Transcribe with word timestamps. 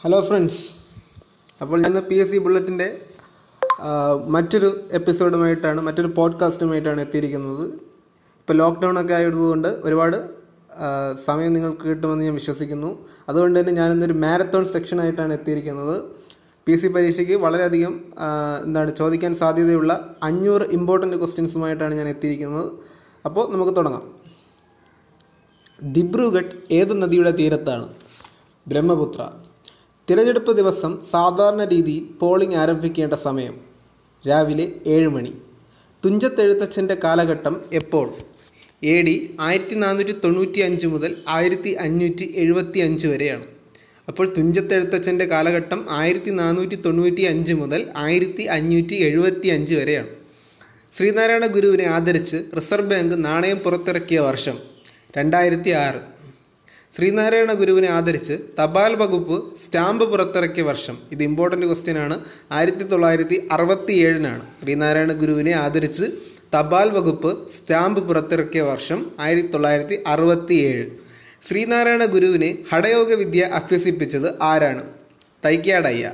Hello 0.00 0.20
friends 0.20 0.74
അപ്പോൾ 1.60 1.82
ഞാൻ 1.82 2.02
P 2.02 2.14
S 2.14 2.30
C 2.30 2.38
ബുള്ളറ്റിന്റെ 2.38 3.00
മറ്റൊരു 4.26 4.80
എപ്പിസോഡുമായിട്ടാണ് 4.92 5.80
മറ്റൊരു 5.80 6.06
പോഡ്കാസ്റ്റുമായിട്ടാണ് 6.06 7.00
എത്തിയിരിക്കുന്നത്. 7.00 7.66
ഇപ്പോൾ 7.70 8.52
ലോക്ക്ഡൗൺ 8.52 9.00
ഒക്കെ 9.00 9.14
ആയതുകൊണ്ട് 9.14 9.68
ഒരുപാട് 9.68 10.30
സമയം 11.24 11.52
നിങ്ങൾക്ക് 11.52 11.82
കിട്ടുമെന്ന് 11.82 12.24
ഞാൻ 12.24 12.34
വിശ്വസിക്കുന്നു. 12.34 13.08
അതുകൊണ്ട് 13.28 13.60
തന്നെ 13.60 13.72
ഞാനിന്നൊരു 13.72 14.12
മാരത്തോൺ 14.12 14.66
സെക്ഷനായിട്ടാണ് 14.66 15.32
എത്തിയിരിക്കുന്നത്. 15.32 16.02
പി 16.66 16.76
സി 16.76 16.86
പരീക്ഷയ്ക്ക് 16.86 17.32
വളരെയധികം 17.32 18.04
എന്താണ് 18.64 18.96
ചോദിക്കാൻ 18.96 19.34
സാധ്യതയുള്ള 19.34 20.14
അഞ്ഞൂറ് 20.22 20.62
ഇമ്പോർട്ടന്റ് 20.62 21.16
ക്വസ്റ്റ്യൻസുമായിട്ടാണ് 21.16 21.94
ഞാൻ 21.94 22.08
എത്തിയിരിക്കുന്നത്. 22.08 22.72
അപ്പോൾ 23.24 23.52
നമുക്ക് 23.52 23.76
തുടങ്ങാം. 23.76 24.12
ദിബ്രുഗഡ് 25.82 26.56
ഏത് 26.70 27.02
നദിയുടെ 27.02 27.30
തീരത്താണ്? 27.30 27.88
ബ്രഹ്മപുത്ര. 28.68 29.26
തിരഞ്ഞെടുപ്പ് 30.08 30.52
ദിവസം 30.56 30.92
സാധാരണ 31.12 31.62
രീതിയിൽ 31.64 32.04
പോളിംഗ് 32.20 32.54
ആരംഭിക്കേണ്ട 32.54 33.14
സമയം 33.26 33.54
രാവിലെ 34.28 34.66
ഏഴ് 34.86 35.08
മണി. 35.08 35.32
തുഞ്ചത്തെഴുത്തച്ഛന്റെ 36.04 36.96
കാലഘട്ടം 37.04 37.54
എപ്പോൾ? 37.72 38.06
എ 38.82 39.02
ഡി 39.02 39.14
ആയിരത്തി 39.40 39.74
നാനൂറ്റി 39.74 40.14
തൊണ്ണൂറ്റി 40.24 40.60
അഞ്ച് 40.60 40.86
മുതൽ 40.86 41.12
ആയിരത്തി 41.28 41.70
അഞ്ഞൂറ്റി 41.84 42.26
എഴുപത്തി 42.36 42.80
അഞ്ച് 42.80 43.06
വരെയാണ്. 43.06 43.46
അപ്പോൾ 44.08 44.26
തുഞ്ചത്തെഴുത്തച്ഛന്റെ 44.36 45.24
കാലഘട്ടം 45.24 45.80
ആയിരത്തി 45.90 46.30
നാനൂറ്റി 46.30 46.76
തൊണ്ണൂറ്റി 46.76 47.22
അഞ്ച് 47.22 47.52
മുതൽ 47.52 47.80
ആയിരത്തി 47.96 48.42
അഞ്ഞൂറ്റി 48.56 48.96
എഴുപത്തി 49.08 49.48
അഞ്ച് 49.48 49.74
വരെയാണ്. 49.74 50.10
ശ്രീനാരായണ 50.92 51.46
ഗുരുവിനെ 51.46 51.84
ആദരിച്ച് 51.96 52.38
റിസർവ് 52.58 52.90
ബാങ്ക് 52.90 53.24
നാണയം 53.24 53.58
പുറത്തിറക്കിയ 53.58 54.20
വർഷം 54.20 54.56
രണ്ടായിരത്തി 55.18 55.70
ആറ് 55.70 56.00
ശ്രീനാരായണ 56.96 57.52
ഗുരുവിനെ 57.52 57.88
ആദരിച്ച് 57.88 58.32
തപാൽ 58.60 58.94
വകുപ്പ് 58.94 59.36
സ്റ്റാമ്പ് 59.64 60.04
പുറത്തിറക്കിയ 60.10 60.62
വർഷം. 60.62 60.98
ഇത് 61.12 61.22
ഇമ്പോർട്ടന്റ് 61.22 61.66
ക്വസ്റ്റ്യൻ 61.66 61.98
ആണ്. 61.98 62.16
ആയിരത്തി 62.52 62.84
തൊള്ളായിരത്തി 62.84 63.48
അറുപത്തി 63.52 63.92
ഏഴിനാണ് 63.92 64.44
ശ്രീനാരായണ 64.62 65.12
ഗുരുവിനെ 65.12 65.52
ആദരിച്ച് 65.52 66.06
തപാൽ 66.54 66.88
വകുപ്പ് 66.90 67.48
സ്റ്റാമ്പ് 67.48 68.08
പുറത്തിറക്കിയ 68.08 68.60
വർഷം 68.60 69.06
ആയിരത്തി 69.20 69.48
തൊള്ളായിരത്തി 69.48 70.02
അറുപത്തി 70.06 70.54
ഏഴ് 70.54 70.86
ശ്രീനാരായണ 71.42 72.04
ഗുരുവിനെ 72.04 72.58
ഹടയോഗ 72.72 73.12
വിദ്യ 73.12 73.40
അഭ്യസിപ്പിച്ചത് 73.40 74.28
ആരാണ്? 74.42 74.82
തൈക്കാടയ്യ. 75.44 76.06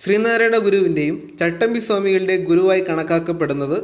ശ്രീനാരായണ 0.00 0.56
ഗുരുവിന്റെയും 0.58 1.16
ചട്ടമ്പി 1.40 1.78
സ്വാമികളുടെ 1.78 2.36
ഗുരുവായി 2.36 2.80
കണക്കാക്കപ്പെടുന്നത് 2.88 3.78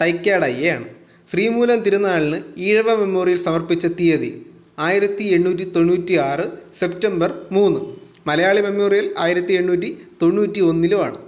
തൈക്കാടയ്യയാണ്. 0.00 0.88
ശ്രീമൂലം 1.30 1.80
തിരുനാളിന് 1.80 2.38
ഈഴവ 2.58 2.94
മെമ്മോറിയൽ 2.94 3.36
സമർപ്പിച്ച 3.36 3.86
തീയതി 3.86 4.30
ആയിരത്തി 4.78 5.24
എണ്ണൂറ്റി 5.24 5.64
തൊണ്ണൂറ്റി 5.64 6.14
ആറ് 6.14 6.50
സെപ്റ്റംബർ 6.78 7.40
മൂന്ന്. 7.52 7.80
മലയാളി 8.26 8.60
മെമ്മോറിയൽ 8.60 9.14
ആയിരത്തി 9.18 9.52
എണ്ണൂറ്റി 9.52 9.98
തൊണ്ണൂറ്റി 10.22 10.60
ഒന്നിലുമാണ് 10.60 11.18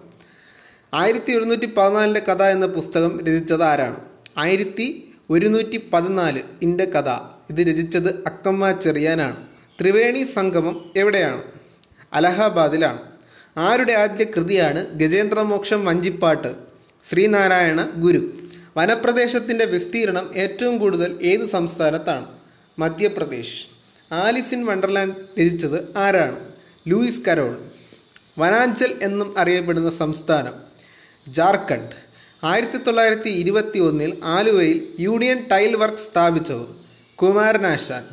ആയിരത്തി 0.95 1.33
എഴുന്നൂറ്റി 1.33 1.67
പതിനാലിന്റെ 1.67 2.21
കഥ 2.21 2.43
എന്ന 2.43 2.67
പുസ്തകം 2.67 3.21
രചിച്ചത് 3.25 3.63
ആരാണ്? 3.63 4.01
ആയിരത്തി 4.39 5.09
ഒരുന്നൂറ്റി 5.31 5.91
പതിനാല് 5.93 6.41
ഇന്റെ 6.63 6.85
കഥ. 6.85 7.09
ഇത് 7.51 7.69
രചിച്ചത് 7.69 8.09
അക്കമ്മ 8.27 8.73
ചെറിയാനാണ്. 8.73 9.37
ത്രിവേണി 9.81 10.25
സംഗമം 10.25 10.93
എവിടെയാണ്? 10.97 11.43
അലഹബാദിലാണ്. 12.13 12.99
ആരുടെ 13.57 13.93
ആദ്യ 13.93 14.25
കൃതിയാണ് 14.25 14.87
ഗജേന്ദ്രമോക്ഷം 14.99 15.85
വഞ്ചിപ്പാട്ട്? 15.85 16.55
ശ്രീനാരായണ 17.05 17.91
ഗുരു. 17.97 18.33
വനപ്രദേശത്തിന്റെ 18.77 19.65
വിസ്തീർണം 19.65 20.31
ഏറ്റവും 20.35 20.79
കൂടുതൽ 20.79 21.19
ഏത് 21.23 21.49
സംസ്ഥാനത്താണ്? 21.49 22.27
മധ്യപ്രദേശ്. 22.79 23.67
ആലിസ് 24.13 24.55
ഇൻ 24.55 24.67
വണ്ടർലാൻഡ് 24.67 25.15
രചിച്ചത് 25.41 25.99
ആരാണ്? 25.99 26.41
Lewis 26.89 27.21
Carroll. 27.29 27.65
വനാഞ്ചൽ 28.39 28.95
എന്നും 29.03 29.39
അറിയപ്പെടുന്ന 29.39 29.91
സംസ്ഥാനം. 29.91 30.53
ജാർഖണ്ഡ്. 31.29 32.07
ആയിരത്തി 32.45 32.77
തൊള്ളായിരത്തി 32.77 33.29
ഇരുപത്തി 33.29 33.79
ഒന്നിൽ 33.79 34.19
ആലുവയിൽ 34.25 34.89
യൂണിയൻ 35.01 35.47
ടൈൽ 35.53 35.77
വർക്ക് 35.77 35.97
സ്ഥാപിച്ചത് 35.97 36.67
കുമാരനാശാൻ. 37.17 38.05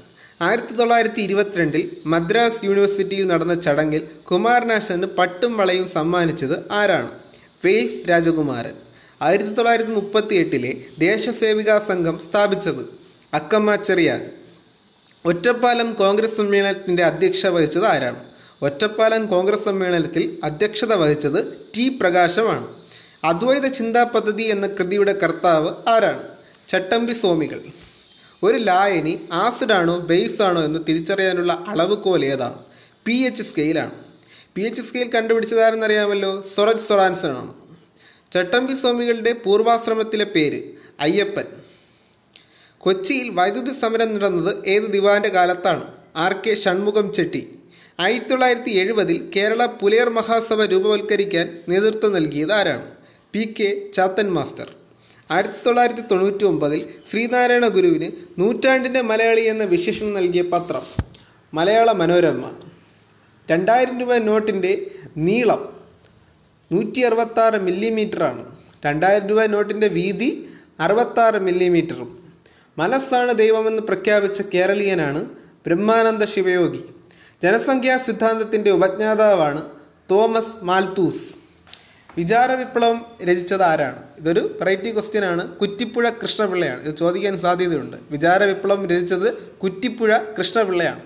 ആയിരത്തി 0.41 0.73
തൊള്ളായിരത്തി 0.73 1.21
ഇരുപത്തിരണ്ടിൽ 1.21 1.97
മദ്രാസ് 2.05 2.65
യൂണിവേഴ്സിറ്റിയിൽ 2.65 3.27
നടന്ന 3.27 3.61
ചടങ്ങിൽ 3.61 4.07
കുമാരനാശാന് 4.31 5.05
പട്ടും 5.05 5.57
വളയും 5.57 5.89
സമ്മാനിച്ചത് 5.89 6.71
ആരാണ്? 6.71 7.11
വേസ് 7.65 8.09
രാജകുമാരൻ. 8.09 8.73
ആയിരത്തി 9.21 9.49
തൊള്ളായിരത്തി 9.49 9.91
മുപ്പത്തി 9.91 10.35
എട്ടിലെ 10.35 10.85
ദേശസേവികാ 10.99 11.79
സംഘം 11.79 12.19
സ്ഥാപിച്ചത് 12.19 12.83
അക്കമ്മ 13.33 13.75
ചെറിയാൻ. 13.75 14.42
ഒറ്റപ്പാലം 15.25 15.93
കോൺഗ്രസ് 15.93 16.37
സമ്മേളനത്തിന്റെ 16.37 17.03
അധ്യക്ഷത 17.03 17.49
വഹിച്ചത് 17.49 17.85
ആരാണ്? 17.85 18.19
ഒറ്റപ്പാലം 18.61 19.25
കോൺഗ്രസ് 19.25 19.65
സമ്മേളനത്തിൽ 19.65 20.37
അധ്യക്ഷത 20.43 20.93
വഹിച്ചത് 20.93 21.57
ടി 21.77 21.89
പ്രകാശമാണ്. 21.89 22.67
അദ്വൈത 23.23 23.65
ചിന്താ 23.67 24.03
പദ്ധതി 24.03 24.43
എന്ന 24.43 24.67
കൃതിയുടെ 24.67 25.13
കർത്താവ് 25.13 25.69
ആരാണ്? 25.87 26.23
ചട്ടമ്പി 26.67 27.13
സ്വാമികൾ. 27.13 27.61
ഒരു 28.43 28.57
ലായനി 28.57 29.21
ആസിഡാണോ 29.31 29.99
ബേസ് 29.99 30.41
ആണോ 30.41 30.63
എന്ന് 30.63 30.79
തിരിച്ചറിയാനുള്ള 30.87 31.65
അളവുകോൽ 31.67 32.25
ഏതാണ്? 32.25 32.59
പി 33.05 33.13
എച്ച് 33.13 33.43
സ്കെയിലാണ്. 33.43 33.91
പി 34.55 34.61
എച്ച് 34.61 34.81
സ്കെയിൽ 34.81 35.09
കണ്ടുപിടിച്ചതാരെന്നറിയാമല്ലോ 35.09 36.41
സൊറജ് 36.41 36.81
സൊറാൻസൺ 36.81 37.31
ആണ് 37.31 37.53
ചട്ടമ്പി 38.31 38.73
സ്വാമികളുടെ 38.73 39.33
പൂർവാശ്രമത്തിലെ 39.33 40.25
പേര് 40.25 40.63
അയ്യപ്പൻ. 40.99 41.45
കൊച്ചിയിൽ 42.83 43.29
വൈദ്യുതി 43.29 43.71
സമരം 43.71 44.15
നടന്നത് 44.15 44.65
ഏത് 44.65 44.83
ദിവാന്റെ 44.83 45.29
കാലത്താണ്? 45.29 45.83
R 46.15 46.33
K 46.33 46.53
Shanmukham 46.55 47.13
Chetty. 47.13 47.59
ആയിരത്തി 47.99 48.29
തൊള്ളായിരത്തി 48.29 48.71
എഴുപതിൽ 48.71 49.31
കേരള 49.35 49.65
പുലയർ 49.65 50.09
മഹാസഭ 50.09 50.65
രൂപവൽക്കരിക്കാൻ 50.65 51.59
നേതൃത്വം 51.69 52.13
നൽകിയത് 52.13 52.51
ആരാണ്? 52.53 52.85
P 53.33 53.55
K 53.59 53.81
Chathan 53.93 54.33
master. 54.33 54.71
ആയിരത്തി 55.31 55.65
തൊള്ളായിരത്തി 55.65 56.01
തൊണ്ണൂറ്റി 56.01 56.43
ഒമ്പതിൽ 56.43 56.85
ശ്രീനാരായണ 57.09 57.67
ഗുരുവിന് 57.67 58.11
നൂറ്റാണ്ടിന്റെ 58.39 59.01
മലയാളി 59.01 59.41
എന്ന 59.41 59.63
വിശേഷണം 59.63 60.13
നൽകിയ 60.13 60.41
പത്രം 60.41 60.81
മലയാള 61.53 61.91
മനോരമ. 61.91 62.51
രണ്ടായിരം 63.51 63.99
രൂപ 63.99 64.15
നോട്ടിന്റെ 64.15 64.91
നീളം 65.17 65.73
നൂറ്റി 66.71 66.99
അറുപത്താറ് 66.99 67.61
മില്ലിമീറ്ററാണ്. 67.61 68.55
രണ്ടായിരം 68.85 69.27
രൂപ 69.27 69.45
നോട്ടിന്റെ 69.45 69.87
വീതി 69.87 70.49
അറുപത്താറ് 70.79 71.39
മില്ലിമീറ്ററും. 71.39 72.22
മനസ്സാണ് 72.77 73.33
ദൈവമെന്ന് 73.33 73.81
പ്രഖ്യാപിച്ച 73.81 74.41
കേരളീയനാണ് 74.41 75.25
ബ്രഹ്മാനന്ദ 75.65 76.25
ശിവയോഗി. 76.25 76.79
ജനസംഖ്യാ 77.43 77.97
സിദ്ധാന്തത്തിന്റെ 77.97 78.71
ഉപജ്ഞാതാവാണ് 78.71 79.61
തോമസ് 80.11 80.63
മാൽത്തൂസ്. 80.63 81.35
വിചാര 82.17 82.51
വിപ്ലവം 82.51 83.05
രചിച്ചത് 83.23 83.63
ആരാണ് 83.63 84.03
ഇതൊരു 84.19 84.57
വെറൈറ്റി 84.61 84.93
ക്വസ്റ്റ്യൻ 84.93 85.25
ആണ്. 85.25 85.47
കുറ്റിപ്പുഴ 85.47 86.09
കൃഷ്ണപിള്ളയാണ്. 86.09 86.81
ഇത് 86.83 86.95
ചോദിക്കാൻ 86.95 87.39
സാധ്യതയുണ്ട്. 87.39 87.97
വിചാര 88.11 88.43
വിപ്ലവം 88.43 88.89
രചിച്ചത് 88.89 89.33
കുറ്റിപ്പുഴ 89.33 90.17
കൃഷ്ണപിള്ളയാണ്. 90.39 91.01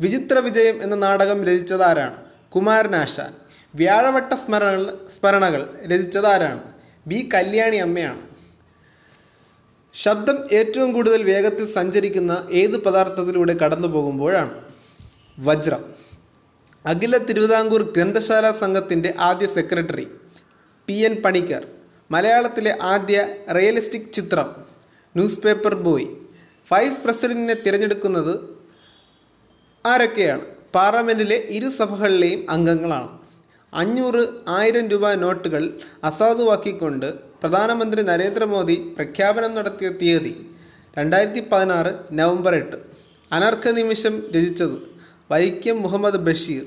വിചിത്ര 0.00 0.38
വിജയം 0.38 0.82
എന്ന 0.82 0.96
നാടകം 0.96 1.44
രചിച്ചത് 1.44 1.82
ആരാണ് 1.82 2.16
കുമാരനാശാൻ. 2.50 3.34
വ്യാഴവട്ട 3.74 4.32
സ്മരണ 4.32 4.82
സ്മരണകൾ 4.84 5.70
രചിച്ചത് 5.86 6.26
ആരാണ് 6.26 6.62
ബി 7.06 7.28
കല്യാണി 7.34 7.76
അമ്മയാണ്. 7.76 8.31
ശബ്ദം 9.94 10.48
ഏറ്റവും 10.52 10.92
കൂടുതൽ 10.92 11.22
വേഗത്തിൽ 11.22 11.64
സഞ്ചരിക്കുന്ന 11.64 12.48
ഏത് 12.50 12.76
പദാർത്ഥത്തിലൂടെ 12.84 13.52
കടന്നു 13.52 13.88
പോകുമ്പോഴാണ്? 13.88 14.60
വജ്രം. 15.38 15.82
അഖില 16.86 17.18
തിരുവിതാംകൂർ 17.18 17.82
ഗ്രന്ഥശാല 17.96 18.50
സംഘത്തിന്റെ 18.50 19.14
ആദ്യ 19.18 19.46
സെക്രട്ടറി 19.46 20.06
പി 20.86 20.92
എൻ 20.92 21.22
പണിക്കർ 21.22 21.66
മലയാളത്തിലെ 22.10 22.78
ആദ്യ 22.82 23.28
റിയലിസ്റ്റിക് 23.58 24.12
ചിത്രം 24.12 24.48
ന്യൂസ് 25.16 25.38
പേപ്പർ 25.38 25.74
ബോയ് 25.74 26.06
വൈസ് 26.72 27.00
പ്രസിഡന്റിനെ 27.00 27.54
തിരഞ്ഞെടുക്കുന്നത് 27.54 28.34
ആരൊക്കെയാണ്? 29.86 30.42
പാർലമെന്റിലെ 30.74 31.36
ഇരു 31.36 31.66
സഭകളിലെയും 31.66 32.50
അംഗങ്ങളാണ്. 32.50 33.21
അഞ്ഞൂറ് 33.80 34.22
ആയിരം 34.48 34.88
രൂപ 34.88 35.12
നോട്ടുകൾ 35.14 35.62
അസാധുവാക്കിക്കൊണ്ട് 36.04 37.14
പ്രധാനമന്ത്രി 37.42 38.02
നരേന്ദ്രമോദി 38.02 38.76
പ്രഖ്യാപനം 38.96 39.54
നടത്തിയ 39.54 39.88
തീയതി 39.88 40.32
രണ്ടായിരത്തി 40.98 41.42
പതിനാറ് 41.52 41.92
നവംബർ 42.12 42.54
എട്ട്. 42.54 42.76
അനർഘ 43.32 43.70
നിമിഷം 43.70 44.14
രചിച്ചത് 44.34 44.76
വൈക്കം 45.30 45.82
മുഹമ്മദ് 45.82 46.20
ബഷീർ. 46.26 46.66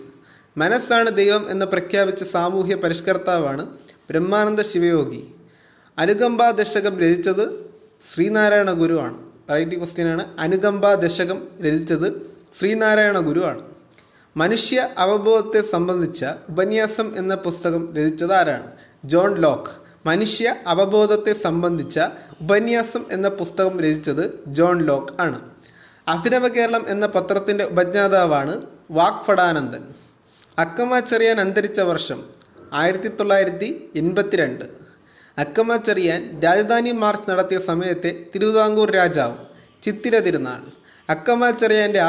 മനസ്സാണ് 0.57 1.09
ദൈവം 1.09 1.43
എന്ന് 1.49 1.65
പ്രഖ്യാപിച്ച 1.65 2.23
സാമൂഹ്യ 2.23 2.75
പരിഷ്കർത്താവാണ് 2.75 3.63
ബ്രഹ്മാനന്ദ 4.09 4.61
ശിവയോഗി. 4.61 5.21
അനുകമ്പ 5.97 6.49
ദശകം 6.49 6.99
രചിച്ചത് 6.99 7.45
ശ്രീനാരായണ 8.11 8.71
ഗുരുവാണ്. 8.71 9.17
വെറൈറ്റി 9.49 9.75
ക്വസ്റ്റ്യനാണ് 9.75 10.25
അനുകമ്പ 10.39 10.93
ദശകം 11.05 11.39
രചിച്ചത് 11.65 12.07
ശ്രീനാരായണ 12.57 13.19
ഗുരുവാണ്. 13.19 13.74
മനുഷ്യ 14.37 14.89
അവബോധത്തെ 14.97 15.61
സംബന്ധിച്ച 15.61 16.25
ഉപന്യാസം 16.49 17.17
എന്ന 17.17 17.35
പുസ്തകം 17.35 17.95
രചിച്ചത് 17.95 18.33
ആരാണ് 18.33 18.71
ജോൺ 19.05 19.35
ലോക്ക്. 19.35 19.71
മനുഷ്യ 20.05 20.55
അവബോധത്തെ 20.67 21.33
സംബന്ധിച്ച 21.33 21.99
ഉപന്യാസം 22.41 23.05
എന്ന 23.11 23.29
പുസ്തകം 23.29 23.79
രചിച്ചത് 23.79 24.39
ജോൺ 24.47 24.85
ലോക്ക് 24.85 25.21
ആണ്. 25.21 25.39
അഭിനവ 26.07 26.47
കേരളം 26.47 26.85
എന്ന 26.87 27.05
പത്രത്തിന്റെ 27.05 27.63
ഉപജ്ഞാതാവാണ് 27.63 28.61
വാക്ഫടാനന്ദൻ. 28.91 29.83
ഫടാനന്ദൻ 30.59 30.99
ചെറിയാൻ 30.99 31.39
അന്തരിച്ച 31.39 31.79
വർഷം 31.79 32.23
ആയിരത്തി 32.73 33.07
തൊള്ളായിരത്തി 33.07 33.91
എൺപത്തിരണ്ട് 33.95 34.65
അക്കമാച്ചെറിയാൻ 35.37 36.41
ചെറിയാൻ 36.41 36.41
രാജധാനി 36.41 36.91
മാർച്ച് 36.91 37.31
നടത്തിയ 37.31 37.59
സമയത്തെ 37.59 38.25
തിരുവിതാംകൂർ 38.35 38.91
രാജാവ് 38.91 39.37
ചിത്തിര 39.83 40.19
തിരുനാൾ. 40.19 40.61
അക്കമ്മ 41.09 41.51
ചെറിയാന്റെ 41.51 41.99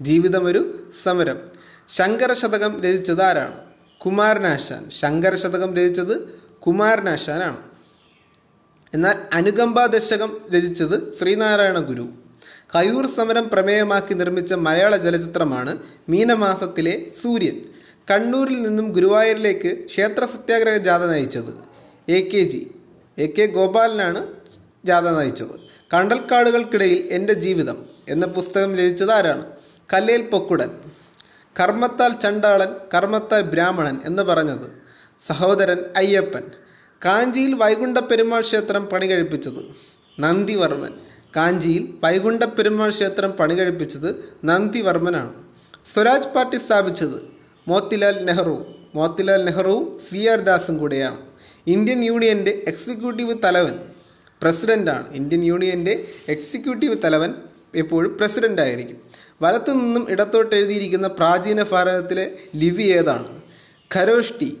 ആത്മകഥ 0.00 0.42
ഒരു 0.42 0.90
സമരം. 1.02 1.38
ശങ്കരശതകം 1.88 2.82
രചിച്ചത് 2.82 3.22
ആരാണ്? 3.22 3.58
കുമാരനാശാൻ. 3.98 4.90
ശങ്കരശതകം 4.90 5.76
രചിച്ചത് 5.76 6.28
കുമാരനാശാനാണ്. 6.66 7.56
എന്നാൽ 8.94 9.16
അനുകമ്പ 9.32 9.86
ദശകം 9.86 10.36
രചിച്ചത് 10.56 11.16
ശ്രീനാരായണ 11.16 11.78
ഗുരു. 11.78 12.08
കയൂർ 12.74 13.06
സമരം 13.06 13.48
പ്രമേയമാക്കി 13.48 14.14
നിർമ്മിച്ച 14.14 14.52
മലയാള 14.52 14.96
ചലച്ചിത്രമാണ് 14.96 15.78
മീനമാസത്തിലെ 16.08 17.06
സൂര്യൻ. 17.22 17.60
കണ്ണൂരിൽ 18.10 18.62
നിന്നും 18.62 18.92
ഗുരുവായൂരിലേക്ക് 18.92 19.84
ക്ഷേത്ര 19.84 20.24
സത്യാഗ്രഹ 20.24 20.76
ജാഥ 20.76 21.00
നയിച്ചത് 21.00 21.52
A 22.10 22.28
K 22.28 22.44
G. 22.44 22.70
A 23.18 23.26
K 23.26 23.46
ഗോപാലനാണ് 23.46 24.26
ജാഥ 24.84 25.02
നയിച്ചത്. 25.02 25.60
കണ്ടൽക്കാടുകൾക്കിടയിൽ 25.94 27.08
എന്റെ 27.10 27.32
ജീവിതം 27.32 27.86
എന്ന 28.08 28.26
പുസ്തകം 28.26 28.76
രചിച്ചത് 28.76 29.12
ആരാണ്? 29.12 29.55
കല്ലേൽ 29.92 30.22
പൊക്കുടൻ 30.22 30.70
കർമ്മത്താൽ 31.60 32.12
ചണ്ടാളൻ 32.22 32.70
കർമ്മത്താൽ 32.94 33.40
ബ്രാഹ്മണൻ 33.40 34.00
എന്ന് 34.04 34.22
പറഞ്ഞത് 34.22 34.70
സഹോദരൻ 35.26 35.78
അയ്യപ്പൻ. 35.96 36.42
കാഞ്ചിയിൽ 37.04 37.54
വൈകുണ്ഠ 37.54 37.98
പെരുമാൾ 37.98 38.40
ക്ഷേത്രം 38.40 38.86
പണി 38.86 39.06
കഴിപ്പിച്ചത് 39.06 39.62
നന്ദിവർമ്മൻ. 40.20 40.92
കാഞ്ചിയിൽ 41.36 41.94
വൈകുണ്ഠ 42.04 42.42
പെരുമാൾ 42.42 42.90
ക്ഷേത്രം 42.90 43.30
പണി 43.30 43.54
കഴിപ്പിച്ചത് 43.54 44.34
നന്ദിവർമ്മനാണ്. 44.44 45.32
സ്വരാജ് 45.84 46.28
പാർട്ടി 46.28 46.56
സ്ഥാപിച്ചത് 46.56 47.18
മോത്തിലാൽ 47.68 48.24
നെഹ്റു. 48.24 48.66
മോത്തിലാൽ 48.94 49.44
നെഹ്റുവും 49.44 49.98
സി 49.98 50.26
ആർ 50.26 50.38
ദാസും 50.38 50.78
കൂടെയാണ്. 50.78 51.18
ഇന്ത്യൻ 51.66 52.04
യൂണിയന്റെ 52.04 52.62
എക്സിക്യൂട്ടീവ് 52.68 53.34
തലവൻ 53.44 53.78
പ്രസിഡന്റാണ് 54.42 55.12
ഇന്ത്യൻ 55.12 55.44
യൂണിയന്റെ 55.44 56.04
എക്സിക്യൂട്ടീവ് 56.28 56.96
തലവൻ 57.04 57.34
എപ്പോഴും 57.74 58.16
പ്രസിഡന്റ് 58.18 58.62
ആയിരിക്കും 58.62 59.15
വലത്തു 59.42 59.72
നിന്നും 59.72 60.10
ഇടത്തോട്ട് 60.10 60.56
എഴുതിയിരിക്കുന്ന 60.56 61.08
പ്രാചീന 61.08 61.62
ഭാരതത്തിലെ 61.62 62.32
ലിപി 62.54 62.82
ഏതാണ്? 62.82 63.42
ഖരോഷ്ടി. 63.94 64.58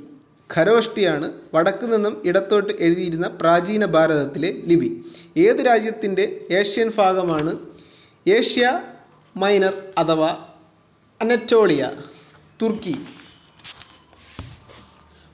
ഖരോഷ്ടിയാണ് 0.56 1.32
വടക്കു 1.54 1.86
നിന്നും 1.86 2.22
ഇടത്തോട്ട് 2.24 2.72
എഴുതിയിരുന്ന 2.80 3.28
പ്രാചീന 3.28 3.84
ഭാരതത്തിലെ 3.84 4.52
ലിപി. 4.52 5.04
ഏത് 5.36 5.66
രാജ്യത്തിന്റെ 5.66 6.40
ഏഷ്യൻ 6.50 6.92
ഭാഗമാണ്? 6.96 7.58
ഏഷ്യ 8.28 8.82
മൈനർ 9.36 9.82
അഥവാ 9.98 10.48
അനറ്റോളിയ 11.20 11.92
തുർക്കി. 12.62 12.96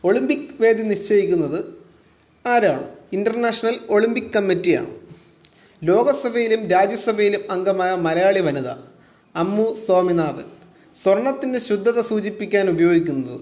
ഒളിമ്പിക് 0.04 0.62
വേദി 0.62 0.82
നിശ്ചയിക്കുന്നത് 0.82 1.64
ആരാണ്? 2.48 2.88
ഇന്റർനാഷണൽ 3.12 3.80
ഒളിമ്പിക് 3.88 4.32
കമ്മിറ്റിയാണ്. 4.36 4.94
ലോകസഭയിലും 5.84 6.68
രാജ്യസഭയിലും 6.68 7.42
അംഗമായ 7.50 7.94
മലയാളി 7.94 8.40
വനിത. 8.40 8.91
അമ്മു 9.34 9.74
സ്വാമിനാഥൻ. 9.86 10.44
സ്വർണത്തിന്റെ 11.02 11.58
ശുദ്ധത 11.58 12.00
സൂചിപ്പിക്കാൻ 12.00 12.70
ഉപയോഗിക്കുന്നത് 12.70 13.40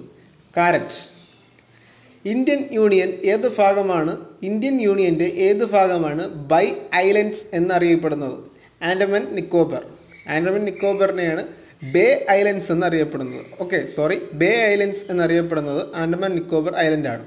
കാരറ്റ്. 0.57 1.01
ഇന്ത്യൻ 2.29 2.69
യൂണിയൻ 2.73 3.09
ഏത് 3.09 3.57
ഭാഗമാണ്? 3.57 4.17
ഇന്ത്യൻ 4.43 4.81
യൂണിയന്റെ 4.81 5.25
ഏത് 5.25 5.65
ഭാഗമാണ് 5.65 6.29
ബൈ 6.29 6.73
ഐലൻഡ്സ് 6.95 7.43
എന്നറിയപ്പെടുന്നത്? 7.53 8.39
ആൻഡമൻ 8.83 9.25
നിക്കോബർ. 9.35 9.87
ആൻഡമൻ 10.29 10.65
നിക്കോബറിനെയാണ് 10.65 11.47
ബേ 11.93 12.27
ഐലൻഡ്സ് 12.31 12.73
എന്നറിയപ്പെടുന്നത്. 12.73 13.47
ഓക്കെ 13.61 13.87
സോറി 13.87 14.19
ബേ 14.33 14.67
ഐലൻഡ്സ് 14.67 15.05
എന്നറിയപ്പെടുന്നത് 15.11 15.83
ആൻഡമാൻ 15.95 16.31
നിക്കോബർ 16.31 16.77
ഐലൻഡാണ്. 16.77 17.27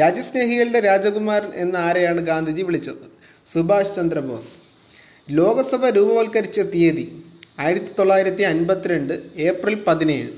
രാജ്യസ്നേഹികളുടെ 0.00 0.80
രാജകുമാരൻ 0.80 1.50
എന്ന 1.54 1.76
ആരെയാണ് 1.76 2.26
ഗാന്ധിജി 2.26 2.62
വിളിച്ചത്? 2.62 3.04
സുഭാഷ് 3.52 3.94
ചന്ദ്രബോസ്. 3.96 4.54
ലോകസഭ 5.30 5.86
രൂപവൽക്കരിച്ച 5.86 6.60
തീയതി 6.60 7.22
ആയിരത്തി 7.58 7.92
തൊള്ളായിരത്തി 7.98 8.42
അൻപത്തിരണ്ട് 8.42 9.22
ഏപ്രിൽ 9.36 9.74
പതിനേഴ്. 9.74 10.28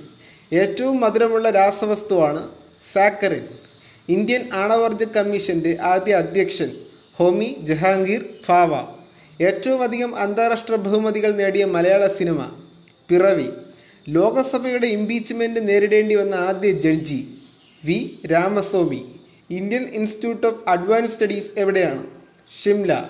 ഏറ്റവും 0.53 1.01
മധുരമുള്ള 1.01 1.51
രാസവസ്തുവാണ് 1.51 2.49
സാക്കറിൻ. 2.93 3.45
ഇന്ത്യൻ 4.09 4.53
ആണവർജ 4.53 5.05
കമ്മീഷന്റെ 5.05 5.77
ആദ്യ 5.83 6.15
അധ്യക്ഷൻ 6.15 6.71
ഹോമി 7.15 7.57
ജഹാംഗീർ 7.63 8.25
ഫാവ. 8.45 8.73
ഏറ്റവും 9.45 9.83
അധികം 9.83 10.17
അന്താരാഷ്ട്ര 10.17 10.75
ബഹുമതികൾ 10.75 11.33
നേടിയ 11.33 11.65
മലയാള 11.65 12.07
സിനിമ 12.07 12.51
പിറവി. 13.09 13.49
ലോകസഭയുടെ 14.09 14.87
ഇംപീച്ച്മെന്റ് 14.87 15.69
നേരിടേണ്ടി 15.69 16.15
വന്ന 16.15 16.35
ആദ്യ 16.35 16.73
judge 16.73 17.39
V 17.85 18.19
Ramaswamy. 18.33 19.03
Indian 19.51 19.83
Institute 19.83 20.47
of 20.47 20.69
Advance 20.69 21.13
Studies 21.13 21.53
എവിടെയാണ്? 21.57 22.07
ഷിംല. 22.63 23.05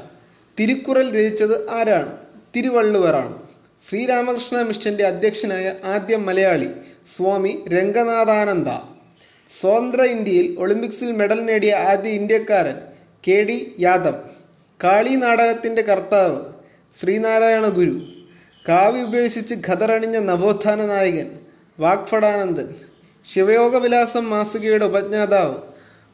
തിരുക്കുറൽ 0.60 1.08
രചിച്ചത് 1.18 1.70
ആരാണ്? 1.70 2.16
തിരുവള്ളുവറാണ് 2.56 3.47
ശ്രീരാമകൃഷ്ണ 3.86 4.62
മിഷന്റെ 4.62 5.04
അധ്യക്ഷനായ 5.06 5.74
ആദ്യ 5.84 6.16
മലയാളി 6.16 6.68
സ്വാമി 7.16 7.64
രംഗനാഥാനന്ദ. 7.68 8.68
സ്വതന്ത്ര 9.50 10.02
ഇന്ത്യയിൽ 10.02 10.56
ഒളിമ്പിക്സിൽ 10.58 11.12
മെഡൽ 11.12 11.40
നേടിയ 11.40 11.74
ആദ്യ 11.74 12.10
ഇന്ത്യക്കാരൻ 12.10 12.76
കെ 13.28 13.36
ഡി 13.42 13.76
യാദവ്. 13.80 14.18
കാളി 14.84 15.14
നാടകത്തിന്റെ 15.14 15.82
കർത്താവ് 15.82 16.40
ശ്രീനാരായണ 17.00 17.66
ഗുരു. 17.68 17.96
കാവ്യ 18.68 19.02
ഉപേക്ഷിച്ച് 19.02 19.54
ഖദറണിഞ്ഞ 19.68 20.18
നവോത്ഥാന 20.18 20.86
നായകൻ 20.86 21.30
വാഗ്ഫടാനന്ദൻ 21.78 22.68
ശിവയോഗവിലാസം 23.26 24.30
മാസികയുടെ 24.30 24.84
ഉപജ്ഞാതാവ് 24.84 25.56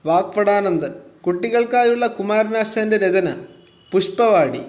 വാഗ്ഫടാനന്ദൻ 0.06 0.94
കുട്ടികൾക്കായുള്ള 1.26 2.06
കുമാരനാശാന്റെ 2.06 2.96
രചന 2.96 3.28
പുഷ്പവാടി. 3.92 4.62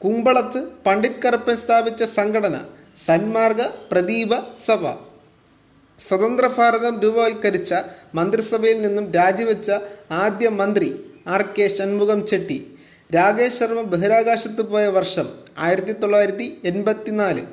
കുമ്പളത്ത് 0.00 0.60
പണ്ഡിറ്റ് 0.86 1.22
കറുപ്പൻ 1.24 1.56
സ്ഥാപിച്ച 1.62 2.02
സംഘടന 2.16 2.56
സന്മാർഗ 3.06 3.62
പ്രദീപ 3.90 4.32
സഭ. 4.66 4.82
സ്വതന്ത്ര 6.06 6.46
ഭാരതം 6.56 6.94
രൂപവൽക്കരിച്ച 7.04 7.72
മന്ത്രിസഭയിൽ 8.14 8.78
നിന്നും 8.84 9.06
രാജിവെച്ച 9.16 9.70
ആദ്യ 10.24 10.48
മന്ത്രി 10.60 10.90
ആർ 11.34 11.42
കെ 11.56 11.66
ഷൺമുഖം 11.76 12.20
ചെട്ടി. 12.26 12.58
രാകേഷ് 13.16 13.58
ശർമ്മ 13.58 13.82
ബഹിരാകാശത്ത് 13.92 14.62
പോയ 14.72 14.86
വർഷം 14.98 15.26
ആയിരത്തി 15.66 15.92
തൊള്ളായിരത്തി 15.92 16.46
എൺപത്തിനാല് 16.70 17.44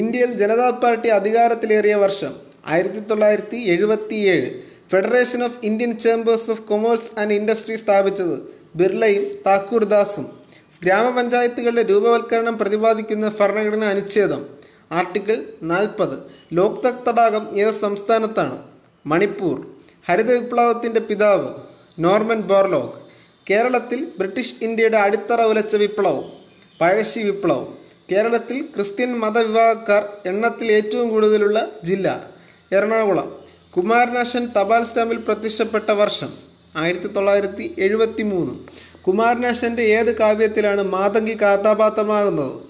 ഇന്ത്യയിൽ 0.00 0.30
ജനതാ 0.42 0.70
പാർട്ടി 0.84 1.08
അധികാരത്തിലേറിയ 1.18 1.96
വർഷം 2.04 2.32
ആയിരത്തി 2.74 3.02
തൊള്ളായിരത്തി 3.10 3.58
എഴുപത്തിയേഴ് 3.74 4.48
Federation 4.92 5.40
of 5.44 5.58
Indian 5.68 5.92
Chambers 6.04 6.48
of 6.54 6.64
Commerce 6.70 7.10
and 7.20 7.34
Industry 7.40 7.76
സ്ഥാപിച്ചത് 7.84 8.36
ബിർളയും 8.80 9.24
താക്കൂർദാസും. 9.46 10.26
ഗ്രാമപഞ്ചായത്തുകളുടെ 10.84 11.82
രൂപവൽക്കരണം 11.82 12.58
പ്രതിപാദിക്കുന്ന 12.58 13.32
ഭരണഘടനാ 13.40 13.86
അനുച്ഛേദം 13.86 14.46
ആർട്ടിക്കിൾ 14.92 15.36
നാൽപ്പത് 15.62 16.18
ലോക്തക് 16.52 17.04
തടാകം 17.08 17.58
ഏത് 17.58 17.74
സംസ്ഥാനത്താണ്. 17.74 18.62
മണിപ്പൂർ. 19.06 19.56
ഹരിത 20.08 20.30
വിപ്ലവത്തിന്റെ 20.38 21.00
പിതാവ് 21.00 21.48
നോർമൻ 21.98 22.40
ബോർലോഗ്. 22.40 22.92
കേരളത്തിൽ 23.50 24.08
ബ്രിട്ടീഷ് 24.18 24.54
ഇന്ത്യയുടെ 24.62 24.96
അടിത്തറ 24.96 25.42
ഉലച്ച 25.42 25.76
വിപ്ലവം 25.76 26.24
പഴശ്ശി 26.80 27.20
വിപ്ലവം. 27.20 27.78
കേരളത്തിൽ 28.12 28.62
ക്രിസ്ത്യൻ 28.74 29.18
മതവിഭാഗക്കാർ 29.18 30.02
എണ്ണത്തിൽ 30.26 30.72
ഏറ്റവും 30.72 31.08
കൂടുതലുള്ള 31.08 31.58
ജില്ല 31.84 32.08
എറണാകുളം. 32.72 33.28
കുമാരനാശൻ 33.76 34.48
തപാൽ 34.58 34.84
സ്റ്റാമ്പിൽ 34.84 35.18
പ്രത്യക്ഷപ്പെട്ട 35.18 35.90
വർഷം 35.90 36.30
ആയിരത്തി 36.76 37.06
തൊള്ളായിരത്തി 37.06 37.74
എഴുപത്തി 37.78 38.22
മൂന്ന് 38.22 38.54
കുമാരനാശന്റെ 39.06 39.82
ഏത് 39.82 40.18
കാവ്യത്തിലാണ് 40.18 40.82
മാതങ്കി 40.82 41.34
കഥാപാത്രമാകുന്നത്? 41.34 42.60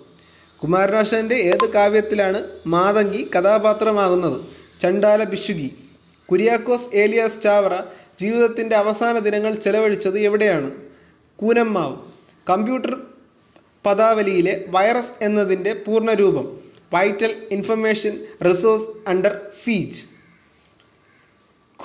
കുമാരനാശന്റെ 0.62 1.34
ഏത് 1.34 1.72
കാവ്യത്തിലാണ് 1.72 2.42
മാതങ്കി 2.66 3.30
കഥാപാത്രമാകുന്നത്? 3.36 4.40
ചണ്ടാല 4.80 5.24
ബിഷുകി 5.24 5.76
കുര്യാക്കോസ് 6.30 6.96
ഏലിയാസ് 6.96 7.40
ചാവറ 7.40 7.74
ജീവിതത്തിന്റെ 8.20 8.76
അവസാന 8.76 9.18
ദിനങ്ങൾ 9.18 9.52
ചെലവഴിച്ചത് 9.54 10.18
എവിടെയാണ്? 10.18 10.70
കൂനമ്മാവ്. 11.36 11.96
കമ്പ്യൂട്ടർ 12.50 13.00
പദാവലിയിലെ 13.86 14.64
വൈറസ് 14.68 15.24
എന്നതിന്റെ 15.24 15.72
പൂർണരൂപം. 15.86 16.60
Vital 16.94 17.36
information 17.50 18.24
resource 18.48 19.08
under 19.08 19.40
siege. 19.64 20.04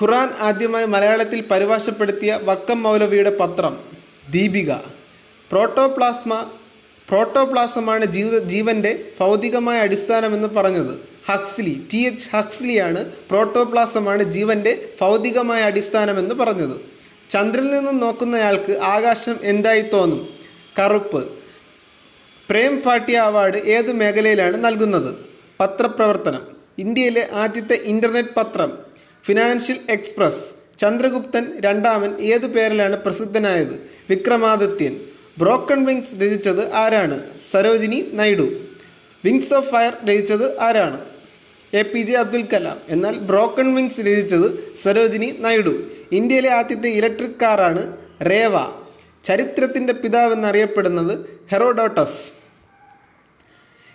ഖുറാൻ 0.02 0.30
ആദ്യമായി 0.40 0.86
മലയാളത്തിൽ 0.86 1.44
പരിഭാഷപ്പെടുത്തിയ 1.52 2.40
വക്കം 2.44 2.84
മൗലവിയുടെ 2.84 3.38
പത്രം. 3.40 3.99
ദീപിക. 4.32 4.72
പ്രോട്ടോപ്ലാസ്മ 5.52 6.52
പ്രോട്ടോപ്ലാസമാണ് 7.10 8.06
ജീവിത 8.06 8.44
ജീവന്റെ 8.44 9.06
ഭൗതികമായ 9.20 9.80
അടിസ്ഥാനമെന്ന് 9.80 10.48
പറഞ്ഞത്. 10.48 11.00
ഹക്സ്ലി 11.32 11.88
ടി 11.94 11.98
എച്ച് 11.98 12.30
ഹക്സ്ലിയാണ് 12.36 13.06
പ്രോട്ടോപ്ലാസമാണ് 13.06 14.24
ജീവന്റെ 14.24 14.90
ഭൗതികമായ 15.02 15.62
അടിസ്ഥാനമെന്ന് 15.62 16.36
പറഞ്ഞത്. 16.36 16.82
ചന്ദ്രനിൽ 17.30 17.72
നിന്നും 17.72 17.98
നോക്കുന്നയാൾക്ക് 17.98 18.80
ആകാശം 18.80 19.36
എന്തായി 19.42 19.82
തോന്നും? 19.82 20.30
കറുപ്പ്. 20.80 21.32
പ്രേം 22.50 22.82
ഫാട്ടിയ 22.82 23.18
അവാർഡ് 23.18 23.58
ഏത് 23.58 23.92
മേഖലയിലാണ് 23.94 24.58
നൽകുന്നത്? 24.58 25.16
പത്രപ്രവർത്തനം. 25.60 26.48
ഇന്ത്യയിലെ 26.78 27.28
ആദ്യത്തെ 27.34 27.74
ഇന്റർനെറ്റ് 27.74 28.36
പത്രം. 28.38 28.78
Financial 29.24 29.78
Express. 29.90 30.59
ചന്ദ്രഗുപ്തൻ 30.80 31.60
രണ്ടാമൻ 31.60 32.18
ഏതു 32.22 32.48
പേരിലാണ് 32.48 32.98
പ്രസിദ്ധനായത്? 32.98 33.90
വിക്രമാദിത്യൻ. 34.10 35.00
ബ്രോക്കൺ 35.38 35.86
വിങ്സ് 35.86 36.16
രചിച്ചത് 36.16 36.74
ആരാണ്? 36.74 37.24
Sarojini 37.52 38.10
Naidu 38.14 38.50
wings 39.26 39.54
of 39.54 39.72
fire 39.72 39.98
രചിച്ചത് 40.06 40.62
ആരാണ്? 40.62 41.06
A 41.74 41.82
P 41.82 42.00
J 42.00 42.14
Abdul 42.14 42.48
Kalam. 42.54 42.82
എന്നാൽ 42.88 43.18
ബ്രോക്കൺ 43.18 43.76
വിങ്സ് 43.76 44.00
രചിച്ചത് 44.00 44.76
സരോജിനി 44.76 45.36
നൈഡു 45.40 45.84
ഇന്ത്യയിലെ 46.12 46.50
ആദ്യത്തെ 46.50 46.90
ഇലക്ട്രിക് 46.90 47.40
കാറാണ് 47.42 47.98
റേവ. 48.22 48.52
ചരിത്രത്തിന്റെ 49.24 49.94
പിതാവ് 49.94 50.34
എന്നറിയപ്പെടുന്നത് 50.34 51.40
ഹെറോഡോട്ടസ്. 51.52 52.34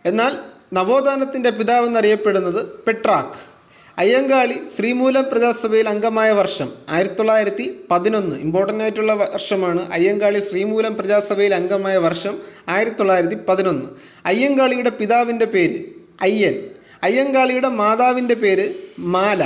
എന്നാൽ 0.05 0.37
നവോത്ഥാനത്തിന്റെ 0.73 1.50
പിതാവ് 1.50 1.87
എന്നറിയപ്പെടുന്നത് 1.87 2.67
പെട്രാക്ക്. 2.67 3.54
അയ്യങ്കാളി 3.99 4.55
ശ്രീമൂലം 4.77 5.25
പ്രജാസഭയിൽ 5.33 5.89
അംഗമായ 5.89 6.33
വർഷം 6.33 6.69
ആയിരത്തി 6.91 7.15
തൊള്ളായിരത്തി 7.15 7.67
പതിനൊന്ന്. 7.91 8.37
ഇമ്പോർട്ടന്റ് 8.37 8.83
ആയിട്ടുള്ള 8.85 9.13
വർഷമാണ് 9.13 9.83
അയ്യങ്കാളി 9.93 10.39
ശ്രീമൂലം 10.39 10.95
പ്രജാസഭയിൽ 10.95 11.55
അംഗമായ 11.55 11.97
വർഷം 11.97 12.35
ആയിരത്തി 12.69 12.97
തൊള്ളായിരത്തി 12.97 13.39
പതിനൊന്ന്. 13.49 13.89
അയ്യങ്കാളിയുടെ 14.27 14.91
പിതാവിന്റെ 14.91 15.45
പേര് 15.45 15.79
അയ്യൻ. 16.23 16.57
അയ്യങ്കാളിയുടെ 17.03 17.69
മാതാവിന്റെ 17.69 18.35
പേര് 18.35 18.67
മാല. 18.99 19.43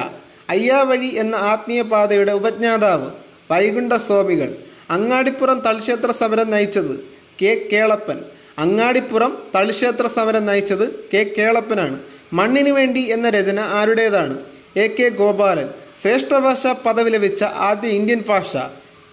അയ്യാവഴി 0.51 1.07
എന്ന 1.07 1.35
ആത്മീയ 1.53 1.83
പാതയുടെ 1.83 2.33
ഉപജ്ഞാതാവ് 2.33 3.09
വൈകുണ്ഠ 3.51 3.95
സ്വാമികൾ 4.09 4.51
അങ്ങാടിപ്പുറം 4.91 5.59
തൽക്ഷേത്ര 5.67 6.11
സമരം 6.11 6.51
നയിച്ചത് 6.51 6.95
കെ 7.43 7.69
കേളപ്പൻ. 7.73 8.19
അങ്ങാടിപ്പുറം 8.59 9.33
തളിക്ഷേത്ര 9.55 10.07
സമരം 10.07 10.47
നയിച്ചത് 10.47 10.87
കെ 11.13 11.21
കേളപ്പനാണ്. 11.39 11.99
മണ്ണിനു 12.33 12.73
വേണ്ടി 12.73 13.01
എന്ന 13.01 13.31
രചന 13.31 13.61
ആരുടേതാണ്? 13.61 14.39
A 14.77 14.87
K 14.87 15.09
Gopalan. 15.09 15.69
ശ്രേഷ്ഠഭാഷ 16.03 16.67
പദവി 16.67 17.11
ലഭിച്ച 17.11 17.43
ആദ്യ 17.43 17.89
ഇന്ത്യൻ 17.89 18.25
ഭാഷ 18.29 18.57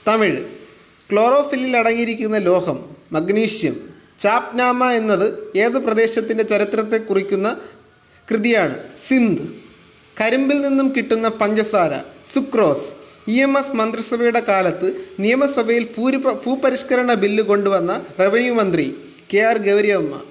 തമിഴ്. 0.08 0.44
ക്ലോറോഫില്ലിൽ 1.12 1.78
അടങ്ങിയിരിക്കുന്ന 1.78 2.38
ലോഹം 2.38 2.86
മഗ്നീഷ്യം. 3.12 3.76
ചാപ്നാമ 4.20 4.92
എന്നത് 4.92 5.58
ഏത് 5.58 5.78
പ്രദേശത്തിന്റെ 5.78 6.44
ചരിത്രത്തെ 6.44 6.98
കുറിക്കുന്ന 6.98 7.58
കൃതിയാണ്? 8.32 8.78
സിന്ധ്. 9.08 9.42
കരിമ്പിൽ 10.22 10.62
നിന്നും 10.62 10.94
കിട്ടുന്ന 10.98 11.28
പഞ്ചസാര 11.28 11.92
സുക്രോസ്. 12.26 13.06
ഇ 13.28 13.42
എം 13.42 13.60
എസ് 13.60 13.76
മന്ത്രിസഭയുടെ 13.76 14.40
കാലത്ത് 14.40 15.08
നിയമസഭയിൽ 15.20 15.88
ഭൂരിപ 15.98 16.34
ഭൂപരിഷ്കരണ 16.34 17.14
ബില്ല് 17.14 17.44
കൊണ്ടുവന്ന 17.44 18.06
റവന്യൂ 18.20 18.54
മന്ത്രി 18.54 18.96
കെ 19.34 19.38
ആർ 19.38 19.58
ഗൗരിയമ്മ. 19.58 20.22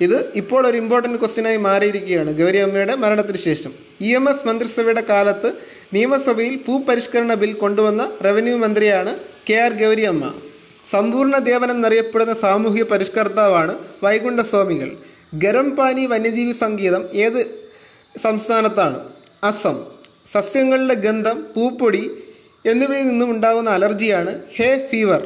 ഇത് 0.00 0.18
ഇപ്പോൾ 0.40 0.62
ഒരു 0.68 0.76
ഇമ്പോർട്ടന്റ് 0.76 1.18
ക്വസ്റ്റ്യനായി 1.18 1.58
മാറിയിരിക്കുകയാണ്. 1.68 2.30
ഗൗരിയമ്മയുടെ 2.40 2.94
മരണത്തിന് 3.04 3.40
ശേഷം. 3.48 3.72
ഇ 4.00 4.10
എം 4.18 4.26
എസ് 4.30 4.46
മന്ത്രിസഭയുടെ 4.48 5.02
കാലത്ത് 5.12 5.48
നിയമസഭയിൽ 5.94 6.54
ഭൂപരിഷ്കരണ 6.66 7.34
ബിൽ 7.34 7.52
കൊണ്ടുവന്ന 7.52 8.02
റവന്യൂ 8.26 8.56
മന്ത്രിയാണ് 8.64 9.12
കെ 9.48 9.56
ആർ 9.64 9.72
ഗൗരിയമ്മ 9.82 10.24
സമ്പൂർണ 10.90 11.36
ദേവൻ 11.48 11.70
എന്നറിയപ്പെടുന്ന 11.70 12.34
സാമൂഹ്യ 12.44 12.82
പരിഷ്കർത്താവാണ് 12.92 13.72
വൈകുണ്ഠസ്വാമികൾ 14.04 14.90
ഗരം 15.44 15.68
പാനി 15.76 16.04
വന്യജീവി 16.06 16.54
സംഗീതം 16.64 17.02
ഏത് 17.24 17.40
സംസ്ഥാനത്താണ്? 18.22 18.98
അസം. 19.50 19.76
സസ്യങ്ങളുടെ 20.32 20.94
ഗന്ധം 21.06 21.36
പൂപ്പൊടി 21.54 22.04
എന്നിവയിൽ 22.64 23.06
നിന്നും 23.08 23.28
ഉണ്ടാകുന്ന 23.30 23.70
അലർജിയാണ് 23.70 24.32
ഹേ 24.56 24.68
ഫീവർ. 24.90 25.22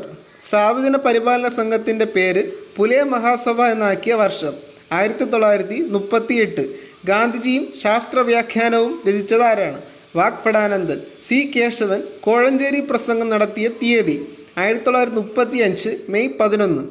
സാധുജന 0.51 0.97
പരിപാലന 0.97 1.49
സംഘത്തിന്റെ 1.49 2.05
പേര് 2.05 2.43
പുലയ 2.77 3.03
മഹാസഭ 3.03 3.63
എന്നാക്കിയ 3.63 4.15
വർഷം. 4.15 4.53
ആയിരത്തി 4.93 5.25
തൊള്ളായിരത്തി 5.25 5.83
മുപ്പത്തി 5.83 6.35
എട്ട് 6.35 6.75
ഗാന്ധിജിയും 7.05 7.73
ശാസ്ത്ര 7.83 8.21
വ്യാഖ്യാനവും 8.21 9.03
ആരാണ് 9.43 9.83
വാക്പടാനന്ദൻ 10.17 11.01
സി. 11.23 11.53
കേശവൻ 11.57 12.03
കോഴഞ്ചേരി 12.21 12.81
പ്രസംഗം 12.81 13.29
നടത്തിയ 13.29 13.69
തീയതി 13.69 14.17
ആയിരത്തി 14.59 14.85
തൊള്ളായിരത്തി 14.85 15.17
മുപ്പത്തി 15.17 15.59
അഞ്ച് 15.59 15.91
മെയ് 16.09 16.29
പതിനൊന്ന്. 16.41 16.83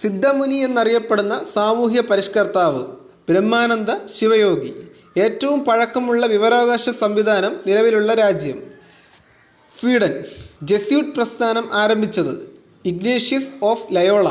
സിദ്ധമുനി 0.00 0.54
എന്നറിയപ്പെടുന്ന 0.54 1.44
സാമൂഹ്യ 1.54 2.00
പരിഷ്കർത്താവ് 2.00 2.82
ബ്രഹ്മാനന്ദ 3.28 3.90
ശിവയോഗി. 4.14 4.72
ഏറ്റവും 5.20 5.64
പഴക്കമുള്ള 5.64 6.26
വിവരാവകാശ 6.26 6.88
സംവിധാനം 6.90 7.56
നിലവിലുള്ള 7.66 8.14
രാജ്യം. 8.14 8.73
സ്വീഡൻ 9.78 10.12
ജെസ്യൂട്ട് 10.62 11.14
പ്രസ്ഥാനം 11.14 11.74
ആരംഭിച്ചത് 11.74 12.34
Ignatius 12.84 13.50
of 13.62 13.86
Loyola. 13.94 14.28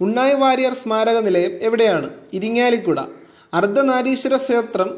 Unnayi 0.00 0.34
Warrier 0.34 0.74
സ്മാരക 0.74 1.18
നിലയം 1.18 1.52
എവിടെയാണ്? 1.62 2.10
ഇരിങ്ങാലിക്കുട. 2.32 3.00
അർദ്ധനാരീശ്വര 3.54 4.36
ക്ഷേത്രം 4.36 4.90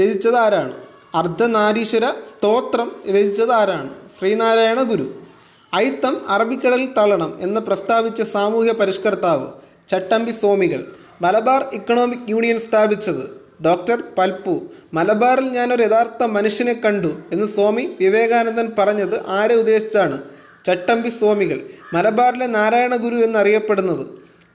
രചിച്ചത് 0.00 0.36
ആരാണ് 0.36 0.74
അർദ്ധനാരീശ്വര 1.14 2.06
സ്തോത്രം 2.30 2.88
രചിച്ചത് 3.08 3.52
ആരാണ് 3.52 3.90
ശ്രീനാരായണ 4.18 4.82
ഗുരു. 4.82 5.06
ഐത്തം 5.76 6.14
അറബിക്കടലിൽ 6.28 6.94
തള്ളണം 6.98 7.38
എന്ന് 7.40 7.60
പ്രസ്താവിച്ച 7.60 8.22
സാമൂഹ്യ 8.22 8.72
പരിഷ്കർത്താവ് 8.72 9.46
ചട്ടമ്പി 9.88 10.30
സ്വാമികൾ 10.30 10.80
മലബാർ 11.22 11.62
ഇക്കണോമിക് 11.72 12.26
യൂണിയൻ 12.28 12.58
സ്ഥാപിച്ചത് 12.58 13.24
ഡോക്ടർ 13.64 14.02
പൽപ്പു 14.18 14.62
മലബാറിൽ 14.94 15.48
ഞാനൊരു 15.48 15.82
യഥാർത്ഥ 15.82 16.22
മനുഷ്യനെ 16.22 16.72
കണ്ടു 16.72 17.22
എന്ന് 17.32 17.46
സ്വാമി 17.46 17.88
വിവേകാനന്ദൻ 18.00 18.72
പറഞ്ഞത് 18.78 19.26
ആരെ 19.26 19.54
ഉദ്ദേശിച്ചാണ്? 19.54 20.22
ചട്ടമ്പി 20.66 21.08
സ്വാമികൾ 21.08 21.60
മലബാറിലെ 21.94 22.46
നാരായണ 22.46 22.96
ഗുരു 22.96 23.14
എന്നറിയപ്പെടുന്നത്. 23.14 24.06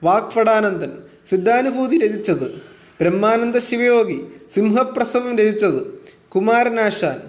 വാക്ഫടാനന്ദൻ 0.02 0.92
സിദ്ധാനുഭൂതി 1.26 1.98
രചിച്ചത്. 1.98 2.62
ബ്രഹ്മാനന്ദ 3.00 3.58
ശിവയോഗി 3.58 4.26
സിംഹപ്രസവം 4.54 5.38
രചിച്ചത്. 5.38 5.80
കുമാരനാശാൻ 6.28 7.20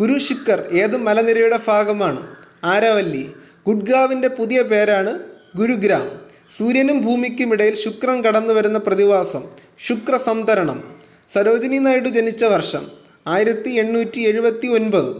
കുരുശിക്കർ 0.00 0.68
ഏത് 0.72 0.96
മലനിരയുടെ 0.96 1.58
ഭാഗമാണ്? 1.68 2.26
ആരവല്ലി 2.64 3.30
ഗുഡ്ഗാവിന്റെ 3.66 4.28
പുതിയ 4.28 4.62
പേരാണ് 4.62 5.18
ഗുരുഗ്രാം. 5.56 6.10
സൂര്യനും 6.50 7.00
ഭൂമിക്കുമിടയിൽ 7.00 7.74
ശുക്രൻ 7.74 8.24
കടന്നു 8.24 8.54
വരുന്ന 8.54 8.78
പ്രതിഭാസം 8.78 9.42
ശുക്ര 9.78 10.16
സംതരണം 10.16 11.01
സരോജിനി 11.34 11.78
നായിഡു 11.78 12.08
ജനിച്ച 12.08 12.44
വർഷം 12.44 12.90
ആയിരത്തി 13.26 13.70
എണ്ണൂറ്റി 13.70 14.20
എഴുപത്തി 14.20 14.66
ഒൻപത് 14.66 15.10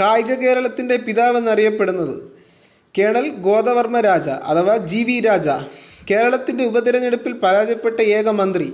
കായിക 0.00 0.34
കേരളത്തിന്റെ 0.34 0.96
പിതാവെന്നറിയപ്പെടുന്നത് 0.96 2.14
കേണൽ 2.98 3.28
ഗോദവർമ്മ 3.28 4.00
രാജ 4.00 4.28
അഥവാ 4.28 4.76
ജി 4.76 5.02
വി 5.02 5.20
രാജ. 5.20 5.48
കേരളത്തിന്റെ 6.10 6.64
ഉപതിരഞ്ഞെടുപ്പിൽ 6.64 7.32
പരാജയപ്പെട്ട 7.32 8.00
ഏക 8.00 8.28
മന്ത്രി 8.28 8.68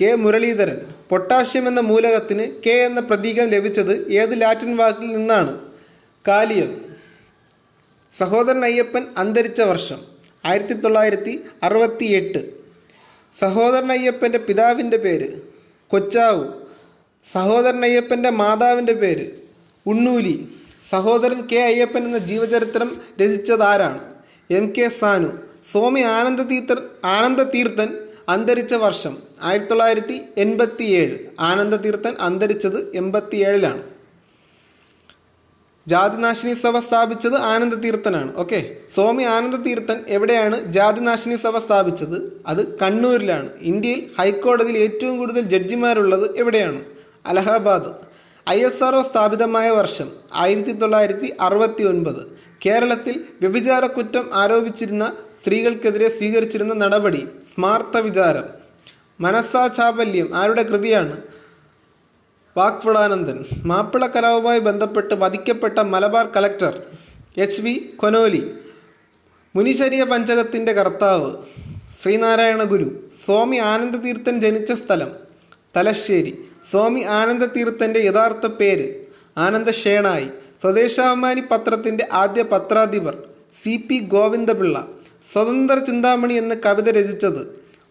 കെ 0.00 0.14
മുരളീധരൻ. 0.14 0.78
പൊട്ടാഷ്യം 1.10 1.68
എന്ന 1.68 1.80
മൂലകത്തിന് 1.80 2.62
കെ 2.66 2.70
എന്ന 2.70 3.00
പ്രതീകം 3.00 3.48
ലഭിച്ചത് 3.48 4.12
ഏത് 4.12 4.40
ലാറ്റിൻ 4.40 4.76
വാക്കിൽ 4.76 5.16
നിന്നാണ്? 5.16 5.60
കാലിയം. 6.28 6.70
സഹോദരൻ 8.12 8.64
അയ്യപ്പൻ 8.64 9.06
അന്തരിച്ച 9.16 9.60
വർഷം 9.60 10.00
ആയിരത്തി 10.44 10.72
തൊള്ളായിരത്തി 10.72 11.44
അറുപത്തി 11.62 12.04
എട്ട് 12.04 12.40
സഹോദരൻ 13.38 13.92
അയ്യപ്പന്റെ 13.92 14.38
പിതാവിന്റെ 14.38 14.96
പേര് 14.96 15.53
കൊച്ചാവു. 15.88 16.44
സഹോദരൻ 17.24 17.84
അയ്യപ്പന്റെ 17.84 18.30
മാതാവിന്റെ 18.30 18.92
പേര് 18.92 19.30
ഉണ്ണൂലി. 19.86 20.48
സഹോദരൻ 20.90 21.40
കെ 21.40 21.56
അയ്യപ്പൻ 21.56 22.04
എന്ന 22.04 22.18
ജീവചരിത്രം 22.18 23.00
രചിച്ചതാരാണ്? 23.22 24.00
M 24.50 24.72
K 24.78 24.88
Sanu. 24.88 25.30
സ്വാമി 25.72 26.00
ആനന്ദ 26.00 26.40
തീർത്ഥൻ 26.42 26.76
ആനന്ദ 27.04 27.42
തീർത്ഥൻ 27.42 27.88
അന്തരിച്ച 28.28 28.74
വർഷം 28.74 29.18
ആയിരത്തി 29.42 29.68
തൊള്ളായിരത്തി 29.68 30.20
എൺപത്തി 30.38 30.84
ഏഴ് 30.84 31.18
ആനന്ദ 31.40 31.74
തീർത്ഥൻ 31.74 32.14
അന്തരിച്ചത് 32.20 32.96
എൺപത്തി 32.96 33.36
ഏഴിലാണ് 33.36 33.93
ജാതിനാശിനി 35.88 36.54
സഭ 36.54 36.78
സ്ഥാപിച്ചത് 36.78 37.34
ആനന്ദ 37.34 37.74
തീർത്ഥനാണ് 37.74 38.30
ഓക്കെ 38.36 38.76
സ്വാമി 38.94 39.22
ആനന്ദ 39.22 39.56
തീർത്ഥൻ 39.56 39.98
എവിടെയാണ് 40.08 40.64
ജാതിനാശിനി 40.64 41.36
സഭ 41.36 41.58
സ്ഥാപിച്ചത്? 41.58 42.18
അത് 42.46 42.78
കണ്ണൂരിലാണ്. 42.78 43.48
ഇന്ത്യയിൽ 43.60 44.10
ഹൈക്കോടതിയിൽ 44.18 44.78
ഏറ്റവും 44.78 45.18
കൂടുതൽ 45.18 45.40
ജഡ്ജിമാരുള്ളത് 45.40 46.38
എവിടെയാണ്? 46.38 46.80
അലഹബാദ്. 47.26 47.90
ഐ 48.48 48.58
എസ് 48.60 48.82
ആർ 48.84 48.94
സ്ഥാപിതമായ 49.02 49.70
വർഷം 49.70 50.08
ആയിരത്തി 50.34 50.72
തൊള്ളായിരത്തി 50.72 51.36
അറുപത്തി 51.40 51.82
ഒൻപത് 51.82 52.22
കേരളത്തിൽ 52.66 53.24
വ്യഭിചാര 53.40 53.86
കുറ്റം 53.86 54.30
ആരോപിച്ചിരുന്ന 54.34 55.12
സ്ത്രീകൾക്കെതിരെ 55.42 56.08
സ്വീകരിച്ചിരുന്ന 56.08 56.74
നടപടി 56.74 57.22
സ്മാർത്ത 57.54 57.96
വിചാരം. 58.00 58.46
മനസ്സാ 59.20 59.66
ചാപല്യം 59.66 60.36
ആരുടെ 60.36 60.62
കൃതിയാണ്? 60.62 61.16
വാക്ഫടാനന്ദൻ 62.56 63.38
മാപ്പിള 63.66 64.04
കലാവുമായി 64.06 64.60
ബന്ധപ്പെട്ട് 64.60 65.14
വധിക്കപ്പെട്ട 65.14 65.78
Malabar 65.88 66.26
collector 66.36 66.74
H 67.36 67.62
V 67.62 67.72
Conolly 67.96 68.42
മുനിശരീയ 69.54 70.02
പഞ്ചകത്തിന്റെ 70.04 70.72
കർത്താവ് 70.72 71.30
ശ്രീനാരായണ 71.98 72.62
ഗുരു 72.64 72.88
സ്വാമി 73.24 73.58
ആനന്ദതീർത്ഥൻ 73.64 74.36
ജനിച്ച 74.40 74.72
സ്ഥലം 74.72 75.10
തലശ്ശേരി 75.76 76.32
സ്വാമി 76.70 77.02
ആനന്ദതീർത്ഥന്റെ 77.12 78.00
യഥാർത്ഥ 78.00 78.46
പേര് 78.46 78.86
ആനന്ദ 79.38 79.70
ഷേണായി 79.72 80.28
സ്വദേശാഭിമാനി 80.60 81.42
പത്രത്തിന്റെ 81.50 82.04
ആദ്യ 82.12 82.42
പത്രാധിപർ 82.52 83.14
സി 83.54 83.74
പി 83.88 83.98
ഗോവിന്ദപിള്ള 84.08 84.76
സ്വതന്ത്ര 85.32 85.78
ചിന്താമണി 85.84 86.34
എന്ന 86.34 86.54
കവിത 86.66 86.88
രചിച്ചത് 86.90 87.42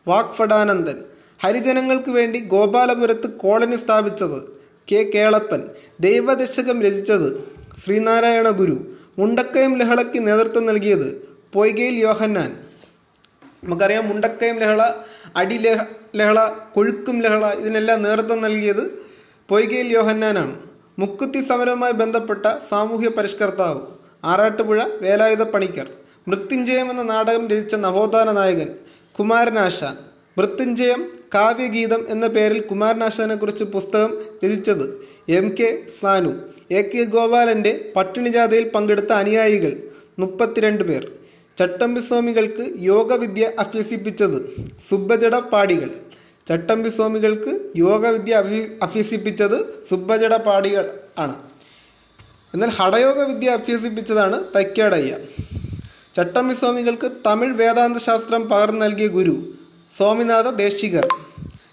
വാക്ഫടാനന്ദൻ 0.07 0.97
ഹരിജനങ്ങൾക്ക് 1.43 2.09
വേണ്ടി 2.09 2.39
ഗോപാലപുരത്ത് 2.39 3.27
കോളനി 3.27 3.75
സ്ഥാപിച്ചത് 3.75 4.59
കെ 4.91 5.11
കേളപ്പൻ 5.15 5.61
ദൈവദശകം 5.99 6.81
രചിച്ചത് 6.81 7.43
ശ്രീനാരായണ 7.83 8.49
ഗുരു 8.49 8.95
മുണ്ടക്കയം 9.17 9.77
ലഹളയ്ക്ക് 9.79 10.27
നേതൃത്വം 10.27 10.65
നൽകിയത് 10.65 11.29
പൊയ്കയിൽ 11.53 11.93
യോഹന്നാൻ. 11.93 12.59
നമുക്കറിയാം 13.63 14.09
മുണ്ടക്കയം 14.09 14.55
ലഹള 14.59 14.81
അടി 15.35 15.57
ലഹ 15.57 15.83
ലഹള 16.15 16.51
കൊഴുക്കും 16.73 17.21
ലഹള 17.21 17.45
ഇതിനെല്ലാം 17.51 18.03
നേതൃത്വം 18.03 18.41
നൽകിയത് 18.41 19.05
പൊയ്കയിൽ 19.49 19.87
യോഹന്നാനാണ്. 19.87 20.55
മുക്കുത്തി 20.99 21.39
സമരവുമായി 21.39 21.93
ബന്ധപ്പെട്ട 21.93 22.45
സാമൂഹ്യ 22.69 23.09
പരിഷ്കർത്താവ് 23.09 23.81
ആറാട്ടുപുഴ 24.23 24.83
വേലായുധ 25.01 25.43
പണിക്കർ 25.43 25.87
മൃത്യുഞ്ജയം 26.27 26.89
എന്ന 26.91 27.03
നാടകം 27.03 27.47
രചിച്ച 27.47 27.75
നവോത്ഥാന 27.75 28.31
നായകൻ 28.31 28.69
കുമാരനാശാൻ. 29.19 30.12
മൃത്യുഞ്ജയം 30.37 31.01
കാവ്യഗീതം 31.35 32.05
എന്ന 32.09 32.27
പേരിൽ 32.27 32.61
കുമാരനാശാനെക്കുറിച്ച് 32.61 33.63
പുസ്തകം 33.63 34.11
രചിച്ചത് 34.45 34.85
M 35.29 35.55
K 35.59 35.83
Sanu. 36.01 36.31
A 36.71 36.81
K 36.81 37.03
ഗോപാലന്റെ 37.03 37.91
പട്ടിണിജാഥയിൽ 37.95 38.69
പങ്കെടുത്ത 38.69 39.11
അനുയായികൾ 39.11 39.73
മുപ്പത്തിരണ്ട് 40.19 40.83
പേർ. 40.83 41.11
ചട്ടമ്പിസ്വാമികൾക്ക് 41.57 42.65
യോഗവിദ്യ 42.79 43.51
അഭ്യസിപ്പിച്ചത് 43.59 44.37
സുബ്ബജട 44.89 45.35
പാടികൾ. 45.35 45.89
ചട്ടമ്പിസ്വാമികൾക്ക് 46.47 47.59
യോഗവിദ്യ 47.75 48.33
അഭ്യ 48.33 48.67
അഭ്യസിപ്പിച്ചത് 48.81 49.85
സുബ്ബജട 49.89 50.35
പാടികൾ 50.35 50.85
ആണ്. 51.19 51.35
എന്നാൽ 52.53 52.69
ഹടയോഗ 52.69 53.19
വിദ്യ 53.21 53.49
അഭ്യസിപ്പിച്ചതാണ് 53.49 54.43
തൈക്കാടയ്യ. 54.55 55.17
ചട്ടമ്പിസ്വാമികൾക്ക് 56.15 57.11
തമിഴ് 57.27 57.53
വേദാന്ത 57.53 57.97
ശാസ്ത്രം 57.97 58.49
പകർന്നു 58.49 58.85
നൽകിയ 58.85 59.07
ഗുരു 59.07 59.37
സ്വാമിനാഥ 59.97 60.49
ദേശികർ. 60.49 61.07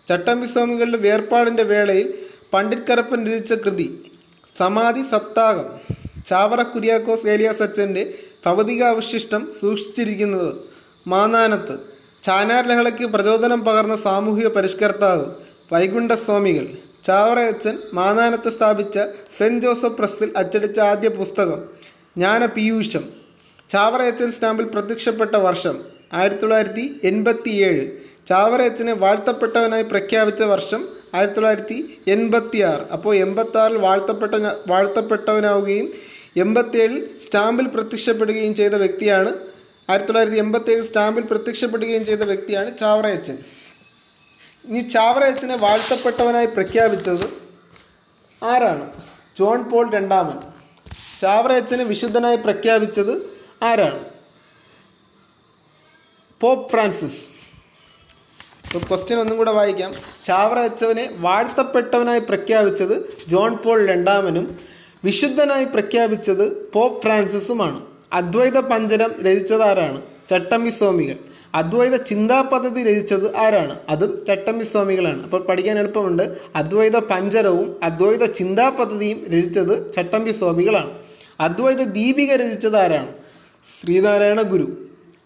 ചട്ടമ്പി 0.08 0.46
സ്വാമികളുടെ 0.46 0.96
വേർപാടിന്റെ 0.96 1.62
വേളയിൽ 1.62 2.14
പണ്ഡിറ്റ് 2.52 2.82
കരപ്പൻ 2.82 3.26
രചിച്ച 3.26 3.52
കൃതി 3.52 4.12
സമാധി 4.56 5.02
സപ്താകം 5.02 5.68
ചാവറ 6.26 6.62
കുര്യാക്കോസ് 6.62 7.26
ഏലിയാസ് 7.26 7.62
ഭൗതിക 7.62 8.04
ഭൗതികാവശിഷ്ടം 8.46 9.52
സൂക്ഷിച്ചിരിക്കുന്നത് 9.60 10.54
മാനാനത്ത് 11.06 11.78
ചാനാർ 12.22 12.68
ലഹളയ്ക്ക് 12.68 13.06
പ്രചോദനം 13.06 13.64
പകർന്ന 13.64 13.96
സാമൂഹിക 13.96 14.48
പരിഷ്കർത്താവ് 14.48 15.24
വൈകുണ്ഠസ്വാമികൾ. 15.72 16.66
ചാവറ 17.04 17.38
അച്ഛൻ 17.38 17.78
മാനാനത്ത് 17.92 18.50
സ്ഥാപിച്ച 18.50 18.98
സെന്റ് 19.38 19.66
ജോസഫ് 19.66 19.96
പ്രസ്സിൽ 19.96 20.32
അച്ചടിച്ച 20.36 20.80
ആദ്യ 20.80 21.08
പുസ്തകം 21.08 21.60
ജ്ഞാന 22.16 22.46
പീയൂഷം. 22.46 23.04
ചാവറയച്ചൻ 23.70 24.32
സ്റ്റാമ്പിൽ 24.32 24.66
പ്രത്യക്ഷപ്പെട്ട 24.66 25.34
വർഷം 25.36 25.78
ആയിരത്തി 26.12 26.40
തൊള്ളായിരത്തി 26.40 27.00
എൺപത്തി 27.04 27.50
ഏഴ് 27.50 28.09
ചാവറയച്ചനെ 28.30 28.92
വാഴ്ത്തപ്പെട്ടവനായി 28.92 29.82
പ്രഖ്യാപിച്ച 29.82 30.42
വർഷം 30.42 30.88
ആയിരത്തി 31.14 31.34
തൊള്ളായിരത്തി 31.34 32.00
എൺപത്തി 32.08 32.58
ആറ് 32.58 32.80
അപ്പോൾ 32.80 33.16
എൺപത്തി 33.16 33.58
ആറിൽ 33.58 33.78
വാഴ്ത്തപ്പെട്ട 33.78 34.34
വാഴ്ത്തപ്പെട്ടവനാവുകയും 34.68 35.92
എൺപത്തിയേഴിൽ 36.36 37.18
സ്റ്റാമ്പിൽ 37.24 37.66
പ്രത്യക്ഷപ്പെടുകയും 37.66 38.54
ചെയ്ത 38.54 38.72
വ്യക്തിയാണ് 38.72 39.28
ആയിരത്തി 39.90 40.06
തൊള്ളായിരത്തി 40.06 40.36
എൺപത്തേഴിൽ 40.36 40.82
സ്റ്റാമ്പിൽ 40.82 41.22
പ്രത്യക്ഷപ്പെടുകയും 41.22 42.06
ചെയ്ത 42.06 42.20
വ്യക്തിയാണ് 42.20 42.78
ചാവറയച്ചൻ. 42.78 43.38
ഇനി 44.64 44.80
ചാവറയച്ചനെ 44.88 45.56
വാഴ്ത്തപ്പെട്ടവനായി 45.56 46.46
പ്രഖ്യാപിച്ചത് 46.46 47.26
ആരാണ്? 48.44 48.92
ജോൺ 49.38 49.70
പോൾ 49.70 49.90
രണ്ടാമൻ. 49.90 50.38
ചാവറയച്ചനെ 51.20 51.84
വിശുദ്ധനായി 51.84 52.36
പ്രഖ്യാപിച്ചത് 52.36 53.14
ആരാണ്? 53.62 54.04
Pope 56.40 56.70
Francis. 56.70 57.39
ക്വസ്റ്റ്യൻ 58.78 59.18
ഒന്നും 59.18 59.36
കൂടെ 59.36 59.52
വായിക്കാം. 59.52 59.92
ചാവറ 60.24 60.58
വെച്ചവനെ 60.58 61.10
വാഴ്ത്തപ്പെട്ടവനായി 61.18 62.20
പ്രഖ്യാപിച്ചത് 62.20 63.14
ജോൺ 63.28 63.56
പോൾ 63.56 63.86
രണ്ടാമനും 63.86 64.58
വിശുദ്ധനായി 65.04 65.64
പ്രഖ്യാപിച്ചത് 65.64 66.70
പോപ്പ് 66.70 67.02
ഫ്രാൻസിസുമാണ്. 67.02 67.80
അദ്വൈത 68.12 68.58
പഞ്ചരം 68.58 69.12
രചിച്ചത് 69.22 69.62
ആരാണ്? 69.62 70.02
ചട്ടമ്പി 70.28 70.68
സ്വാമികൾ. 70.68 71.14
അദ്വൈത 71.54 71.96
ചിന്താ 71.96 72.40
പദ്ധതി 72.40 72.82
രചിച്ചത് 72.82 73.36
ആരാണ്? 73.36 73.78
അതും 73.88 74.24
ചട്ടമ്പി 74.28 74.64
സ്വാമികളാണ്. 74.64 75.22
അപ്പോൾ 75.22 75.42
പഠിക്കാൻ 75.42 75.78
എളുപ്പമുണ്ട്. 75.78 76.36
അദ്വൈത 76.56 76.98
പഞ്ചരവും 76.98 77.76
അദ്വൈത 77.82 78.24
ചിന്താ 78.24 78.68
പദ്ധതിയും 78.68 79.26
രചിച്ചത് 79.28 79.92
ചട്ടമ്പി 79.92 80.30
സ്വാമികളാണ്. 80.30 80.90
അദ്വൈത 81.40 81.82
ദീപിക 81.82 82.32
രചിച്ചത് 82.32 82.76
ആരാണ്? 82.76 83.12
ശ്രീനാരായണ 83.80 84.42
ഗുരു. 84.42 84.78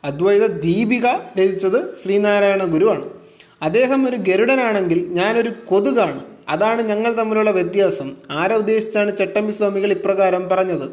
അദ്വൈത 0.04 0.46
ദീപിക 0.46 1.06
രചിച്ചത് 1.38 2.02
ശ്രീനാരായണ 2.02 2.64
ഗുരുവാണ്. 2.64 3.23
അദ്ദേഹം 3.64 4.08
ഒരു 4.08 4.16
ഗരുഡനാണെങ്കിൽ 4.16 5.06
ഞാനൊരു 5.08 5.52
കൊതുകാണ്. 5.66 6.24
അതാണ് 6.48 6.82
ഞങ്ങൾ 6.82 7.12
തമ്മിലുള്ള 7.12 7.50
വ്യത്യാസം. 7.50 8.16
ആരെ 8.30 8.54
ഉദ്ദേശിച്ചാണ് 8.54 9.16
ചട്ടമ്പി 9.16 9.52
സ്വാമികൾ 9.52 9.90
ഇപ്രകാരം 9.90 10.48
പറഞ്ഞത്? 10.48 10.86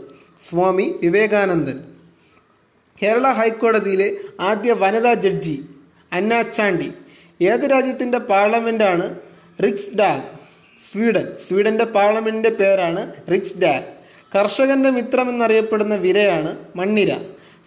സ്വാമി 0.49 0.95
വിവേകാനന്ദൻ. 1.03 1.79
കേരള 3.03 3.29
ഹൈക്കോടതിയിലെ 3.29 4.15
ആദ്യ 4.39 4.73
വനിതാ 4.73 5.13
ജഡ്ജി 5.13 5.65
അന്നാച്ചാണ്ടി 6.13 6.83
ചാണ്ടി. 6.83 7.45
ഏത് 7.45 7.71
രാജ്യത്തിന്റെ 7.71 8.17
പാർലമെന്റാണ് 8.17 9.15
റിക്സ് 9.63 9.97
ഡാഗ് 9.97 10.23
സ്വീഡൻ. 10.91 11.27
സ്വീഡന്റെ 11.47 11.85
പാർലമെന്റിന്റെ 11.85 12.49
പേരാണ് 12.49 13.13
റിക്സ് 13.31 13.57
ഡാഗ് 13.61 13.83
കർഷകന്റെ 14.35 14.89
മിത്രം 14.89 15.29
എന്നറിയപ്പെടുന്ന 15.29 15.95
വിരയാണ് 15.95 16.57
മണ്ണിര. 16.75 17.11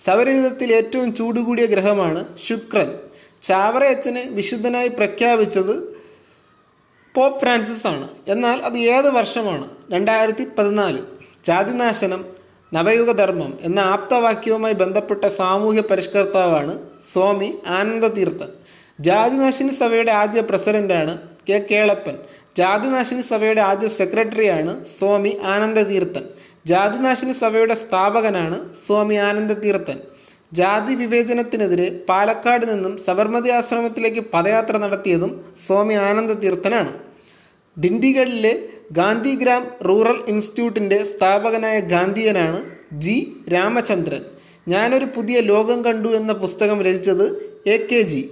സൗരയുധത്തിൽ 0.05 0.73
ഏറ്റവും 0.73 1.15
ചൂടുകൂടിയ 1.15 1.67
ഗ്രഹമാണ് 1.67 2.25
ശുക്രൻ. 2.49 2.95
ചാവറയച്ചനെ 3.45 4.29
വിശുദ്ധനായി 4.31 4.89
പ്രഖ്യാപിച്ചത് 4.89 5.75
പോപ്പ് 7.15 7.41
ഫ്രാൻസിസ് 7.41 7.87
ആണ്. 7.87 8.09
എന്നാൽ 8.29 8.59
അത് 8.59 8.79
ഏത് 8.79 9.11
വർഷമാണ്? 9.11 9.69
രണ്ടായിരത്തി 9.93 10.47
പതിനാല് 10.59 10.99
ജാതിനാശനം 11.45 12.25
നവയുഗധർമ്മം 12.75 13.59
എന്ന 13.61 13.81
ആപ്തവാക്യവുമായി 13.81 14.75
ബന്ധപ്പെട്ട 14.75 15.25
സാമൂഹ്യ 15.27 15.81
പരിഷ്കർത്താവാണ് 15.81 16.79
സ്വാമി 17.13 17.59
ആനന്ദതീർത്ഥൻ. 17.67 18.49
ജാതിനാശിനി 19.01 19.69
സഭയുടെ 19.69 20.13
ആദ്യ 20.13 20.41
പ്രസിഡന്റാണ് 20.41 21.19
കെ 21.49 21.67
കേളപ്പൻ. 21.71 22.19
ജാതിനാശിനി 22.57 23.21
സഭയുടെ 23.21 23.61
ആദ്യ 23.61 23.89
സെക്രട്ടറിയാണ് 23.89 24.85
സ്വാമി 24.85 25.39
ആനന്ദതീർത്ഥൻ. 25.45 26.25
ജാതിനാശിനി 26.67 27.33
സഭയുടെ 27.33 27.75
സ്ഥാപകനാണ് 27.75 28.75
സ്വാമി 28.87 29.15
ആനന്ദതീർത്ഥൻ. 29.15 30.01
ജാതി 30.59 30.95
വിവേചനത്തിനെതിരെ 30.95 31.87
പാലക്കാട് 32.09 32.65
നിന്നും 32.71 32.99
സബർമതി 33.05 33.51
ആശ്രമത്തിലേക്ക് 33.51 34.23
പദയാത്ര 34.35 34.77
നടത്തിയതും 34.77 35.31
സ്വാമി 35.67 35.95
ആനന്ദ 36.09 36.33
തീർത്ഥനാണ്. 36.33 36.93
ഡിണ്ടിഗഡിലെ 37.77 38.53
ഗാന്ധിഗ്രാം 38.93 39.63
റൂറൽ 39.89 40.19
ഇൻസ്റ്റിറ്റ്യൂട്ടിന്റെ 40.29 40.99
സ്ഥാപകനായ 41.05 41.77
ഗാന്ധിയനാണ് 41.93 42.59
ജി 43.05 43.17
രാമചന്ദ്രൻ. 43.55 44.23
ഞാനൊരു 44.69 45.07
പുതിയ 45.17 45.39
ലോകം 45.51 45.79
കണ്ടു 45.85 46.11
എന്ന 46.19 46.33
പുസ്തകം 46.43 46.79
രചിച്ചത് 46.83 47.27
എ 47.75 47.79
കെ 47.91 48.01
ജി. 48.13 48.23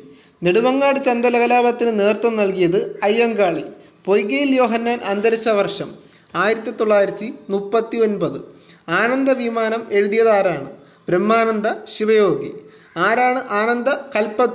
നെടുമങ്ങാട് 0.43 1.01
ചന്തലകലാപത്തിന് 1.05 1.93
നേതൃത്വം 2.01 2.37
നൽകിയത് 2.37 2.81
അയ്യങ്കാളി. 3.03 3.65
പൊയ്കയിൽ 4.07 4.53
യോഹന്നാൻ 4.61 5.01
അന്തരിച്ച 5.13 5.49
വർഷം 5.61 5.91
ആയിരത്തി 6.35 6.71
തൊള്ളായിരത്തി 6.71 7.29
മുപ്പത്തി 7.51 7.97
ഒൻപത് 7.97 8.39
ആനന്ദ 9.01 9.31
വിമാനം 9.43 9.83
എഴുതിയത് 9.91 10.31
ആരാണ്? 10.39 10.71
ബ്രഹ്മാനന്ദ 11.09 11.67
ശിവയോഗി. 11.97 12.53
ആരാണ് 12.97 13.49
ആനന്ദ 13.49 13.89
കൽപ 13.89 14.47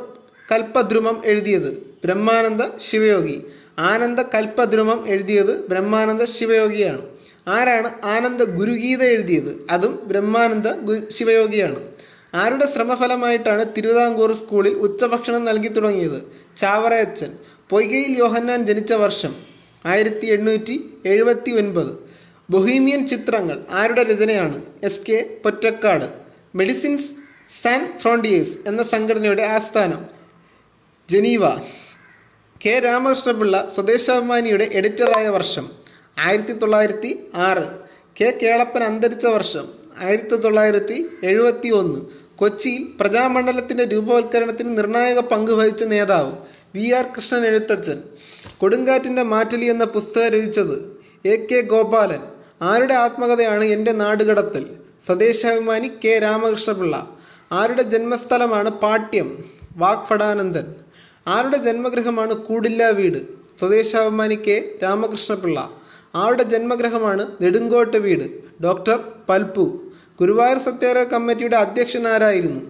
കൽപ്പദ്രുമം 0.52 1.22
എഴുതിയത്? 1.26 1.98
ബ്രഹ്മാനന്ദ 2.06 2.62
ശിവയോഗി. 2.90 3.44
ആനന്ദ 3.80 4.22
കൽപ്പദ്രുമം 4.22 5.08
എഴുതിയത് 5.08 5.68
ബ്രഹ്മാനന്ദ 5.68 6.24
ശിവയോഗിയാണ്. 6.24 7.02
ആരാണ് 7.48 8.06
ആനന്ദ 8.06 8.44
ഗുരുഗീത 8.44 9.04
എഴുതിയത്? 9.04 9.68
അതും 9.70 10.00
ബ്രഹ്മാനന്ദ 10.08 10.68
ശിവയോഗിയാണ്. 11.10 11.80
ആരുടെ 12.34 12.66
ശ്രമഫലമായിട്ടാണ് 12.76 13.66
തിരുവിതാംകൂർ 13.78 14.34
സ്കൂളിൽ 14.34 14.74
ഉച്ചഭക്ഷണം 14.74 15.46
നൽകി 15.46 15.68
തുടങ്ങിയത്? 15.68 16.24
ചാവറയച്ചൻ. 16.58 17.32
പൊയ്കയിൽ 17.70 18.18
യോഹന്നാൻ 18.18 18.66
ജനിച്ച 18.66 18.94
വർഷം 18.94 19.36
ആയിരത്തി 19.86 20.26
എണ്ണൂറ്റി 20.26 20.90
എഴുപത്തി 21.06 21.52
ഒൻപത് 21.52 21.92
ബൊഹീമിയൻ 22.50 23.08
ചിത്രങ്ങൾ 23.08 23.64
ആരുടെ 23.72 24.04
രചനയാണ്? 24.04 24.62
S 24.84 25.00
K 25.10 25.38
Pottekkatt. 25.44 26.27
Medecins 26.56 27.12
Sans 27.64 27.98
Frontieres 28.00 28.58
എന്ന 28.68 28.84
സംഘടനയുടെ 28.84 29.44
ആസ്ഥാനം 29.44 30.06
ജനീവ. 31.10 31.50
കെ. 32.66 32.80
രാമകൃഷ്ണപിള്ള 32.80 33.72
സ്വദേശാഭിമാനിയുടെ 33.76 34.70
എഡിറ്ററായ 34.74 35.28
വർഷം 35.28 35.70
ആയിരത്തി 36.20 36.54
തൊള്ളായിരത്തി 36.54 37.20
ആറ് 37.34 37.80
കെ. 38.22 38.40
കേളപ്പൻ 38.44 38.84
അന്തരിച്ച 38.84 39.26
വർഷം 39.26 39.68
ആയിരത്തി 39.98 40.36
തൊള്ളായിരത്തി 40.36 41.10
എഴുപത്തി 41.24 41.70
ഒന്ന് 41.70 42.00
കൊച്ചിയിൽ 42.38 42.88
പ്രജാമണ്ഡലത്തിന്റെ 43.00 43.84
രൂപവൽക്കരണത്തിന് 43.84 44.78
നിർണായക 44.78 45.20
പങ്ക് 45.20 45.52
വഹിച്ച 45.52 45.84
നേതാവ് 45.84 46.32
വി. 46.76 46.90
ആർ. 46.90 47.06
കൃഷ്ണൻ 47.16 47.46
എഴുത്തച്ഛൻ. 47.46 48.00
കൊടുങ്കാറ്റിന്റെ 48.58 49.24
മാറ്റലി 49.24 49.66
എന്ന 49.66 49.84
പുസ്തകം 49.84 50.28
രചിച്ചത് 50.28 51.04
എ. 51.28 51.46
കെ. 51.46 51.62
ഗോപാലൻ. 51.62 52.20
ആരുടെ 52.62 52.94
ആത്മകഥയാണ് 52.94 53.64
എന്റെ 53.64 53.92
നാടുകടത്തൽ? 53.92 54.66
സ്വദേശാഭിമാനി 55.06 55.92
കെ 56.06 56.20
രാമകൃഷ്ണപിള്ള. 56.20 56.96
ആരുടെ 57.52 57.82
ജന്മസ്ഥലമാണ് 57.82 58.70
പാട്യം? 58.70 59.44
വാഗ്ഫടാനന്ദൻ 59.78 60.68
ആരുടെ 61.28 61.58
ജന്മഗ്രഹമാണ് 61.58 62.34
കൂടില്ല 62.34 62.90
വീട് 62.90 63.18
സ്വദേശാഭിമാനി 63.60 64.36
കെ 64.36 64.78
രാമകൃഷ്ണപിള്ള. 64.84 65.72
ആരുടെ 66.16 66.44
ജന്മഗ്രഹമാണ് 66.44 67.24
നെടുങ്കോട്ട് 67.42 67.98
വീട് 67.98 68.26
ഡോക്ടർ 68.64 69.00
പൽപ്പു. 69.30 69.66
ഗുരുവായൂർ 70.20 70.60
സത്യാഗ്രഹ 70.60 71.04
കമ്മിറ്റിയുടെ 71.04 71.56
അധ്യക്ഷനാരായിരുന്നു 71.56 72.62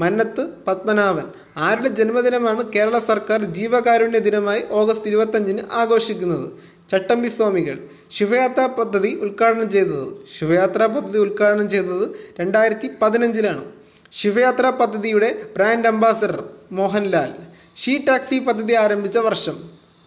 മന്നത്ത് 0.00 0.48
പത്മനാഭൻ. 0.66 1.26
ആരുടെ 1.56 1.88
ജന്മദിനമാണ് 1.88 2.72
കേരള 2.72 2.98
സർക്കാർ 2.98 3.44
ജീവകാരുണ്യ 3.44 4.18
ദിനമായി 4.18 4.62
ഓഗസ്റ്റ് 4.70 5.08
ഇരുപത്തഞ്ചിന് 5.08 5.62
ആഘോഷിക്കുന്നത്? 5.72 6.46
ചട്ടമ്പി 6.90 7.28
സ്വാമികൾ 7.28 7.76
ശിവയാത്രാ 8.10 8.66
പദ്ധതി 8.66 9.10
ഉദ്ഘാടനം 9.24 9.70
ചെയ്തത് 9.70 10.06
ശിവയാത്രാ 10.38 10.86
പദ്ധതി 10.86 11.18
ഉദ്ഘാടനം 11.18 11.68
ചെയ്തത് 11.68 12.04
രണ്ടായിരത്തി 12.40 12.88
പതിനഞ്ചിലാണ്. 13.02 13.64
ശിവയാത്രാ 14.12 14.70
പദ്ധതിയുടെ 14.70 15.30
brand 15.56 15.86
ambassador 15.86 16.44
Mohanlal. 16.72 17.32
She 17.76 17.98
taxi 17.98 18.38
പദ്ധതി 18.38 18.74
ആരംഭിച്ച 18.74 19.18
വർഷം 19.18 19.56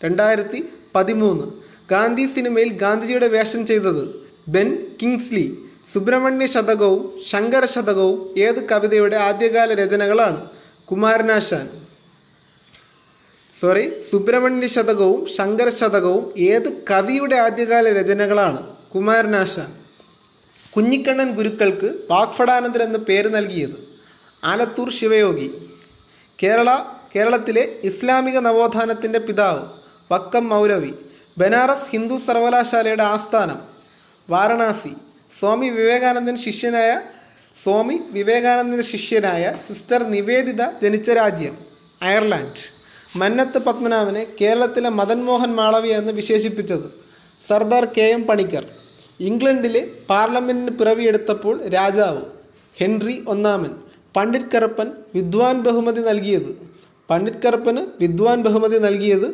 രണ്ടായിരത്തി 0.03 0.59
പതിമൂന്ന്. 0.95 1.45
ഗാന്ധി 1.91 2.25
സിനിമയിൽ 2.25 2.69
ഗാന്ധിജിയുടെ 2.83 3.27
വേഷം 3.27 3.61
ചെയ്തത് 3.67 4.03
ബെൻ 4.47 4.67
കിങ്സ്ലി. 5.01 5.45
സുബ്രഹ്മണ്യ 5.93 6.45
ശതകവും 6.47 7.01
ശങ്കര 7.29 7.65
ശതകവും 7.65 8.19
ഏത് 8.37 8.59
കവിതയുടെ 8.69 9.17
ആദ്യകാല 9.29 9.73
രചനകളാണ്? 9.73 10.39
കുമാരനാശാൻ 10.91 11.65
സോറി 13.59 14.01
സുബ്രഹ്മണ്യ 14.01 14.67
ശതകവും 14.67 15.27
ശങ്കര 15.35 15.69
ശതകവും 15.69 16.33
ഏത് 16.37 16.69
കവിയുടെ 16.91 17.35
ആദ്യകാല 17.35 17.93
രചനകളാണ്? 17.93 18.75
കുമാരനാശാൻ 18.95 19.71
കുഞ്ഞിക്കണ്ണൻ 20.75 21.31
ഗുരുക്കൾക്ക് 21.31 21.89
വാഗ്ഫടാനന്ദൻ 22.11 22.83
എന്ന് 22.83 22.99
പേര് 22.99 23.29
നൽകിയത് 23.35 23.77
ആലത്തൂർ 24.43 24.91
ശിവയോഗി. 24.91 25.47
കേരള 26.43 26.69
കേരളത്തിലെ 27.15 27.75
ഇസ്ലാമിക 27.83 28.39
നവോത്ഥാനത്തിന്റെ 28.39 29.19
പിതാവ് 29.19 29.63
വക്കം 30.13 30.49
മൗലവി. 30.49 30.93
ബനാറസ് 31.37 31.89
ഹിന്ദു 31.91 32.17
സർവകലാശാലയുടെ 32.17 33.03
ആസ്ഥാനം 33.03 33.59
വാരണാസി. 34.29 34.93
സ്വാമി 35.39 35.67
വിവേകാനന്ദൻ 35.69 36.37
ശിഷ്യനായ 36.37 37.01
സ്വാമി 37.63 38.01
വിവേകാനന്ദന്റെ 38.09 38.83
ശിഷ്യനായ 38.83 39.53
സിസ്റ്റർ 39.67 40.03
നിവേദിത 40.03 40.61
ജനിച്ച 40.81 41.11
രാജ്യം 41.11 41.57
അയർലാൻഡ്. 42.01 42.82
മന്നത്ത് 43.15 43.59
പത്മനാഭനെ 43.65 44.21
കേരളത്തിലെ 44.41 44.89
മദൻ 44.89 45.19
മോഹൻ 45.25 45.51
മാളവ്യ 45.55 45.97
എന്ന് 46.01 46.13
വിശേഷിപ്പിച്ചത് 46.13 46.85
സർദാർ 47.47 47.85
കെ 47.97 48.05
എം 48.15 48.21
പണിക്കർ. 48.27 48.63
ഇംഗ്ലണ്ടിലെ 49.19 49.81
പാർലമെന്റിന് 50.09 50.77
പിറവിയെടുത്തപ്പോൾ 50.77 51.55
രാജാവ് 51.67 52.23
ഹെൻറി 52.79 53.23
ഒന്നാമൻ 53.27 53.73
പണ്ഡിറ്റ് 54.17 54.49
കറുപ്പൻ 54.53 54.87
വിദ്വാൻ 55.15 55.61
ബഹുമതി 55.61 56.01
നൽകിയത്. 56.01 56.51
പണ്ഡിറ്റ് 57.09 57.43
കറുപ്പന് 57.45 57.81
വിദ്വാൻ 58.01 58.41
ബഹുമതി 58.43 58.77
നൽകിയത് 58.77 59.27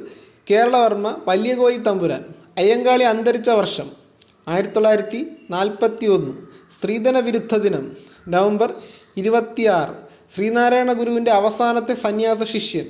കേരളവർമ്മ 0.52 1.18
വലിയകോയി 1.28 1.78
തമ്പുരാൻ 1.78 2.24
അയ്യങ്കാളി 2.58 3.04
അന്തരിച്ച 3.04 3.50
വർഷം 3.50 3.88
ആയിരത്തി 4.48 4.74
തൊള്ളായിരത്തി 4.74 5.20
നാൽപ്പത്തി 5.52 6.06
ഒന്ന് 6.06 6.34
സ്ത്രീധന 6.78 7.20
വിരുദ്ധ 7.20 7.56
ദിനം 7.56 7.84
നവംബർ 8.28 8.74
ഇരുപത്തിയാറ്. 9.18 9.94
ശ്രീനാരായണ 10.30 10.94
ഗുരുവിന്റെ 10.94 11.32
അവസാനത്തെ 11.32 11.94
സന്യാസ 11.94 12.44
ശിഷ്യൻ 12.44 12.88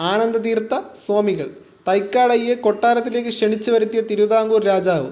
ആനന്ദതീർത്ഥ 0.00 0.74
സ്വാമികൾ. 1.06 1.48
തൈക്കാടയ്യെ 1.88 2.54
കൊട്ടാരത്തിലേക്ക് 2.54 3.28
ക്ഷണിച്ചു 3.28 3.70
വരുത്തിയ 3.70 4.00
തിരുവിതാംകൂർ 4.00 4.64
രാജാവ് 4.64 5.10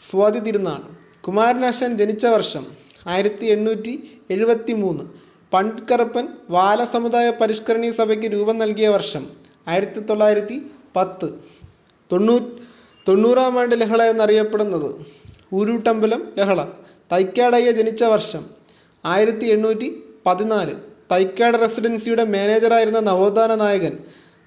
സ്വാതി 0.00 0.38
തിരുനാൾ. 0.38 0.82
കുമാരനാശൻ 1.20 1.96
ജനിച്ച 1.96 2.26
വർഷം 2.26 2.66
ആയിരത്തി 3.06 3.46
എണ്ണൂറ്റി 3.46 4.20
എഴുപത്തി 4.30 4.72
മൂന്ന് 4.72 5.04
പണ്ട്കറപ്പൻ 5.52 6.28
വാലസമുദായ 6.50 6.50
വാല 6.50 6.84
സമുദായ 6.84 7.30
പരിഷ്കരണീ 7.30 7.90
സഭയ്ക്ക് 7.90 8.26
രൂപം 8.26 8.58
നൽകിയ 8.58 8.88
വർഷം 8.88 9.24
ആയിരത്തി 9.68 10.00
തൊള്ളായിരത്തി 10.00 10.56
പത്ത് 10.96 11.28
തൊണ്ണൂ 12.12 12.36
തൊണ്ണൂറാം 13.08 13.58
ആണ്ട് 13.58 13.80
ലഹള 13.80 14.02
എന്നറിയപ്പെടുന്നത് 14.02 14.88
ഊരൂട്ടമ്പലം 15.54 16.32
ലഹള. 16.38 16.60
തൈക്കാടയ്യ 17.12 17.70
ജനിച്ച 17.70 18.04
വർഷം 18.04 18.42
ആയിരത്തി 19.04 19.46
എണ്ണൂറ്റി 19.46 19.88
പതിനാല് 20.26 20.74
തൈക്കാട് 21.12 21.60
റെസിഡൻസിയുടെ 21.60 22.24
മാനേജറായിരുന്ന 22.24 23.00
നവോത്ഥാന 23.00 23.54
നായകൻ 23.54 23.94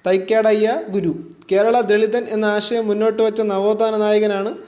തൈക്കാടയ്യ 0.06 0.82
ഗുരു. 0.88 1.30
കേരള 1.52 1.80
ദളിതൻ 1.80 2.24
എന്ന 2.24 2.44
ആശയം 2.44 2.86
മുന്നോട്ട് 2.86 3.22
വെച്ച 3.22 3.40
നവോത്ഥാന 3.40 3.96
നായകനാണ് 3.96 4.58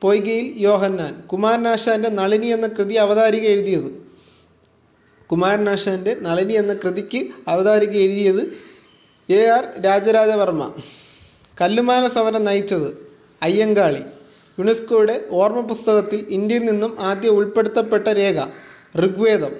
പൊയ്കയിൽ 0.00 0.54
യോഹന്നാൻ. 0.56 1.22
കുമാരനാശാന്റെ 1.26 2.08
നളിനി 2.08 2.46
എന്ന 2.46 2.66
കൃതി 2.66 2.94
അവതാരിക 2.94 3.42
എഴുതിയത്. 3.42 4.02
കുമാരനാശാന്റെ 5.30 6.16
നളിനി 6.20 6.52
എന്ന 6.52 6.74
കൃതിക്ക് 6.74 7.26
അവതാരിക 7.48 7.90
എഴുതിയത് 7.90 8.42
എ 9.32 9.46
ആർ 9.46 9.82
രാജരാജവർമ്മ. 9.84 10.72
കല്ലുമാന 11.60 12.08
സമരം 12.08 12.44
നയിച്ചത് 12.44 13.08
അയ്യങ്കാളി. 13.42 14.02
യുനെസ്കോയുടെ 14.58 15.24
ഓർമ്മ 15.30 15.60
പുസ്തകത്തിൽ 15.60 16.26
ഇന്ത്യയിൽ 16.28 16.64
നിന്നും 16.64 16.96
ആദ്യം 17.00 17.32
ഉൾപ്പെടുത്തപ്പെട്ട 17.32 18.08
രേഖ 18.08 18.38
ഋഗ്വേദം. 18.96 19.50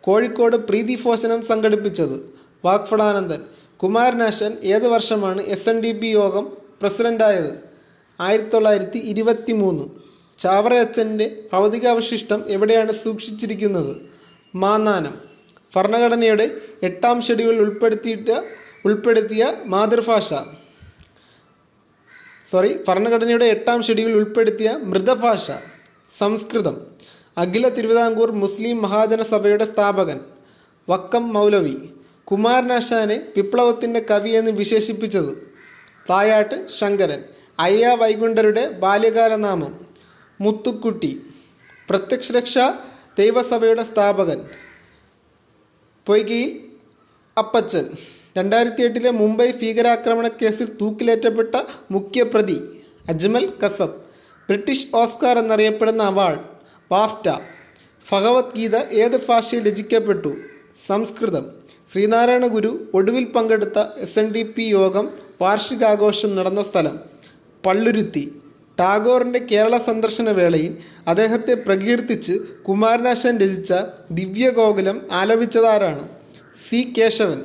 കോഴിക്കോട് 0.00 0.56
പ്രീതി 0.56 0.98
ഭോജനം 1.04 1.42
സംഘടിപ്പിച്ചത് 1.42 2.34
വാഗ്ഫടാനന്ദൻ 2.64 3.40
കുമാരനാശൻ 3.82 4.52
ഏത് 4.62 4.88
വർഷമാണ് 4.88 5.42
എസ് 5.42 5.68
എൻ 5.68 5.80
ഡി 5.80 5.92
പി 5.92 6.06
യോഗം 6.06 6.52
പ്രസിഡന്റായത് 6.82 7.60
ആയിരത്തി 8.20 8.48
തൊള്ളായിരത്തി 8.48 8.98
ഇരുപത്തി 8.98 9.52
മൂന്ന് 9.52 9.84
ചാവറയച്ചന്റെ 10.38 11.44
ഭൗതികാവശിഷ്ടം 11.52 12.44
എവിടെയാണ് 12.48 12.92
സൂക്ഷിച്ചിരിക്കുന്നത്? 12.92 13.96
മാന്നാനം. 14.54 15.20
ഭരണഘടനയുടെ 15.76 16.50
എട്ടാം 16.82 17.22
ഷെഡ്യൂളിൽ 17.22 17.58
ഉൾപ്പെടുത്തിയിട്ട് 17.58 18.44
ഉൾപ്പെടുത്തിയ 18.84 19.54
മാതൃഭാഷ. 19.66 20.34
സോറി 22.50 22.78
ഭരണഘടനയുടെ 22.88 23.44
എട്ടാം 23.44 23.82
ഷെഡ്യൂളിൽ 23.82 24.14
ഉൾപ്പെടുത്തിയ 24.14 24.78
മൃതഭാഷ. 24.82 25.50
സംസ്കൃതം. 26.18 26.86
അഖില 27.38 27.68
തിരുവിതാംകൂർ 27.68 28.32
മുസ്ലിം 28.32 28.82
മഹാജനസഭയുടെ 28.82 29.64
സ്ഥാപകൻ. 29.64 30.20
വക്കം 30.88 31.32
മൗലവി. 31.32 31.76
കുമാരനാശാനെ 32.26 33.20
വിപ്ലവത്തിന്റെ 33.36 34.00
കവി 34.00 34.30
എന്ന് 34.30 34.50
വിശേഷിപ്പിച്ചത് 34.50 35.54
തായാട്ട് 36.10 36.68
ശങ്കരൻ 36.68 37.24
അയ്യ 37.58 37.86
വൈകുണ്ഠരുടെ 37.86 38.70
ബാല്യകാലനാമം 38.70 39.86
മുത്തുക്കുട്ടി 40.40 41.22
പ്രത്യക്ഷരക്ഷാ 41.90 42.74
ദൈവസഭയുടെ 43.18 43.82
സ്ഥാപകൻ 43.82 44.48
പൊയ്കയിൽ 46.06 46.60
അപ്പച്ചൻ. 47.38 47.84
രണ്ടായിരത്തി 48.38 48.82
എട്ടിലെ 48.82 49.10
മുംബൈ 49.10 49.52
ഭീകരാക്രമണ 49.52 50.28
കേസിൽ 50.28 50.76
തൂക്കിലേറ്റപ്പെട്ട 50.80 51.54
മുഖ്യപ്രതി 51.90 52.82
അജ്മൽ 53.08 53.52
കസബ് 53.64 53.98
ബ്രിട്ടീഷ് 54.48 54.86
ഓസ്കാർ 54.94 55.38
എന്നറിയപ്പെടുന്ന 55.38 56.02
അവാർഡ് 56.02 56.40
ബാഫ്റ്റ 56.90 57.28
ഭഗവത്ഗീത 58.12 58.76
ഏത് 58.76 59.26
ഭാഷയിൽ 59.26 59.68
രചിക്കപ്പെട്ടു? 59.68 60.36
സംസ്കൃതം. 60.86 61.61
ശ്രീനാരായണ 61.88 62.46
ഗുരു 62.46 62.90
ഒടുവിൽ 62.94 63.24
പങ്കെടുത്ത 63.24 63.78
എസ് 63.96 64.18
എൻ 64.18 64.32
ഡി 64.32 64.42
പി 64.42 64.62
യോഗം 64.62 65.10
വാർഷികാഘോഷം 65.40 66.36
നടന്ന 66.36 66.62
സ്ഥലം 66.62 67.00
പള്ളുരുത്തി. 67.66 68.42
ടാഗോറിന്റെ 68.80 69.38
കേരള 69.38 69.78
സന്ദർശന 69.78 70.30
വേളയിൽ 70.30 70.78
അദ്ദേഹത്തെ 71.08 71.54
പ്രകീർത്തിച്ച് 71.54 72.32
കുമാരനാശൻ 72.68 73.38
രചിച്ച 73.38 73.74
ദിവ്യഗോകുലം 74.10 75.08
ആലപിച്ചതാരാണ്? 75.12 76.08
സി. 76.68 76.92
കേശവൻ. 76.98 77.42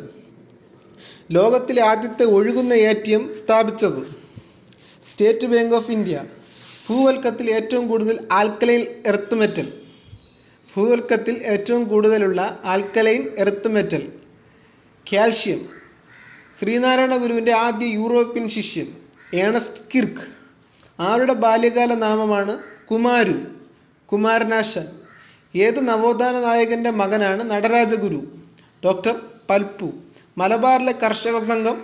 ലോകത്തിലെ 1.31 1.83
ആദ്യത്തെ 1.85 2.23
ഒഴുകുന്ന 2.23 2.73
എ 2.73 3.01
ടി 3.07 3.11
എം 3.11 3.33
സ്ഥാപിച്ചത് 3.33 4.07
സ്റ്റേറ്റ് 5.07 5.45
ബാങ്ക് 5.45 5.75
ഓഫ് 5.75 5.91
ഇന്ത്യ. 5.91 6.23
ഭൂവൽക്കത്തിൽ 6.89 7.51
ഏറ്റവും 7.51 7.87
കൂടുതൽ 7.87 8.27
ആൽക്കലൈൻ 8.31 8.85
എർത്ത് 9.05 9.35
മെറ്റൽ. 9.35 9.73
ഭൂവൽക്കത്തിൽ 10.75 11.43
ഏറ്റവും 11.43 11.83
കൂടുതലുള്ള 11.83 12.59
alkaline 12.65 13.27
earth 13.37 13.67
metal. 13.67 14.11
Calcium. 15.13 15.69
Sreenarayana 16.59 17.17
ഗുരുവിന്റെ 17.17 17.53
ആദ്യ 17.53 17.85
യൂറോപ്യൻ 17.85 18.47
ശിഷ്യൻ 18.47 18.87
ഏണസ്റ്റ് 19.33 19.83
കിർക്ക്. 19.95 20.25
ആരുടെ 20.99 21.33
ബാല്യകാല 21.33 21.93
നാമമാണ് 21.93 22.63
കുമാരു? 22.91 23.35
കുമാരനാശൻ. 24.05 24.85
ഏത് 25.55 25.87
നവോത്ഥാന 25.87 26.39
നായകന്റെ 26.39 26.89
മകനാണ് 26.89 27.43
നടരാജഗുരു? 27.51 28.21
ഡോക്ടർ 28.85 29.15
പൽപ്പു. 29.49 29.93
മലബാറിലെ 30.37 30.91
കർഷക 30.91 31.39
സംഘം 31.47 31.77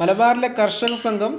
മലബാറിലെ 0.00 0.48
കർഷക 0.48 0.96
സംഘം 0.96 1.32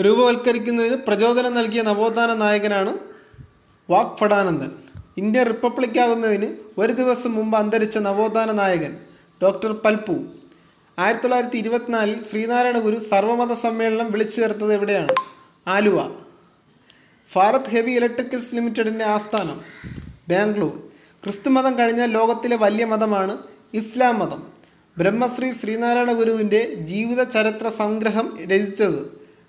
രൂപവൽക്കരിക്കുന്നതിന് 0.00 0.94
പ്രചോദനം 0.94 1.54
നൽകിയ 1.54 1.82
നവോത്ഥാന 1.82 2.34
നായകനാണ് 2.34 2.98
വാക് 3.90 4.16
ഫടാനന്ദൻ 4.16 4.83
ഇന്ത്യ 5.16 5.42
റിപ്പബ്ലിക്കാകുന്നതിന് 5.42 6.46
ഒരു 6.78 6.92
ദിവസം 6.92 7.34
മുമ്പ് 7.34 7.58
അന്തരിച്ച 7.58 7.98
നവോത്ഥാന 7.98 8.52
നായകൻ 8.52 8.96
ഡോക്ടർ 9.42 9.72
പൽപ്പു 9.72 10.14
ആയിരത്തി 10.98 11.22
തൊള്ളായിരത്തി 11.22 11.56
ഇരുപത്തിനാലിൽ 11.56 12.24
ശ്രീനാരായണ 12.24 12.78
ഗുരു 12.78 12.98
സർവമത 12.98 13.52
സമ്മേളനം 13.52 14.10
വിളിച്ചു 14.10 14.40
ചേർത്തത് 14.40 14.72
എവിടെയാണ്? 14.74 15.08
ആലുവ. 15.66 16.08
ഭാരത് 17.36 17.70
ഹെവി 17.70 17.90
ഇലക്ട്രിക്കൽസ് 17.90 18.54
ലിമിറ്റഡിന്റെ 18.54 19.04
ആസ്ഥാനം 19.04 19.60
ബാംഗ്ലൂർ. 20.28 20.74
ക്രിസ്തുമതം 21.24 21.78
കഴിഞ്ഞാൽ 21.78 22.10
ലോകത്തിലെ 22.10 22.56
വലിയ 22.56 22.84
മതമാണ് 22.84 23.38
ഇസ്ലാം 23.74 24.18
മതം. 24.18 24.52
ബ്രഹ്മശ്രീ 24.98 25.52
ശ്രീനാരായണ 25.52 26.12
ഗുരുവിന്റെ 26.12 26.74
ജീവിത 26.74 27.22
ചരിത്ര 27.22 27.68
സംഗ്രഹം 27.68 28.38
രചിച്ചത് 28.50 29.00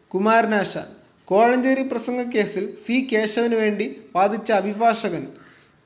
കുമാരനാശാൻ. 0.08 0.88
കോഴഞ്ചേരി 1.26 1.84
പ്രസംഗ 1.84 2.22
കേസിൽ 2.22 2.76
സി 2.76 3.08
കേശവന് 3.12 3.56
വേണ്ടി 3.56 4.02
വാദിച്ച 4.16 4.52
അഭിഭാഷകൻ 4.52 5.28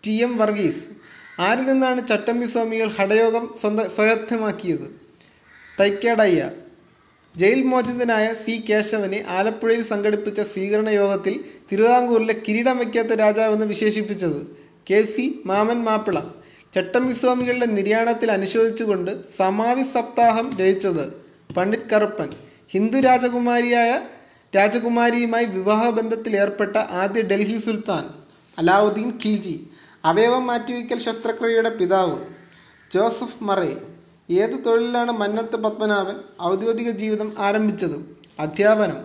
ടി 0.07 0.11
എം 0.11 0.37
വർഗീസ്. 0.37 0.83
ആരിൽ 1.39 1.65
നിന്നാണ് 1.65 2.07
ചട്ടമ്പി 2.07 2.45
സ്വാമികൾ 2.45 2.87
ഹടയോഗം 2.87 3.53
സ്വന്ത 3.61 3.79
സ്വായത്തമാക്കിയത് 3.79 4.85
തൈക്കേടയ്യ. 5.79 6.49
ജയിൽ 7.35 7.61
മോചിതനായ 7.63 8.33
സി 8.33 8.63
കേശവനെ 8.69 9.25
ആലപ്പുഴയിൽ 9.27 9.81
സംഘടിപ്പിച്ച 9.83 10.41
സ്വീകരണ 10.41 10.89
യോഗത്തിൽ 10.89 11.43
തിരുവിതാംകൂറിലെ 11.71 12.35
കിരീടം 12.47 12.77
വയ്ക്കാത്ത 12.77 13.07
രാജാവെന്ന് 13.07 13.65
വിശേഷിപ്പിച്ചത് 13.65 14.39
കെ 14.91 15.01
സി 15.01 15.41
മാമൻ 15.45 15.83
മാപ്പിള. 15.83 16.19
ചട്ടമ്പി 16.75 17.13
സ്വാമികളുടെ 17.13 17.65
നിര്യാണത്തിൽ 17.65 18.31
അനുശോചിച്ചുകൊണ്ട് 18.31 19.11
സമാധി 19.37 19.83
സപ്താഹം 19.83 20.57
രചിച്ചത് 20.59 21.05
പണ്ഡിറ്റ് 21.57 21.89
കറുപ്പൻ. 21.89 22.29
ഹിന്ദു 22.69 22.99
രാജകുമാരിയായ 22.99 23.91
രാജകുമാരിയുമായി 24.55 25.45
വിവാഹബന്ധത്തിൽ 25.45 26.35
ഏർപ്പെട്ട 26.35 26.77
ആദ്യ 26.77 27.21
ഡൽഹി 27.21 27.57
സുൽത്താൻ 27.59 28.05
അലാവുദ്ദീൻ 28.57 29.09
ഖിൽജി. 29.25 29.57
അവയവം 30.05 30.47
മാറ്റിവയ്ക്കൽ 30.47 30.99
ശസ്ത്രക്രിയയുടെ 30.99 31.69
പിതാവ് 31.69 32.19
ജോസഫ് 32.93 33.43
മറേ. 33.43 33.77
ഏത് 34.29 34.65
തൊഴിലിലാണ് 34.65 35.11
മന്നത്ത് 35.11 35.55
പത്മനാഭൻ 35.55 36.15
ഔദ്യോഗിക 36.41 36.89
ജീവിതം 36.89 37.33
ആരംഭിച്ചത്? 37.39 38.17
അധ്യാപനം. 38.39 38.97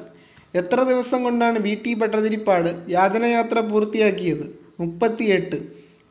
എത്ര 0.54 0.82
ദിവസം 0.82 1.24
കൊണ്ടാണ് 1.24 1.58
വി 1.58 1.74
ടി 1.74 1.94
ഭട്ടതിരിപ്പാട് 1.94 2.90
യാചനയാത്ര 2.90 3.60
പൂർത്തിയാക്കിയത്? 3.60 4.58
മുപ്പത്തിയെട്ട്. 4.80 5.56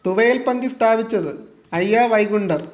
തുവയൽ 0.06 0.44
പന്തി 0.44 0.68
സ്ഥാപിച്ചത് 0.68 1.32
അയ്യ 1.74 2.00
വൈകുണ്ടർ 2.00 2.68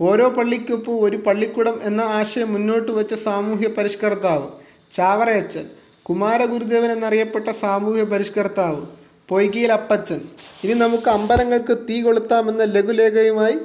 ഓരോ 0.00 0.28
പള്ളിക്കൊപ്പം 0.30 1.02
ഒരു 1.02 1.16
പള്ളിക്കുടം 1.16 1.80
എന്ന 1.82 2.00
ആശയം 2.00 2.52
മുന്നോട്ട് 2.52 2.92
വെച്ച 2.92 3.14
സാമൂഹ്യ 3.14 3.68
പരിഷ്കർത്താവ് 3.68 4.48
ചാവറയച്ചൻ. 4.92 5.66
കുമാരഗുരുദേവൻ 6.02 6.92
എന്നറിയപ്പെട്ട 6.92 7.48
സാമൂഹ്യ 7.50 8.04
പരിഷ്കർത്താവ്. 8.04 8.86
പൊയ്കയിൽ 9.28 9.72
അപ്പച്ചൻ. 9.72 10.20
ഇനി 10.64 10.72
നമുക്ക് 10.72 11.10
അമ്പലങ്ങൾക്ക് 11.10 11.78
തീ 11.78 12.02
കൊളുത്താമെന്ന 12.02 12.64
ലഘുലേഖയുമായി 12.64 13.58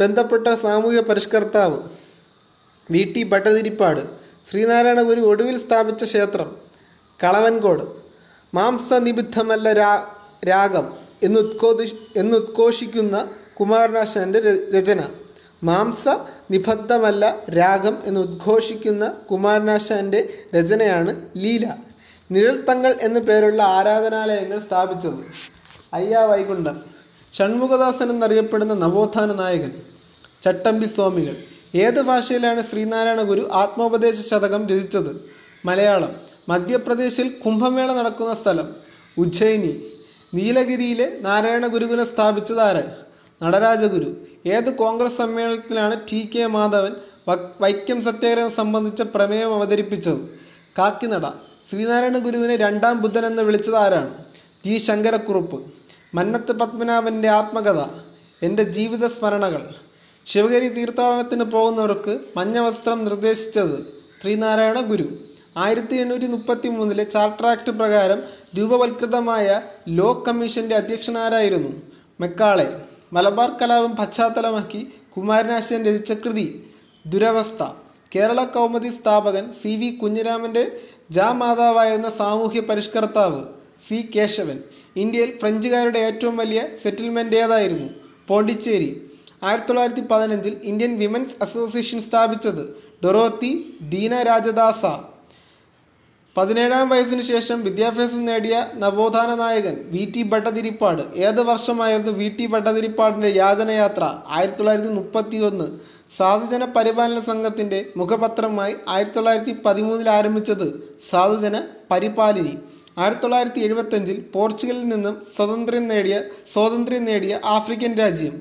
ബന്ധപ്പെട്ട 0.00 0.48
സാമൂഹ്യ 0.48 1.00
പരിഷ്കർത്താവ് 1.00 1.78
വി 2.90 3.12
ടി 3.16 3.22
ഭട്ടതിരിപ്പാട് 3.22 4.00
ശ്രീനാരായണ 4.50 5.02
ഗുരു 5.02 5.20
ഒടുവിൽ 5.20 5.58
സ്ഥാപിച്ച 5.58 6.04
ക്ഷേത്രം 6.04 6.56
കളവൻകോട്. 7.24 7.82
മാംസനിബിദ്ധമല്ല 8.54 9.72
രാ 9.72 10.06
രാഗം 10.48 10.92
എന്നുദ്ഘോതി 11.22 11.98
എന്നുദ്ഘോഷിക്കുന്ന 12.16 13.28
കുമാരനാശാന്റെ 13.60 14.40
ര- 14.40 14.76
രചന. 14.78 15.08
മാംസ 15.64 16.08
നിബദ്ധമല്ല 16.50 17.38
രാഗം 17.50 17.98
എന്ന് 18.04 18.20
ഉദ്ഘോഷിക്കുന്ന 18.20 19.08
കുമാരനാശാന്റെ 19.30 20.28
രചനയാണ് 20.54 21.26
ലീല. 21.36 21.87
നിഴൽത്തങ്ങൾ 22.30 22.94
എന്നു 23.00 23.20
പേരുള്ള 23.20 23.62
ആരാധനാലയങ്ങൾ 23.62 24.58
സ്ഥാപിച്ചത് 24.60 25.20
അയ്യ 25.92 26.16
വൈകുണ്ഠം. 26.16 26.76
ഷൺമുഖദാസൻ 27.34 28.10
എന്നറിയപ്പെടുന്ന 28.10 28.74
നവോത്ഥാന 28.74 29.32
നായകൻ 29.32 29.72
ചട്ടമ്പി 30.42 30.86
സ്വാമികൾ. 30.86 31.36
ഏത് 31.74 32.00
ഭാഷയിലാണ് 32.02 32.60
ശ്രീനാരായണ 32.62 33.22
ഗുരു 33.22 33.48
ആത്മോപദേശ 33.52 34.28
ശതകം 34.28 34.66
രചിച്ചത്? 34.68 35.10
മലയാളം. 35.64 36.12
മധ്യപ്രദേശിൽ 36.48 37.34
കുംഭമേള 37.46 37.92
നടക്കുന്ന 37.92 38.34
സ്ഥലം. 38.34 38.68
ഉജ്ജയിനി. 39.18 39.72
നീലഗിരിയിലെ 40.34 41.18
നാരായണ 41.20 41.66
ഗുരുകുലം 41.66 42.06
സ്ഥാപിച്ചത് 42.06 42.60
ആരാണ് 42.60 42.92
നടരാജഗുരു. 43.42 44.10
ഏത് 44.46 44.74
കോൺഗ്രസ് 44.74 45.18
സമ്മേളനത്തിലാണ് 45.18 46.00
ടി 46.12 46.30
കെ 46.34 46.46
മാധവൻ 46.46 46.92
വൈക്കം 47.60 48.00
സത്യാഗ്രഹം 48.02 48.50
സംബന്ധിച്ച 48.50 49.02
പ്രമേയം 49.02 49.54
അവതരിപ്പിച്ചത്? 49.54 50.20
കാക്കിനട. 50.78 51.26
ശ്രീനാരായണ 51.70 52.18
ഗുരുവിനെ 52.18 52.56
രണ്ടാം 52.56 53.02
ബുദ്ധൻ 53.02 53.26
എന്ന് 53.26 53.42
വിളിച്ചത് 53.42 53.76
ആരാണ്? 53.76 54.14
ജി 54.66 54.78
ശങ്കരക്കുറുപ്പ്. 54.78 55.72
മന്നത്ത് 56.14 56.52
പത്മനാഭന്റെ 56.52 57.28
ആത്മകഥ 57.28 57.80
എന്റെ 58.42 58.62
ജീവിത 58.62 59.06
സ്മരണകൾ. 59.06 59.74
ശിവഗിരി 60.26 60.68
തീർത്ഥാടനത്തിന് 60.68 61.44
പോകുന്നവർക്ക് 61.44 62.18
മഞ്ഞ 62.36 62.58
വസ്ത്രം 62.58 63.04
നിർദ്ദേശിച്ചത് 63.04 64.02
ശ്രീനാരായണ 64.22 64.80
ഗുരു. 64.80 65.08
ആയിരത്തി 65.56 65.96
എണ്ണൂറ്റി 65.96 66.26
മുപ്പത്തി 66.26 66.68
മൂന്നിലെ 66.68 67.04
ചാർട്ടർ 67.04 67.46
ആക്ട് 67.46 67.70
പ്രകാരം 67.70 68.22
രൂപവൽകൃതമായ 68.58 69.62
ലോ 69.88 70.24
കമ്മീഷന്റെ 70.28 70.74
അധ്യക്ഷനാരായിരുന്നു 70.74 71.82
മെക്കാളെ. 72.20 72.82
മലബാർ 73.12 73.50
കലാപം 73.50 73.96
പശ്ചാത്തലമാക്കി 73.96 74.92
കുമാരനാശൻ 75.16 75.84
രചിച്ച 75.84 76.12
കൃതി 76.12 76.66
ദുരവസ്ഥ. 77.06 77.64
കേരള 78.14 78.44
കൗമുദി 78.44 78.88
സ്ഥാപകൻ 78.88 79.52
സി 79.52 79.68
വി 79.68 79.90
കുഞ്ഞിരാമന്റെ 79.90 80.80
ജാമാതാവായിരുന്ന 81.10 82.08
സാമൂഹ്യ 82.10 82.60
പരിഷ്കർത്താവ് 82.60 83.42
സി 83.88 84.10
കേശവൻ 84.16 84.58
ഇന്ത്യയിൽ 84.96 85.38
ഫ്രഞ്ചുകാരുടെ 85.38 85.98
ഏറ്റവും 85.98 86.36
വലിയ 86.36 86.60
സെറ്റിൽമെന്റ് 86.82 87.36
ഏതായിരുന്നു 87.36 87.88
പോണ്ടിച്ചേരി. 88.28 88.88
ആയിരത്തി 89.42 89.68
തൊള്ളായിരത്തി 89.68 90.00
പതിനഞ്ചിൽ 90.00 90.56
ഇന്ത്യൻ 90.64 90.98
വിമൻസ് 90.98 91.36
അസോസിയേഷൻ 91.42 92.00
സ്ഥാപിച്ചത് 92.00 92.62
ഡൊറോത്തി 93.04 93.76
ദീന 93.88 94.22
രാജദാസ 94.22 94.86
പതിനേഴാം 96.36 96.88
വയസ്സിന് 96.88 97.22
ശേഷം 97.22 97.62
വിദ്യാഭ്യാസം 97.62 98.24
നേടിയ 98.24 98.66
നവോത്ഥാന 98.74 99.34
നായകൻ 99.34 99.76
വി 99.84 100.12
ടി 100.16 100.22
ഭട്ടതിരിപ്പാട്. 100.22 101.02
ഏത് 101.16 101.40
വർഷമായിരുന്നു 101.42 102.12
വി 102.12 102.28
ടി 102.28 102.46
ഭട്ടതിരിപ്പാടിന്റെ 102.46 103.28
യാതനയാത്ര 103.36 104.04
ആയിരത്തി 104.28 104.58
തൊള്ളായിരത്തി 104.58 104.92
മുപ്പത്തി 104.92 105.38
ഒന്ന് 105.38 105.66
സാധുജന 106.10 106.64
പരിപാലന 106.76 107.20
സംഘത്തിന്റെ 107.20 107.78
മുഖപത്രമായി 107.96 108.74
ആയിരത്തി 108.88 109.16
തൊള്ളായിരത്തി 109.16 109.52
പതിമൂന്നിൽ 109.64 110.08
ആരംഭിച്ചത് 110.10 110.66
സാധുജന 111.10 111.56
പരിപാലിനി. 111.90 112.54
ആയിരത്തി 112.98 113.22
തൊള്ളായിരത്തി 113.22 113.60
എഴുപത്തഞ്ചിൽ 113.60 114.16
പോർച്ചുഗലിൽ 114.34 114.88
നിന്നും 114.88 115.14
സ്വതന്ത്രം 115.36 115.84
നേടിയ 115.88 116.14
സ്വാതന്ത്ര്യം 116.52 117.04
നേടിയ 117.04 117.40
ആഫ്രിക്കൻ 117.56 117.92
രാജ്യം 117.98 118.36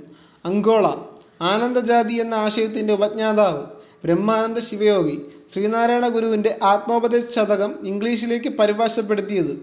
അങ്കോള 0.45 0.85
ആനന്ദജാതി 1.41 2.13
എന്ന 2.13 2.35
ആശയത്തിന്റെ 2.45 2.93
ഉപജ്ഞാതാവ് 2.93 3.63
ബ്രഹ്മാനന്ദ 4.05 4.59
ശിവയോഗി 4.59 5.17
ശ്രീനാരായണ 5.51 6.07
ഗുരുവിന്റെ 6.07 6.57
ആത്മോപദേശ 6.71 7.25
ശതകം 7.35 7.71
ഇംഗ്ലീഷിലേക്ക് 7.83 8.49
പരിഭാഷപ്പെടുത്തിയത്. 8.49 9.53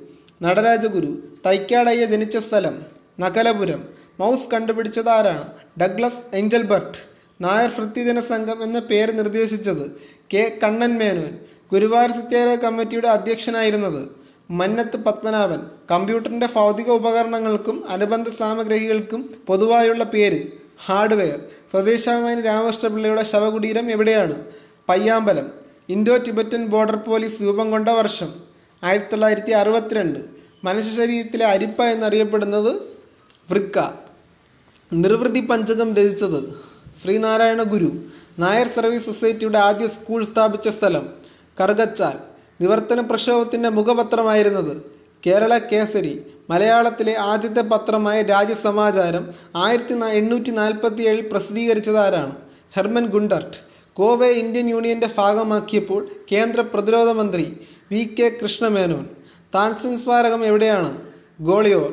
നടരാജഗുരു 0.42 1.10
തൈക്കാടയ്യ 1.46 2.04
ജനിച്ച 2.04 2.36
സ്ഥലം 2.36 2.76
നകലപുരം 3.20 3.82
മൗസ് 4.20 4.48
കണ്ടുപിടിച്ചതാരാണ് 4.52 5.44
ഡഗ്ലസ് 5.82 6.22
ഏഞ്ചൽബർട്ട് 6.36 6.96
നായർ 7.40 7.70
ഭൃത്യജന 7.78 8.20
സംഘം 8.20 8.62
എന്ന 8.62 8.78
പേര് 8.78 9.18
നിർദ്ദേശിച്ചത് 9.18 9.90
കെ 10.34 10.58
കണ്ണൻ 10.62 10.98
മേനോൻ 10.98 11.38
ഗുരുവായൂർ 11.72 12.10
സത്യാഗ്രഹ 12.10 12.54
കമ്മിറ്റിയുടെ 12.54 13.08
അധ്യക്ഷനായിരുന്നത് 13.08 14.08
മന്നത്ത് 14.50 14.96
പത്മനാഭൻ. 14.96 15.58
കമ്പ്യൂട്ടറിന്റെ 15.90 16.48
ഭൗതിക 16.54 16.90
ഉപകരണങ്ങൾക്കും 16.90 17.88
അനുബന്ധ 17.88 18.28
സാമഗ്രികൾക്കും 18.28 19.34
പൊതുവായുള്ള 19.46 20.04
പേര് 20.04 20.42
ഹാർഡ്വെയർ. 20.86 21.40
സ്വദേശാഭിമാനി 21.70 22.40
രാമകൃഷ്ണപിള്ളയുടെ 22.40 23.24
ശവകുടീരം 23.24 23.90
എവിടെയാണ്? 23.90 24.44
Payyambalam. 24.88 25.50
Indo 25.88 26.16
Tibetan 26.16 26.66
border 26.66 26.96
police 26.96 27.42
രൂപം 27.42 27.70
കൊണ്ട 27.70 27.88
വർഷം 27.88 28.34
ആയിരത്തി 28.84 29.10
തൊള്ളായിരത്തി 29.10 29.50
അറുപത്തിരണ്ട് 29.50 30.18
മനുഷ്യ 30.64 30.96
ശരീരത്തിലെ 30.96 31.46
അരിപ്പ 31.46 31.82
എന്നറിയപ്പെടുന്നത് 31.82 32.72
വൃക്ക. 33.50 33.78
നിർവൃതി 34.92 35.40
പഞ്ചകം 35.40 35.96
രചിച്ചത് 35.96 36.73
ശ്രീനാരായണ 37.04 37.62
ഗുരു 37.62 37.88
നായർ 38.38 38.68
സർവീസ് 38.68 39.04
സൊസൈറ്റിയുടെ 39.04 39.58
ആദ്യ 39.58 39.86
സ്കൂൾ 39.86 40.24
സ്ഥാപിച്ച 40.24 40.68
സ്ഥലം 40.68 41.04
കറുകച്ചാൽ 41.60 42.16
നിവർത്തന 42.60 43.00
പ്രക്ഷോഭത്തിന്റെ 43.00 43.68
മുഖപത്രമായിരുന്നത് 43.68 44.70
കേരള 45.26 45.58
കേസരി 45.58 46.12
മലയാളത്തിലെ 46.50 47.14
ആദ്യത്തെ 47.22 47.60
പത്രമായ 47.62 48.22
രാജ്യസമാചാരം 48.22 49.24
ആയിരത്തി 49.56 49.94
എണ്ണൂറ്റി 50.12 50.50
നാൽപ്പത്തി 50.50 51.02
ഏഴിൽ 51.02 51.28
പ്രസിദ്ധീകരിച്ചത് 51.32 51.98
ആരാണ് 51.98 52.34
ഹെർമൻ 52.76 53.06
ഗുണ്ടർട്ട് 53.06 53.56
ഗോവയെ 53.96 54.32
ഇന്ത്യൻ 54.32 54.70
യൂണിയന്റെ 54.70 55.08
ഭാഗമാക്കിയപ്പോൾ 55.18 56.08
കേന്ദ്ര 56.32 56.60
പ്രതിരോധ 56.60 57.08
മന്ത്രി 57.10 57.46
വി 57.90 58.16
കെ 58.20 58.38
കൃഷ്ണമേനോൻ. 58.42 59.04
താൻസിൻ 59.54 59.98
സ്മാരകം 59.98 60.44
എവിടെയാണ്? 60.44 60.90
ഗോളിയോർ. 61.40 61.92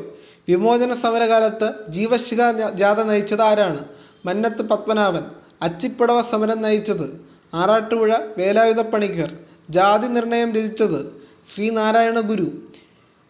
വിമോചന 0.50 0.92
സമരകാലത്ത് 0.92 1.92
ജീവശിഖ 1.92 2.72
ജാഥ 2.72 3.00
നയിച്ചത് 3.02 3.42
ആരാണ് 3.42 3.82
മന്നത്ത് 4.26 4.62
പത്മനാഭൻ 4.62 5.24
അച്ചിപ്പടവ 5.62 6.22
സമരം 6.22 6.62
നയിച്ചത് 6.62 7.26
ആറാട്ടുപുഴ 7.54 8.16
വേലായുധ 8.38 8.82
പണിക്കർ 8.82 9.38
ജാതി 9.70 10.08
നിർണയം 10.08 10.54
രചിച്ചത് 10.54 11.24
ശ്രീനാരായണ 11.48 12.20
ഗുരു. 12.20 12.52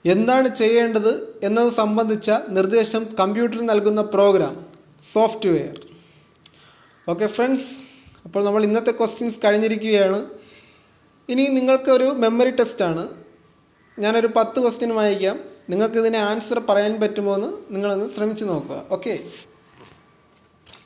എന്താണ് 0.05 0.55
ചെയ്യേണ്ടത് 0.55 1.39
എന്നത് 1.43 1.71
സംബന്ധിച്ച 1.73 2.31
നിർദ്ദേശം 2.49 3.05
കമ്പ്യൂട്ടറിൽ 3.19 3.65
നൽകുന്ന 3.65 4.01
പ്രോഗ്രാം 4.01 4.65
സോഫ്റ്റ്വെയർ. 5.13 5.79
ഓക്കെ 7.09 7.25
ഫ്രണ്ട്സ് 7.25 7.75
അപ്പോൾ 8.25 8.45
നമ്മൾ 8.45 8.63
ഇന്നത്തെ 8.63 8.91
ക്വസ്റ്റ്യൻസ് 8.91 9.39
കഴിഞ്ഞിരിക്കുകയാണ്. 9.45 10.25
ഇനി 11.29 11.47
നിങ്ങൾക്കൊരു 11.47 12.03
മെമ്മറി 12.03 12.51
ടെസ്റ്റാണ്. 12.51 13.07
ഞാനൊരു 13.99 14.29
പത്ത് 14.35 14.61
ക്വസ്റ്റ്യൻ 14.61 14.95
വായിക്കാം. 14.95 15.39
നിങ്ങൾക്ക് 15.69 15.95
ഇതിനെ 15.95 16.19
ആൻസർ 16.19 16.59
പറയാൻ 16.59 16.99
പറ്റുമോ 17.01 17.35
എന്ന് 17.35 17.47
നിങ്ങളൊന്ന് 17.71 18.09
ശ്രമിച്ചു 18.09 18.45
നോക്കുക. 18.45 18.83
ഓക്കെ. 18.91 19.19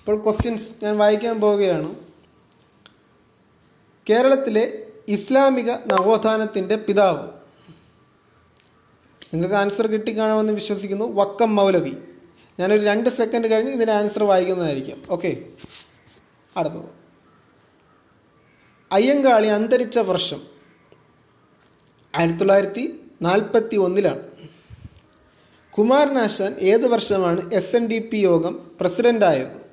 ഇപ്പോൾ 0.05 0.23
ക്വസ്റ്റ്യൻസ് 0.23 0.71
ഞാൻ 0.83 0.97
വായിക്കാൻ 0.97 1.41
പോവുകയാണ്. 1.41 1.95
കേരളത്തിലെ 4.09 4.85
ഇസ്ലാമിക 5.07 5.71
നവോത്ഥാനത്തിന്റെ 5.71 6.75
പിതാവ്. 6.75 7.27
നിങ്ങൾക്ക് 9.33 9.55
ആൻസർ 9.55 9.87
കിട്ടിക്കാണുമെന്ന് 9.87 10.53
വിശ്വസിക്കുന്നു. 10.53 11.05
വക്കം 11.05 11.55
മൗലവി. 11.55 11.93
ഞാനൊരു 12.59 12.81
രണ്ട് 12.81 13.09
സെക്കൻഡ് 13.09 13.47
കഴിഞ്ഞ് 13.47 13.71
ഇതിന്റെ 13.71 13.93
ആൻസർ 13.93 14.23
വായിക്കുന്നതായിരിക്കും. 14.23 15.03
ഓക്കെ 15.09 15.45
അടുത്തത് 16.57 16.89
അയ്യങ്കാളി 18.91 19.47
അന്തരിച്ച 19.47 19.99
വർഷം 19.99 20.41
ആയിരത്തി 22.15 22.39
തൊള്ളായിരത്തി 22.39 23.11
നാൽപ്പത്തി 23.21 23.75
ഒന്നിലാണ് 23.75 24.23
കുമാരനാശാൻ 25.71 26.55
ഏത് 26.59 26.87
വർഷമാണ് 26.87 27.53
എസ് 27.53 27.75
എൻ 27.75 27.87
ഡി 27.87 27.99
പി 27.99 28.17
യോഗം 28.17 28.71
പ്രസിഡന്റായത് 28.79 29.64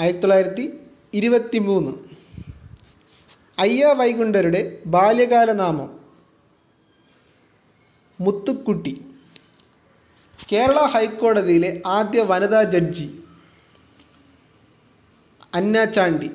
ആയിരത്തി 0.00 0.20
തൊള്ളായിരത്തി 0.20 0.80
ഇരുപത്തി 1.14 1.58
മൂന്ന് 1.58 1.92
അയ്യ 3.58 3.84
വൈകുണ്ഠരുടെ 3.84 4.78
ബാല്യകാല 4.86 5.52
നാമം 5.52 6.00
മുത്തുക്കുട്ടി. 8.20 9.04
കേരള 10.52 10.80
ഹൈക്കോടതിയിലെ 10.80 11.82
ആദ്യ 11.86 12.22
വനിതാ 12.22 12.62
ജഡ്ജി. 12.62 13.22
അന്ന 15.54 15.84
ചാണ്ടി 15.84 16.30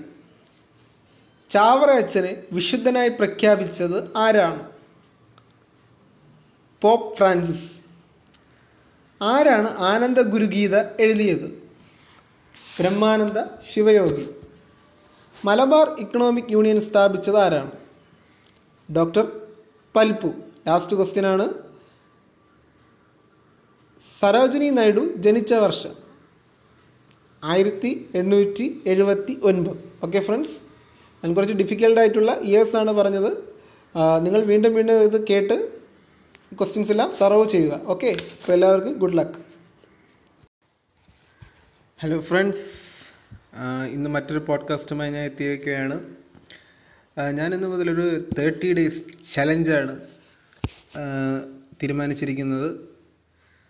ചാവറ 1.50 1.90
അച്ഛനെ 1.90 2.44
വിശുദ്ധനായി 2.52 3.10
പ്രഖ്യാപിച്ചത് 3.10 4.18
ആരാണ്? 4.18 4.64
Pope 6.82 7.18
Francis. 7.18 7.82
ആരാണ് 9.22 9.70
ആനന്ദഗുരുഗീത 9.70 10.76
എഴുതിയത്? 10.78 11.63
ബ്രഹ്മാനന്ദ 12.56 13.40
ശിവയോഗി. 13.72 14.26
മലബാർ 15.48 15.88
ഇക്കണോമിക് 16.04 16.52
യൂണിയൻ 16.56 16.80
സ്ഥാപിച്ചത് 16.88 17.40
ആരാണ്? 17.46 17.72
ഡോക്ടർ 18.90 19.26
പൽപ്പു. 19.96 20.30
ലാസ്റ്റ് 20.68 20.98
ക്വസ്റ്റ്യൻ 21.00 21.26
ആണ്. 21.34 21.46
സരോജിനി 24.20 24.70
നായിഡു 24.78 25.04
ജനിച്ച 25.26 25.54
വർഷം 25.66 25.94
ആയിരത്തി 27.44 27.92
എണ്ണൂറ്റി 28.20 28.66
എഴുപത്തി 28.92 29.34
ഒൻപത് 29.50 29.80
ഓക്കെ 30.06 30.20
ഫ്രണ്ട്സ് 30.28 30.56
ഞാൻ 31.24 31.34
കുറച്ച് 31.38 31.56
ഡിഫിക്കൽട്ട് 31.62 32.00
ആയിട്ടുള്ള 32.02 32.32
ഇയേഴ്സ് 32.50 32.76
ആണ് 32.82 32.92
പറഞ്ഞത്. 33.00 33.32
നിങ്ങൾ 34.26 34.42
വീണ്ടും 34.52 34.72
വീണ്ടും 34.78 35.02
ഇത് 35.10 35.18
കേട്ട് 35.32 35.56
ക്വസ്റ്റ്യൻസ് 36.60 36.92
എല്ലാം 36.94 37.10
തറവ് 37.22 37.46
ചെയ്യുക. 37.54 37.74
ഓക്കെ 37.94 38.10
അപ്പോൾ 38.36 38.54
എല്ലാവർക്കും 38.58 38.96
ഗുഡ് 39.04 39.18
ലക്ക് 39.20 39.40
ഹലോ 42.04 42.22
ഫ്രണ്ട്സ് 42.22 42.66
ഇന്ന് 43.90 44.10
മറ്റൊരു 44.10 44.40
പോഡ്കാസ്റ്റുമായി 44.40 45.12
ഞാൻ 45.12 45.24
എത്തിയിരിക്കുകയാണ്. 45.24 46.16
ഞാനിന്ന് 47.32 47.68
മുതലൊരു 47.68 48.30
തേർട്ടി 48.40 48.74
ഡേയ്സ് 48.74 49.34
ചലഞ്ചാണ് 49.34 50.00
തീരുമാനിച്ചിരിക്കുന്നത്. 51.84 52.72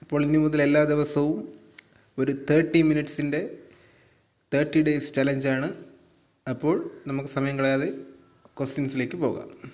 അപ്പോൾ 0.02 0.24
ഇനി 0.24 0.38
മുതൽ 0.38 0.62
എല്ലാ 0.62 0.84
ദിവസവും 0.84 1.54
ഒരു 2.18 2.46
തേർട്ടി 2.50 2.82
മിനിറ്റ്സിന്റെ 2.82 3.58
തേർട്ടി 4.54 4.82
ഡേയ്സ് 4.82 5.14
ചലഞ്ചാണ് 5.14 5.74
അപ്പോൾ 6.50 6.92
നമുക്ക് 7.08 7.30
സമയം 7.30 7.58
കളയാതെ 7.58 7.94
ക്വസ്റ്റ്യൻസിലേക്ക് 8.58 9.16
പോകാം. 9.16 9.72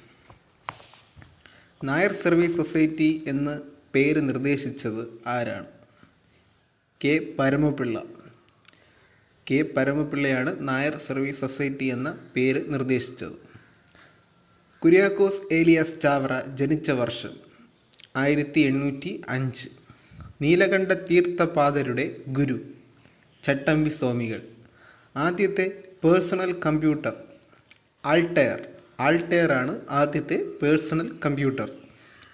നായർ 1.83 2.11
സർവീസ് 2.11 2.57
സൊസൈറ്റി 2.57 3.23
എന്ന് 3.27 3.59
പേര് 3.95 4.29
നിർദ്ദേശിച്ചത് 4.29 5.27
ആരാണ്? 5.27 5.67
കെ. 7.05 7.35
പരമപിള്ള. 7.39 8.18
കെ 9.49 9.61
പരമപിള്ളയാണ് 9.61 10.69
നായർ 10.69 10.97
സർവീസ് 10.97 11.39
സൊസൈറ്റി 11.39 11.85
എന്ന 11.85 12.09
പേര് 12.35 12.73
നിർദ്ദേശിച്ചത്. 12.73 13.37
കുര്യാക്കോസ് 14.81 15.53
ഏലിയാസ് 15.53 16.01
ചാവറ 16.01 16.33
ജനിച്ച 16.55 16.91
വർഷം 16.91 17.33
ആയിരത്തി 18.15 18.59
എണ്ണൂറ്റി 18.59 19.21
അഞ്ച് 19.29 19.69
നീലകണ്ഠ 20.41 20.91
തീർത്ഥപാദരുടെ 20.91 22.05
ഗുരു 22.27 22.57
ചട്ടമ്പി 23.43 23.89
സ്വാമികൾ. 23.89 24.41
ആദ്യത്തെ 25.15 25.83
പേഴ്സണൽ 26.03 26.59
കമ്പ്യൂട്ടർ 26.65 27.13
ആൾട്ടയർ. 28.05 28.59
ആൾട്ടയർ 28.99 29.51
ആണ് 29.51 29.81
ആദ്യത്തെ 29.89 30.37
പേഴ്സണൽ 30.61 31.19
കമ്പ്യൂട്ടർ. 31.25 31.69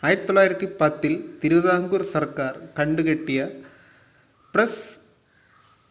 ആയിരത്തി 0.03 0.27
തൊള്ളായിരത്തി 0.27 0.67
പത്തിൽ 0.81 1.13
തിരുവിതാംകൂർ 1.43 2.03
സർക്കാർ 2.03 2.53
കണ്ടുകെട്ടിയ 2.79 3.49
പ്രസ് 4.53 5.04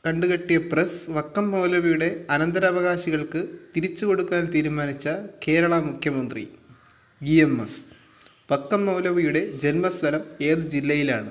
കണ്ടുകെട്ടിയ 0.07 0.59
പ്രസ് 0.71 1.11
വക്കം 1.11 1.51
മൗലവിയുടെ 1.51 2.27
അനന്തരാവകാശികൾക്ക് 2.31 3.41
തിരിച്ചു 3.77 4.07
കൊടുക്കാൻ 4.07 4.43
തീരുമാനിച്ച 4.55 5.09
കേരള 5.45 5.75
മുഖ്യമന്ത്രി 5.79 6.49
ഇ 7.21 7.35
എം 7.41 7.63
എസ്. 7.63 7.79
വക്കം 8.53 8.87
മൗലവിയുടെ 8.87 9.43
ജന്മസ്ഥലം 9.63 10.23
ഏത് 10.43 10.59
ജില്ലയിലാണ്? 10.59 11.31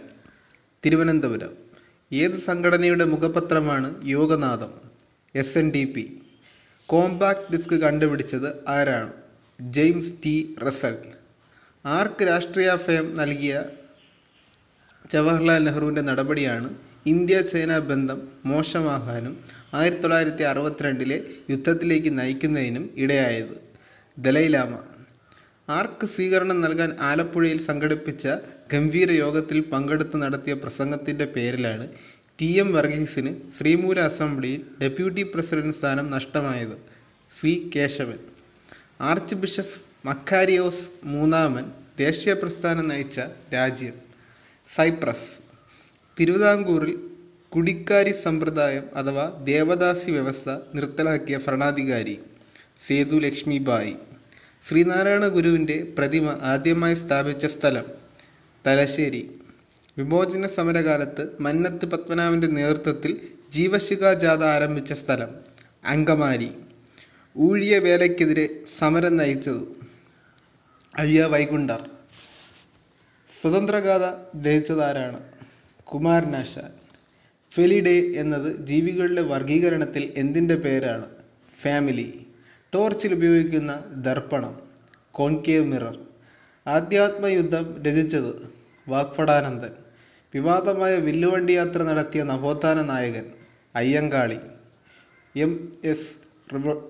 തിരുവനന്തപുരം. 0.85 1.51
ഏത് 2.11 2.37
സംഘടനയുടെ 2.37 3.05
മുഖപത്രമാണ് 3.05 3.89
Yoganadam? 4.05 4.71
S 5.35 5.57
N 5.57 5.71
D 5.75 5.83
P 5.85 6.05
compact 6.89 7.51
disc 7.51 7.75
കണ്ടുപിടിച്ചത് 7.75 8.49
ആരാണ്? 8.67 9.11
James 9.59 10.13
T 10.25 10.55
Russell. 10.65 10.95
ആർക്ക് 11.85 12.27
രാഷ്ട്രീയാഭയം 12.27 13.17
നൽകിയ 13.17 13.53
ജവഹർലാൽ 15.11 15.63
നെഹ്റുവിന്റെ 15.63 16.01
നടപടിയാണ് 16.01 16.92
ഇന്ത്യ 17.11 17.41
ചൈന 17.41 17.77
ബന്ധം 17.77 18.19
മോശമാകാനും 18.45 19.33
ആയിരത്തി 19.73 20.01
തൊള്ളായിരത്തി 20.01 20.43
അറുപത്തിരണ്ടിലെ 20.43 21.17
യുദ്ധത്തിലേക്ക് 21.49 22.19
നയിക്കുന്നതിനും 22.19 22.93
ഇടയായത് 22.95 23.55
ദലൈലാമ. 24.17 24.73
ആർക്ക് 25.69 26.05
സ്വീകരണം 26.05 26.61
നൽകാൻ 26.61 26.91
ആലപ്പുഴയിൽ 26.99 27.59
സംഘടിപ്പിച്ച 27.61 28.27
ഗംഭീര 28.73 29.11
യോഗത്തിൽ 29.11 29.59
പങ്കെടുത്ത് 29.61 30.17
നടത്തിയ 30.21 30.53
പ്രസംഗത്തിന്റെ 30.53 31.25
പേരിലാണ് 31.25 31.87
ടി 32.39 32.49
എം 32.53 32.73
വർഗീസിന് 32.73 33.31
ശ്രീമൂല 33.57 33.99
അസംബ്ലിയിൽ 33.99 34.61
ഡെപ്യൂട്ടി 34.81 35.23
പ്രസിഡന്റ് 35.23 35.75
സ്ഥാനം 35.75 36.11
നഷ്ടമായത് 36.11 36.75
C 37.39 37.71
Kesavan. 37.75 38.19
Arch 39.01 39.35
bishop 39.35 40.07
Makarios 40.07 40.89
മൂന്നാമൻ 41.03 41.71
ദേശീയ 41.97 42.33
പ്രസ്ഥാനം 42.33 42.87
നയിച്ച 42.87 43.19
രാജ്യം 43.53 43.95
സൈപ്രസ്. 44.67 45.42
തിരുവിതാംകൂറിൽ 46.19 46.95
കുടിക്കാരി 47.49 48.11
സമ്പ്രദായം 48.11 48.85
അഥവാ 48.95 49.41
ദേവദാസി 49.43 50.11
വ്യവസ്ഥ 50.11 50.49
നിർത്തലാക്കിയ 50.75 51.39
ഭരണാധികാരി 51.47 52.19
സേതു 52.87 53.15
ലക്ഷ്മിബായി. 53.15 53.95
ശ്രീനാരായണ 54.67 55.27
ഗുരുവിന്റെ 55.27 55.87
പ്രതിമ 55.97 56.39
ആദ്യമായി 56.41 56.95
സ്ഥാപിച്ച 56.95 57.45
സ്ഥലം 57.45 57.85
തലശ്ശേരി. 58.67 59.41
വിമോചന 59.97 60.47
സമരകാലത്ത് 60.47 61.23
മന്നത്ത് 61.39 61.85
പത്മനാഭന്റെ 61.85 62.47
നേതൃത്വത്തിൽ 62.47 63.17
ജീവശിഖ 63.51 64.13
ജാഥ 64.13 64.43
ആരംഭിച്ച 64.43 64.93
സ്ഥലം 64.93 65.31
അങ്കമാലി. 65.85 66.51
ഊഴിയ 67.37 67.79
വേലയ്ക്കെതിരെ 67.79 68.49
സമരം 68.79 69.17
നയിച്ചത് 69.17 69.63
അയ്യ 70.95 71.21
വൈകുണ്ഠർ. 71.23 71.89
സ്വതന്ത്രഗാഥ 73.41 74.05
രചിച്ചതാരാണ്? 74.45 75.32
കുമാരനാശാൻ. 75.85 76.71
ഫെലിഡേ 77.51 78.13
എന്നത് 78.21 78.65
ജീവികളുടെ 78.65 79.21
വർഗീകരണത്തിൽ 79.21 80.13
എന്തിന്റെ 80.15 80.55
പേരാണ്? 80.55 81.05
ഫാമിലി. 81.61 82.25
ടോർച്ചിൽ 82.73 83.13
ഉപയോഗിക്കുന്ന 83.13 83.83
ദർപ്പണം 83.95 84.59
കോൺകേവ് 85.11 85.65
മിറർ. 85.65 85.99
ആധ്യാത്മയുദ്ധം 86.67 87.83
രചിച്ചത് 87.83 88.31
വാഗ്ഭടാനന്ദൻ 88.87 89.69
വിവാദമായ 90.33 90.95
വില്ലുവണ്ടി 90.95 91.51
യാത്ര 91.51 91.83
നടത്തിയ 91.83 92.23
നവോത്ഥാന 92.23 92.81
നായകൻ 92.81 93.25
Ayyankali. 93.75 94.37
M 95.35 95.71
S 95.83 96.15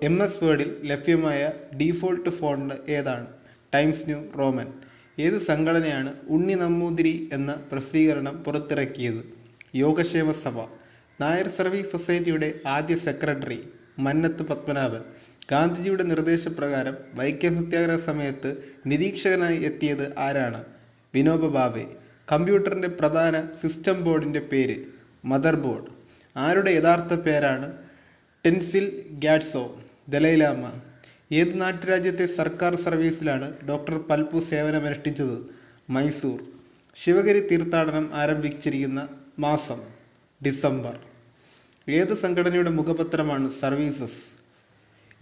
M 0.02 0.22
S 0.22 0.44
വേർഡിൽ 0.44 0.76
ലഭ്യമായ 0.84 1.52
ഡീഫോൾട്ട് 1.80 2.30
ഫോണ്ട് 2.30 2.74
ഏതാണ്? 2.88 3.26
Times 3.74 4.04
New 4.06 4.24
Roman. 4.38 4.72
ഏത് 5.18 5.38
സംഘടനയാണ് 5.38 6.12
ഉണ്ണി 6.28 6.54
നമ്പൂതിരി 6.54 7.28
എന്ന 7.32 7.52
പ്രസിദ്ധീകരണം 7.72 8.42
പുറത്തിറക്കിയത്? 8.44 9.20
യോഗക്ഷേമ 9.74 10.32
സഭ. 10.32 10.56
നായർ 11.20 11.48
സർവീസ് 11.48 11.92
സൊസൈറ്റിയുടെ 11.92 12.54
ആദ്യ 12.66 12.94
സെക്രട്ടറി 12.96 13.58
മന്നത്ത് 13.98 14.42
പത്മനാഭൻ. 14.42 15.02
ഗാന്ധിജിയുടെ 15.50 16.02
നിർദ്ദേശപ്രകാരം 16.02 16.96
വൈക്കം 17.14 17.64
സത്യാഗ്രഹ 17.64 17.96
സമയത്ത് 17.96 18.50
നിരീക്ഷകനായി 18.86 19.58
എത്തിയത് 19.62 20.18
ആരാണ്? 20.18 20.64
വിനോബ 21.14 21.46
ഭാവെ 21.46 21.84
കമ്പ്യൂട്ടറിന്റെ 22.32 22.88
പ്രധാന 22.88 23.46
സിസ്റ്റം 23.62 24.04
ബോർഡിന്റെ 24.04 24.40
പേര് 24.40 24.76
മദർ 25.24 25.56
ബോർഡ്. 25.56 25.86
ആരുടെ 26.36 26.70
യഥാർത്ഥ 26.70 27.14
പേരാണ് 27.14 27.72
ടെൻസിൽ 28.46 28.86
ഗാഡ്സോ 29.24 29.64
ദലൈലാമ. 30.08 30.64
ഏത് 31.34 31.60
നാട്ടുരാജ്യത്തെ 31.60 32.26
സർക്കാർ 32.26 32.74
സർവീസിലാണ് 32.76 33.46
ഡോക്ടർ 33.68 33.94
പൽപു 33.98 34.40
സേവനമനുഷ്ഠിച്ചത്? 34.40 35.36
മൈസൂർ. 35.90 36.38
ശിവഗിരി 36.94 37.40
തീർത്ഥാടനം 37.48 38.10
ആരംഭിച്ചിരിക്കുന്ന 38.14 39.08
മാസം 39.38 39.80
ഡിസംബർ. 40.46 40.94
ഏത് 41.88 42.14
സംഘടനയുടെ 42.14 42.70
മുഖപത്രമാണ് 42.70 43.48
സർവീസസ്? 43.48 44.20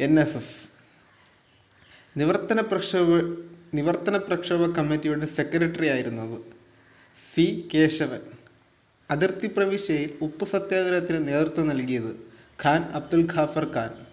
N 0.00 0.20
S 0.20 0.36
S. 0.36 0.68
നിവർത്തന 2.16 2.60
പ്രക്ഷോഭ 2.60 3.08
നിവർത്തന 3.74 4.16
പ്രക്ഷോഭ 4.16 4.62
കമ്മിറ്റിയുടെ 4.76 5.26
സെക്രട്ടറി 5.26 5.88
ആയിരുന്നത് 5.88 6.38
സി. 7.34 7.68
കേശവൻ. 7.74 8.20
അതിർത്തി 9.10 9.46
പ്രവിശ്യയിൽ 9.46 10.10
ഉപ്പു 10.22 10.44
സത്യാഗ്രഹത്തിന് 10.44 11.28
നേതൃത്വം 11.28 11.68
നൽകിയത് 11.68 12.12
ഖാൻ 12.62 12.82
അബ്ദുൽ 12.84 13.28
ഖാഫർ 13.34 13.72
ഖാൻ. 13.76 14.11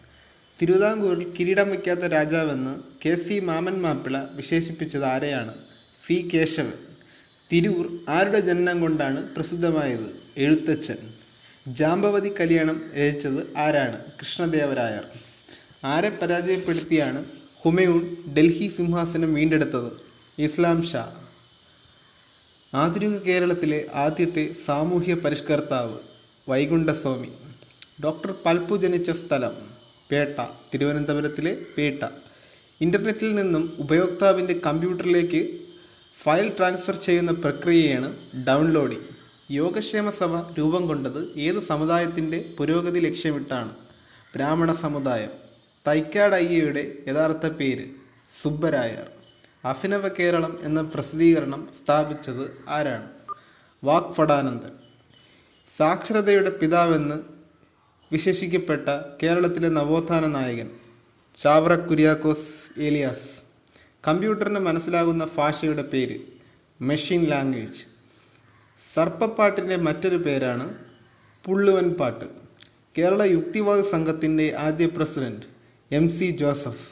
തിരുവിതാംകൂറിൽ 0.61 1.33
കിരീടം 1.39 1.69
വയ്ക്കാത്ത 1.69 1.99
രാജാവെന്ന് 1.99 2.79
കെ 3.05 3.15
സി 3.15 3.39
മാമൻ 3.39 3.81
മാപ്പിള 3.81 4.21
വിശേഷിപ്പിച്ചത് 4.31 5.05
ആരെയാണ്? 5.05 5.53
സി 6.05 6.29
കേശവൻ. 6.33 6.73
തിരൂർ 7.51 7.99
ആരുടെ 8.09 8.39
ജനനം 8.39 8.81
കൊണ്ടാണ് 8.81 9.35
പ്രസിദ്ധമായത്? 9.35 10.19
എഴുത്തച്ഛൻ. 10.37 10.97
ജാമ്പവതി 11.67 12.33
കല്യാണം 12.39 12.81
രചിച്ചത് 12.97 13.57
ആരാണ്? 13.57 14.03
കൃഷ്ണദേവരായർ. 14.19 15.05
ആരെ 15.83 16.09
പരാജയപ്പെടുത്തിയാണ് 16.09 17.25
ഹുമയൂൺ 17.61 18.17
ഡൽഹി 18.37 18.67
സിംഹാസനം 18.67 19.33
വീണ്ടെടുത്തത്? 19.33 19.91
ഇസ്ലാം 20.39 20.83
ഷാ. 20.83 21.15
ആധുനിക 22.73 23.17
കേരളത്തിലെ 23.17 23.87
ആദ്യത്തെ 23.93 24.53
സാമൂഹ്യ 24.65 25.13
പരിഷ്കർത്താവ് 25.13 25.97
വൈകുണ്ഠസ്വാമി. 26.49 27.31
ഡോക്ടർ 28.03 28.33
പൽപ്പു 28.45 28.75
ജനിച്ച 28.75 29.11
സ്ഥലം. 29.11 29.68
പേട്ട 30.11 30.47
തിരുവനന്തപുരത്തിലെ 30.73 31.57
പേട്ട. 31.77 32.07
ഇന്റർനെറ്റിൽ 32.81 33.35
നിന്നും 33.35 33.75
ഉപയോക്താവിന്റെ 33.79 34.53
കമ്പ്യൂട്ടറിലേക്ക് 34.65 35.59
ഫയൽ 36.23 36.53
ട്രാൻസ്ഫർ 36.57 36.95
ചെയ്യുന്ന 36.95 37.31
പ്രക്രിയയാണ് 37.31 38.17
ഡൗൺലോഡിംഗ്. 38.47 39.03
യോഗക്ഷേമ 39.51 40.09
സഭ 40.09 40.53
രൂപം 40.53 40.87
കൊണ്ടത് 40.87 41.33
ഏത് 41.37 41.59
സമുദായത്തിന്റെ 41.59 42.45
പുരോഗതി 42.57 42.99
ലക്ഷ്യമിട്ടാണ്? 42.99 43.71
ബ്രാഹ്മണ 44.35 44.73
സമുദായം. 44.73 45.29
തൈക്കാട് 45.87 46.35
അയ്യയുടെ 46.35 46.93
യഥാർത്ഥ 47.07 47.47
പേര് 47.47 47.85
സുബ്ബരായർ. 48.29 49.11
അഭിനവ 49.65 50.07
കേരളം 50.07 50.59
എന്ന 50.63 50.81
പ്രസിദ്ധീകരണം 50.81 51.69
സ്ഥാപിച്ചത് 51.83 52.65
ആരാണ്? 52.69 53.09
വാക്ഫടാനന്ദൻ. 53.83 54.71
സാക്ഷരതയുടെ 55.77 56.49
പിതാവെന്ന് 56.49 57.38
വിശേഷിക്കപ്പെട്ട 58.11 58.89
കേരളത്തിലെ 59.23 59.69
നവോത്ഥാന 59.69 60.25
നായകൻ 60.25 60.69
ചാവറ 61.35 61.73
കുര്യാക്കോസ് 61.75 62.47
ഏലിയാസ്. 62.81 63.27
കമ്പ്യൂട്ടറിന് 64.07 64.59
മനസ്സിലാകുന്ന 64.59 65.27
ഭാഷയുടെ 65.37 65.81
പേര് 65.81 66.17
മെഷീൻ 66.81 67.23
ലാംഗ്വേജ്. 67.23 67.83
സർപ്പപ്പാട്ടിന്റെ 68.93 69.75
മറ്റൊരു 69.75 70.15
പേരാണ് 70.15 70.65
പുള്ളുവൻ 71.45 71.89
പാട്ട്. 71.89 72.25
കേരള 72.97 73.21
യുക്തിവാദ 73.21 73.81
സംഘത്തിന്റെ 73.81 74.55
ആദ്യ 74.59 74.85
president 74.85 75.45
M 75.91 76.09
C 76.09 76.29
Joseph. 76.31 76.87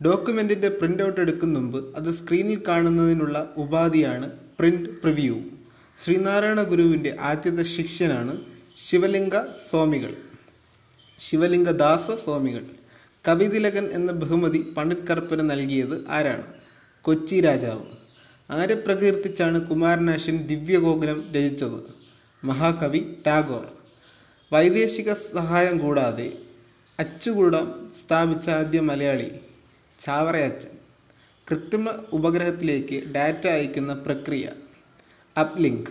ഡോക്യുമെന്റിന്റെ 0.00 0.68
print 0.68 1.02
out 1.02 1.20
എടുക്കും 1.20 1.54
മുമ്പ് 1.54 1.96
അത് 1.96 2.10
സ്ക്രീനിൽ 2.14 2.62
കാണുന്നതിനുള്ള 2.68 3.54
ഉപാധിയാണ് 3.56 4.30
പ്രിന്റ് 4.58 4.88
പ്രിവ്യൂ. 5.02 5.36
ശ്രീനാരായണ 6.04 6.62
ഗുരുവിന്റെ 6.62 7.16
ആദ്യത്തെ 7.20 7.62
ശിഷ്യനാണ് 7.62 8.40
ശിവലിംഗ 8.76 9.36
സ്വാമികൾ. 9.70 10.14
ശിവലിംഗദാസ 11.18 12.10
സ്വാമികൾ 12.10 12.66
കവിതിലകൻ 13.28 13.84
എന്ന 13.92 14.12
ബഹുമതി 14.12 14.74
പണ്ഡിറ്റ് 14.76 15.06
കറുപ്പന് 15.06 15.50
നൽകിയത് 15.50 16.08
ആരാണ്? 16.08 16.46
കൊച്ചി 17.02 17.40
രാജാവ്. 17.40 17.84
ആരെ 18.50 18.74
പ്രകീർത്തിച്ചാണ് 18.74 19.66
കുമാരനാശൻ 19.66 20.46
ദിവ്യഗോകുലം 20.46 21.32
രചിച്ചത്? 21.36 21.78
മഹാകവി 22.44 23.14
ടാഗോർ. 23.26 23.72
വൈദേശിക 24.52 25.12
സഹായം 25.12 25.78
കൂടാതെ 25.78 26.32
അച്ചുകൂടം 26.98 27.92
സ്ഥാപിച്ച 28.00 28.50
ആദ്യ 28.50 28.80
മലയാളി 28.80 29.30
ചാവറയച്ചൻ. 29.98 30.68
കൃത്രിമ 31.50 31.90
ഉപഗ്രഹത്തിലേക്ക് 32.12 33.12
ഡാറ്റ 33.14 33.46
അയക്കുന്ന 33.46 33.94
പ്രക്രിയ. 33.94 34.48
അപ്ലിങ്ക്. 35.40 35.90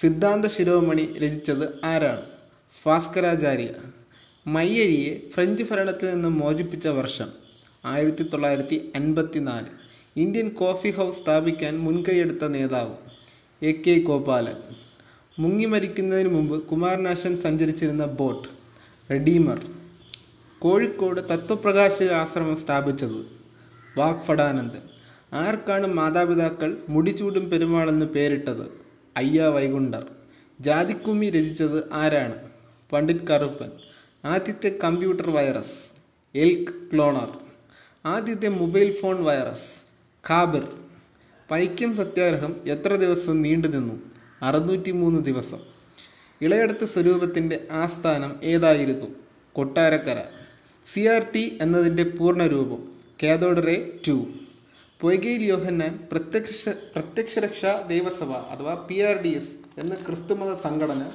സിദ്ധാന്ത 0.00 0.46
ശിരോമണി 0.46 1.14
രചിച്ചത് 1.18 1.80
ആരാണ്? 1.84 2.22
ഭാസ്കരാചാര്യ. 2.86 3.91
മയ്യഴിയെ 4.46 5.28
ഫ്രഞ്ച് 5.30 5.64
ഭരണത്തിൽ 5.70 6.14
നിന്ന് 6.14 6.28
മോചിപ്പിച്ച 6.28 6.88
വർഷം 6.88 7.28
ആയിരത്തി 7.84 8.22
തൊള്ളായിരത്തി 8.22 8.92
അൻപത്തി 8.96 9.38
നാല് 9.38 9.66
ഇന്ത്യൻ 10.16 10.48
കോഫി 10.48 10.90
ഹൗസ് 10.90 11.22
സ്ഥാപിക്കാൻ 11.22 11.78
മുൻകൈയെടുത്ത 11.78 12.44
നേതാവ് 12.44 12.94
എ 13.64 13.72
കെ 13.72 13.94
ഗോപാലൻ. 14.00 14.56
മുങ്ങി 15.38 15.64
മരിക്കുന്നതിന് 15.64 16.28
മുമ്പ് 16.28 16.62
കുമാരനാശൻ 16.62 17.36
സഞ്ചരിച്ചിരുന്ന 17.36 18.04
ബോട്ട് 18.04 18.48
റെഡീമർ 19.10 19.60
കോഴിക്കോട് 20.58 21.20
തത്വപ്രകാശ 21.20 22.02
ആശ്രമം 22.02 22.56
സ്ഥാപിച്ചത് 22.56 23.26
വാഗ്ഫടാനന്ദൻ. 23.98 24.82
ആർക്കാണ് 25.32 25.86
മാതാപിതാക്കൾ 25.86 26.78
മുടിച്ചൂടും 26.88 27.50
പെരുമാളെന്ന് 27.50 28.06
പേരിട്ടത് 28.06 28.66
അയ്യ 29.16 29.42
വൈകുണ്ഠർ. 29.42 30.04
ജാതിക്കുമ്മി 30.60 31.30
രചിച്ചത് 31.30 31.92
ആരാണ്? 31.92 32.36
പണ്ഡിറ്റ് 32.92 33.26
കറുപ്പൻ. 33.26 33.70
ആദ്യത്തെ 34.24 34.78
കമ്പ്യൂട്ടർ 34.84 35.30
വൈറസ് 35.30 35.92
എൽക്ക് 36.34 36.72
ക്ലോണർ. 36.92 37.30
ആദ്യത്തെ 38.06 38.48
മൊബൈൽ 38.48 39.00
ഫോൺ 39.00 39.24
വൈറസ് 39.24 39.82
ഖാബിർ 40.28 40.68
പൈക്യം 41.50 41.96
സത്യാഗ്രഹം 41.96 42.60
എത്ര 42.66 42.96
ദിവസം 42.96 43.42
നീണ്ടു 43.42 43.68
നിന്നു? 43.68 44.02
അറുന്നൂറ്റി 44.42 44.90
മൂന്ന് 44.90 45.24
ദിവസം. 45.24 45.58
ഇളയടത്ത് 46.40 46.84
സ്വരൂപത്തിന്റെ 46.84 47.66
ആസ്ഥാനം 47.70 48.40
ഏതായിരുന്നു? 48.42 49.06
കൊട്ടാരക്കര. 49.52 50.22
സി 50.86 51.00
ആർ 51.00 51.26
ടി 51.34 51.58
എന്നതിന്റെ 51.62 52.04
പൂർണരൂപം 52.04 52.90
കാതോഡറെ 53.22 53.98
ടു. 54.08 54.26
പൊയ്കയിൽ 55.00 55.42
യോഹന്നാൻ 55.42 56.08
പ്രത്യക്ഷ 56.12 56.68
പ്രത്യക്ഷരക്ഷാ 56.68 57.80
ദേവസഭ 57.88 58.30
അഥവാ 58.30 58.74
പി 58.74 59.00
ആർ 59.00 59.22
ഡി 59.22 59.28
എസ് 59.28 59.80
എന്ന 59.80 59.94
ക്രിസ്തുമത 59.94 60.54
സംഘടന 60.54 61.10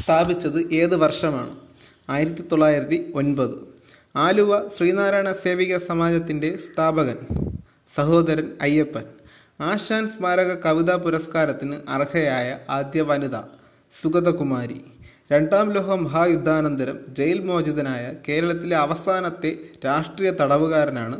സ്ഥാപിച്ചത് 0.00 0.72
ഏത് 0.72 0.96
വർഷമാണ്? 0.96 1.65
ആയിരത്തി 2.08 2.42
തൊള്ളായിരത്തി 2.42 3.12
ഒൻപത് 3.14 3.56
ആലുവ 4.16 4.68
ശ്രീനാരായണ 4.68 5.32
സേവിക 5.32 5.78
സമാജത്തിന്റെ 5.78 6.56
സ്ഥാപകൻ 6.56 7.18
സഹോദരൻ 7.86 8.48
അയ്യപ്പൻ. 8.62 9.04
ആശാൻ 9.60 10.08
സ്മാരക 10.08 10.54
കവിതാ 10.54 10.96
പുരസ്കാരത്തിന് 10.96 11.76
അർഹയായ 11.88 12.58
ആദ്യ 12.70 13.02
വനിത 13.02 13.36
സുഗതകുമാരി. 13.90 14.84
രണ്ടാം 15.32 15.72
ലോക 15.72 15.90
മഹായുദ്ധാനന്തരം 15.94 17.04
ജയിൽ 17.18 17.40
മോചിതനായ 17.40 18.14
കേരളത്തിലെ 18.28 18.76
അവസാനത്തെ 18.76 19.58
രാഷ്ട്രീയ 19.86 20.30
തടവുകാരനാണ് 20.30 21.18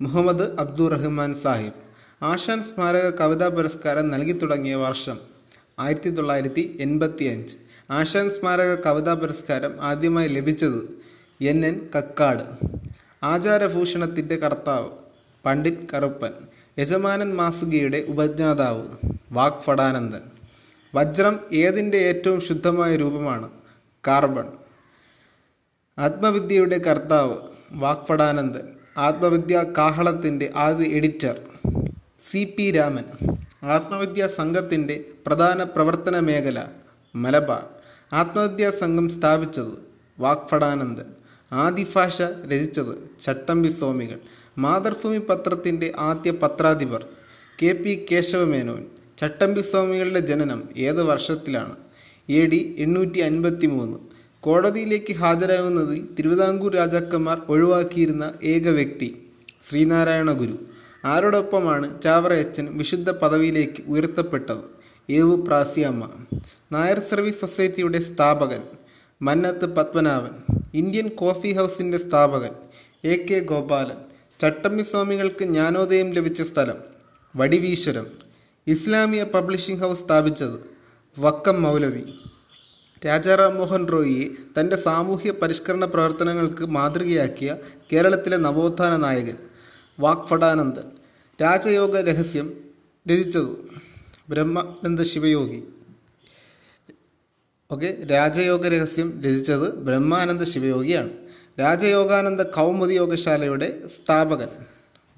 മുഹമ്മദ് 0.00 0.60
അബ്ദുറഹ്മാൻ 0.60 1.34
സാഹിബ്. 1.34 1.80
ആശാൻ 2.22 2.62
സ്മാരക 2.62 3.10
കവിതാ 3.20 3.48
പുരസ്കാരം 3.48 4.10
നൽകി 4.10 4.32
തുടങ്ങിയ 4.32 4.74
വർഷം 4.74 5.18
ആയിരത്തി 5.78 6.10
തൊള്ളായിരത്തി 6.10 6.76
എൺപത്തി 6.80 7.24
അഞ്ച് 7.24 7.56
ആശാൻ 7.90 8.30
സ്മാരക 8.30 8.74
കവിതാ 8.74 9.14
പുരസ്കാരം 9.14 9.80
ആദ്യമായി 9.80 10.28
ലഭിച്ചത് 10.28 10.98
എൻ. 11.44 11.66
എൻ. 11.66 11.88
കക്കാട്. 11.96 12.42
ആചാരഭൂഷണത്തിന്റെ 13.22 14.36
കർത്താവ് 14.36 14.88
പണ്ഡിറ്റ് 15.46 15.88
കറുപ്പൻ 15.94 16.30
യജമാനൻ 16.78 17.34
മാസുകിയുടെ 17.34 18.04
ഉപജ്ഞാതാവ് 18.08 18.88
വാഗ്ഫടാനന്ദൻ 19.32 20.20
വജ്രം 20.94 21.40
ഏതിന്റെ 21.52 21.98
ഏറ്റവും 21.98 22.40
ശുദ്ധമായ 22.40 22.96
രൂപമാണ്? 22.96 23.50
കാർബൺ. 24.08 24.48
ആത്മവിദ്യയുടെ 25.98 26.78
കർത്താവ് 26.78 27.36
വാഗ്ഫടാനന്ദൻ 27.72 28.68
ആത്മവിദ്യ 28.96 29.64
കാഹളത്തിന്റെ 29.78 30.52
ആദ്യ 30.56 30.84
എഡിറ്റർ 30.84 31.40
സി 32.30 32.54
പി 32.58 32.70
രാമൻ. 32.70 33.04
ആത്മവിദ്യാ 33.62 34.26
സംഘത്തിന്റെ 34.26 35.04
പ്രധാന 35.26 35.62
പ്രവർത്തന 35.62 36.18
മേഖല 36.18 36.66
മലബാർ. 37.16 37.73
ആത്മവിദ്യാ 38.18 38.70
സംഘം 38.70 39.08
സ്ഥാപിച്ചത് 39.08 39.74
വാഗ്ഫടാനന്ദൻ. 40.18 41.08
ആദിഭാഷ 41.52 42.22
രചിച്ചത് 42.22 42.92
ചട്ടമ്പി 43.20 43.68
സ്വാമികൾ. 43.68 44.18
മാതൃഭൂമി 44.58 45.18
പത്രത്തിന്റെ 45.18 45.92
ആദ്യ 45.98 46.30
പത്രാധിപർ 46.30 47.02
കെ 47.62 47.70
പി 47.72 48.06
കേശവമേനോൻ. 48.10 48.82
ചട്ടമ്പി 49.18 49.60
സ്വാമികളുടെ 49.60 50.20
ജനനം 50.20 50.60
ഏത് 50.76 51.02
വർഷത്തിലാണ്? 51.02 51.74
എ 52.28 52.46
ഡി 52.46 52.76
എണ്ണൂറ്റി 52.78 53.18
അൻപത്തി 53.18 53.66
മൂന്ന് 53.66 53.98
കോടതിയിലേക്ക് 54.40 55.12
ഹാജരാകുന്നതിൽ 55.12 56.08
തിരുവിതാംകൂർ 56.18 56.72
രാജാക്കന്മാർ 56.74 57.38
ഒഴിവാക്കിയിരുന്ന 57.48 58.32
ഏക 58.42 58.68
വ്യക്തി 58.68 59.08
ശ്രീനാരായണ 59.62 60.32
ഗുരു. 60.32 60.56
ആരോടൊപ്പമാണ് 61.04 62.02
ചാവറയച്ചൻ 62.02 62.68
വിശുദ്ധ 62.78 63.10
പദവിയിലേക്ക് 63.10 63.82
ഉയർത്തപ്പെട്ടത്. 63.88 64.62
ഏവു 65.10 65.34
പ്രാസിയമ്മ. 65.46 66.04
നായർ 66.74 66.98
സർവീസ് 67.00 67.40
സൊസൈറ്റിയുടെ 67.40 68.00
സ്ഥാപകൻ 68.00 68.62
മന്നത്ത് 69.22 69.66
പത്മനാഭൻ 69.76 70.34
ഇന്ത്യൻ 70.74 71.08
കോഫി 71.08 71.50
ഹൗസിന്റെ 71.52 71.98
സ്ഥാപകൻ 71.98 72.52
എ 73.04 73.14
കെ 73.28 73.38
ഗോപാലൻ 73.50 73.98
ചട്ടമ്പി 74.40 74.82
സ്വാമികൾക്ക് 74.82 75.44
ജ്ഞാനോദയം 75.44 76.08
ലഭിച്ച 76.10 76.42
സ്ഥലം 76.42 76.78
വടിവീശ്വരം 77.36 78.06
ഇസ്ലാമിയ 78.66 79.22
പബ്ലിഷിംഗ് 79.34 79.80
ഹൗസ് 79.80 80.02
സ്ഥാപിച്ചത് 80.04 80.56
വക്കം 81.16 81.62
മൗലവി. 81.62 82.04
രാജാറാം 83.06 83.54
മോഹൻ 83.56 83.82
റോയിയെ 83.92 84.26
തന്റെ 84.56 84.76
സാമൂഹ്യ 84.76 85.30
പരിഷ്കരണ 85.42 85.84
പ്രവർത്തനങ്ങൾക്ക് 85.84 86.66
മാതൃകയാക്കിയ 86.76 87.50
കേരളത്തിലെ 87.92 88.36
നവോത്ഥാന 88.46 88.94
നായകൻ 88.96 89.38
വാക്ഫടാനന്ദൻ. 90.00 90.86
രാജയോഗ 91.38 91.96
രഹസ്യം 92.10 92.48
രചിച്ചത് 93.06 93.52
ബ്രഹ്മാനന്ദ 94.28 95.02
ശിവയോഗി. 95.12 95.60
ഓക്കെ 97.70 97.90
രാജയോഗ 98.10 98.64
രഹസ്യം 98.72 99.08
രചിച്ചത് 99.24 99.66
ബ്രഹ്മാനന്ദ 99.86 100.42
ശിവയോഗിയാണ്. 100.50 101.10
രാജയോഗാനന്ദ 101.60 102.42
കൗമുദി 102.56 102.94
യോഗശാലയുടെ 102.94 103.68
സ്ഥാപകൻ 103.94 104.50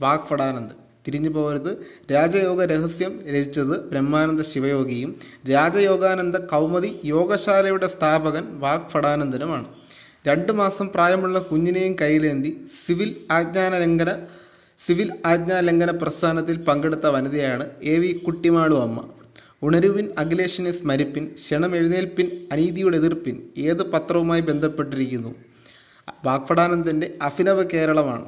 വാക്ഫടാനന്ദ് 0.01 0.75
തിരിഞ്ഞു 1.07 1.31
പോകരുത്. 1.31 1.73
രാജയോഗ 2.13 2.61
രഹസ്യം 2.73 3.13
രചിച്ചത് 3.35 3.75
ബ്രഹ്മാനന്ദ 3.91 4.43
ശിവയോഗിയും 4.53 5.11
രാജയോഗാനന്ദ 5.53 6.37
കൗമുദി 6.53 6.91
യോഗശാലയുടെ 7.15 7.89
സ്ഥാപകൻ 7.97 8.47
വാക്ഫടാനന്ദനുമാണ് 8.65 9.67
രണ്ട് 10.29 10.53
മാസം 10.61 10.87
പ്രായമുള്ള 10.95 11.39
കുഞ്ഞിനെയും 11.51 11.97
കയ്യിലേന്തി 12.03 12.53
സിവിൽ 12.81 13.11
ആജ്ഞാന 13.39 13.73
ലംഘന 13.85 14.13
സിവിൽ 14.79 15.11
ആജ്ഞാലംഘന 15.33 15.91
പ്രസ്ഥാനത്തിൽ 16.01 16.57
പങ്കെടുത്ത 16.65 17.07
വനിതയാണ് 17.15 17.65
എ 17.93 17.95
വി 17.99 18.11
കുട്ടിമാളു 18.27 18.77
അമ്മ. 18.87 18.99
ഉണരുവിൻ 19.63 20.11
അഖിലേഷിനെ 20.19 20.71
സ്മരിപ്പിൻ 20.71 21.25
ക്ഷണം 21.35 21.77
എഴുന്നേൽപ്പിൻ 21.77 22.49
അനീതിയുടെ 22.53 22.97
എതിർപ്പിൻ 22.97 23.43
ഏത് 23.59 23.83
പത്രവുമായി 23.83 24.41
ബന്ധപ്പെട്ടിരിക്കുന്നു? 24.41 25.35
വാക്പടാനന്ദന്റെ 26.25 27.15
അഭിനവ 27.23 27.63
കേരളമാണ്. 27.63 28.27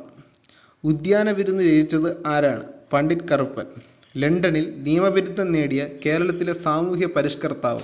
ഉദ്യാന 0.84 1.30
വിരുന്ന് 1.30 1.62
രചിച്ചത് 1.62 2.26
ആരാണ്? 2.26 2.64
പണ്ഡിറ്റ് 2.92 3.28
കറുപ്പൻ. 3.28 3.66
ലണ്ടനിൽ 4.16 4.82
നിയമവിരുദ്ധം 4.82 5.52
നേടിയ 5.52 5.88
കേരളത്തിലെ 6.06 6.52
സാമൂഹ്യ 6.52 7.06
പരിഷ്കർത്താവ് 7.06 7.80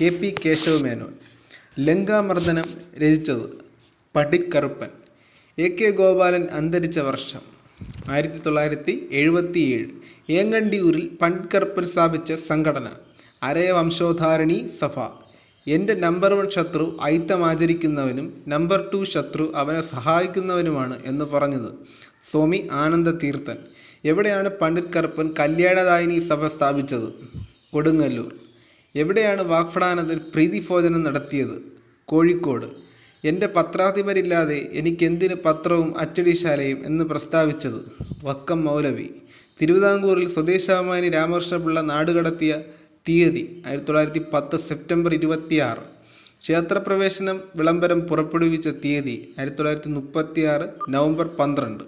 കെ 0.00 0.08
പി 0.08 0.34
കേശവ 0.44 0.78
മേനോൻ 0.78 1.14
ലങ്കാമർദ്ദനം 1.78 2.64
രചിച്ചത് 2.98 3.46
പണ്ഡിറ്റ് 4.16 4.52
കറുപ്പൻ. 4.52 4.88
എ 5.58 5.76
കെ 5.76 5.90
ഗോപാലൻ 5.90 6.46
അന്തരിച്ച 6.52 6.98
വർഷം 6.98 7.40
ആയിരത്തി 8.10 8.38
തൊള്ളായിരത്തി 8.38 9.08
എഴുപത്തിയേഴ്. 9.10 9.88
ഏങ്ങണ്ടിയൂരിൽ 10.30 11.10
പൺകർ 11.22 11.64
പ്രസ്ഥാപിച്ച 11.76 12.32
സ്ഥാപിച്ച 12.32 12.32
സംഘടന 12.32 12.88
അരയ 13.42 13.70
വംശോദ്ധാരണി 13.70 14.68
സഭ. 14.80 14.96
എന്റെ 15.66 15.94
നമ്പർ 15.94 16.34
വൺ 16.34 16.50
ശത്രു 16.50 16.98
ഐത്തം 17.02 17.46
ആചരിക്കുന്നവനും 17.46 18.44
നമ്പർ 18.48 18.90
ടു 18.94 19.04
ശത്രു 19.04 19.52
അവനെ 19.56 19.80
സഹായിക്കുന്നവനുമാണ് 19.82 20.96
എന്ന് 21.04 21.24
പറഞ്ഞത് 21.24 21.70
സ്വാമി 22.30 22.68
ആനന്ദ 22.72 23.10
തീർത്ഥൻ 23.10 23.56
എവിടെയാണ് 24.04 24.48
പണ്ഡിറ്റ് 24.48 24.88
കറുപ്പൻ 24.96 25.34
കല്യാണദായിനി 25.40 26.18
സഭ 26.18 26.46
സ്ഥാപിച്ചത്? 26.46 27.08
കൊടുങ്ങല്ലൂർ. 27.72 28.32
എവിടെയാണ് 28.96 29.42
വാക്ഫടാനന്ദൻ 29.42 30.20
പ്രീതിഭോജനം 30.34 31.02
നടത്തിയത്? 31.02 31.56
കോഴിക്കോട്. 32.04 32.66
എന്റെ 33.24 33.46
പത്രാധിപരില്ലാതെ 33.46 34.68
എനിക്കെന്തിന് 34.72 35.34
പത്രവും 35.44 35.98
അച്ചടിശാലയും 35.98 36.86
എന്ന് 36.86 37.04
പ്രസ്താവിച്ചത്? 37.04 37.80
വക്കം 38.24 38.64
മൗലവി. 38.64 39.10
തിരുവിതാംകൂറിൽ 39.62 40.28
സ്വദേശാഭിമാനി 40.28 41.08
രാമകൃഷ്ണപിള്ള 41.08 41.80
നാടുകടത്തിയ 41.80 42.58
തീയതി 43.08 43.62
ആയിരത്തി 43.66 43.86
തൊള്ളായിരത്തി 43.86 44.22
പത്ത് 44.32 44.60
സെപ്റ്റംബർ 44.60 45.14
ഇരുപത്തിയാറ്. 45.14 45.82
ക്ഷേത്രപ്രവേശനം 46.40 47.42
വിളംബരം 47.56 48.00
പുറപ്പെടുവിച്ച 48.00 48.68
തീയതി 48.68 49.34
ആയിരത്തി 49.38 49.56
തൊള്ളായിരത്തി 49.56 49.88
മുപ്പത്തി 49.88 50.40
ആറ് 50.40 50.66
നവംബർ 50.88 51.26
പന്ത്രണ്ട്. 51.26 51.84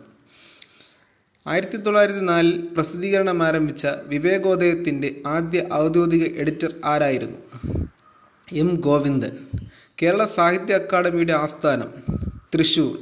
ആയിരത്തി 1.46 1.76
തൊള്ളായിരത്തി 1.76 2.20
നാലിൽ 2.20 2.68
പ്രസിദ്ധീകരണം 2.76 3.42
ആരംഭിച്ച 3.42 3.86
വിവേകോദയത്തിന്റെ 4.06 5.14
ആദ്യ 5.26 5.68
ഔദ്യോഗിക 5.72 6.24
എഡിറ്റർ 6.36 6.74
ആരായിരുന്നു? 6.84 7.38
എം 8.52 8.74
ഗോവിന്ദൻ. 8.74 9.36
കേരള 10.02 10.26
സാഹിത്യ 10.26 10.74
അക്കാദമിയുടെ 10.74 11.32
ആസ്ഥാനം 11.32 11.90
തൃശൂർ. 12.54 12.98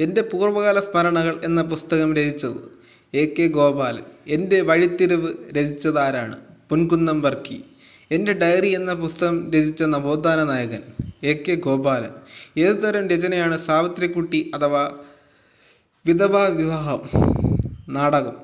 എന്റെ 0.00 0.22
പൂർവകാല 0.22 0.80
സ്മരണകൾ 0.80 1.40
എന്ന 1.44 1.62
പുസ്തകം 1.62 2.14
രചിച്ചത് 2.14 2.73
എ 3.14 3.34
കെ 3.38 3.46
ഗോപാലൻ. 3.46 4.02
എന്റെ 4.26 4.60
വഴിത്തിരിവ് 4.60 5.32
രചിച്ചതാരാണ്? 5.54 6.36
പൊൻകുന്നം 6.68 7.20
വർക്കി. 7.20 7.64
എന്റെ 8.10 8.32
ഡയറി 8.32 8.68
എന്ന 8.68 8.94
പുസ്തകം 8.94 9.52
രചിച്ച 9.52 9.82
നവോത്ഥാന 9.82 10.44
നായകൻ 10.44 10.82
എ 11.24 11.42
കെ 11.42 11.54
ഗോപാലൻ. 11.54 12.10
ഏതുതരം 12.58 13.08
രചനയാണ് 13.08 13.58
സാവിത്രിക്കുട്ടി 13.58 14.50
അഥവാ 14.54 14.92
വിധവാ 16.06 16.46
വിവാഹം? 16.46 17.00
നാടകം. 17.88 18.36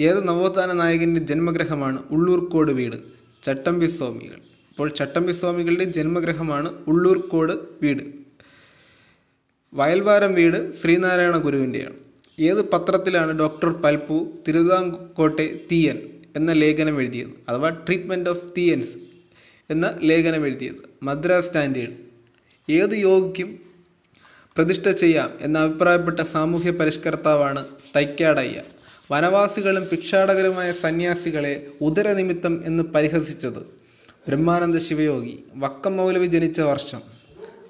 ഏത് 0.00 0.28
നവോത്ഥാന 0.28 0.72
നായകന്റെ 0.72 1.20
ജന്മഗ്രഹമാണ് 1.20 2.02
ഉള്ളൂർക്കോട് 2.10 2.72
വീട്? 2.72 2.96
ചട്ടമ്പി 3.42 3.86
സ്വാമികൾ. 3.86 4.38
ഇപ്പോൾ 4.70 4.88
ചട്ടമ്പി 4.88 5.32
സ്വാമികളുടെ 5.32 5.84
ജന്മഗ്രഹമാണ് 5.84 6.70
ഉള്ളൂർക്കോട് 6.86 7.52
വീട്. 7.82 8.02
വയൽവാരം 9.74 10.34
വീട് 10.34 10.74
ശ്രീനാരായണ 10.74 11.38
ഗുരുവിന്റെയാണ് 11.38 12.05
ഏത് 12.38 12.70
പത്രത്തിലാണ് 12.70 13.38
ഡോക്ടർ 13.38 13.68
പൽപ്പു 13.72 14.38
തിരുവിതാംകോട്ടെ 14.48 15.60
തീയൻ 15.72 15.98
എന്ന 16.36 16.52
ലേഖനം 16.52 16.98
എഴുതിയത്? 17.00 17.28
അഥവാ 17.48 17.68
ട്രീറ്റ്മെന്റ് 17.68 18.30
ഓഫ് 18.30 18.44
തീയൻസ് 18.58 18.96
എന്ന 19.70 19.98
ലേഖനം 20.02 20.46
എഴുതിയത്. 20.46 20.82
മദ്രാസ് 21.02 21.46
സ്റ്റാൻഡേർഡ്. 21.46 21.92
ഏത് 22.72 22.94
യോഗിക്കും 22.94 23.58
പ്രതിഷ്ഠ 24.56 24.88
ചെയ്യാം 24.88 25.30
എന്ന 25.40 25.58
അഭിപ്രായപ്പെട്ട 25.58 26.20
സാമൂഹ്യ 26.20 26.70
പരിഷ്കർത്താവാണ് 26.70 27.64
തൈക്കാടയ്യ. 27.96 28.62
വനവാസികളും 29.12 29.84
ഭിക്ഷാടകരുമായ 29.92 30.72
സന്യാസികളെ 30.72 31.66
ഉദരനിമിത്തം 31.80 32.62
എന്ന് 32.66 32.82
പരിഹസിച്ചത് 32.82 33.62
ബ്രഹ്മാനന്ദ 34.28 34.78
ശിവയോഗി. 34.78 35.44
വക്കം 35.56 35.96
മൗലവി 35.96 36.26
ജനിച്ച 36.26 36.60
വർഷം 36.60 37.00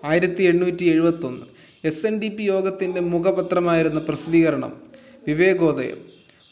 ആയിരത്തി 0.05 0.43
എണ്ണൂറ്റി 0.43 0.85
എഴുപത്തൊന്ന്. 0.85 1.56
എസ് 1.85 2.07
എൻ 2.07 2.19
ഡി 2.19 2.29
പി 2.29 2.43
യോഗത്തിന്റെ 2.43 3.01
മുഖപത്രമായിരുന്ന 3.01 4.01
പ്രസിദ്ധീകരണം 4.01 4.73
വിവേകോദയം 5.27 5.99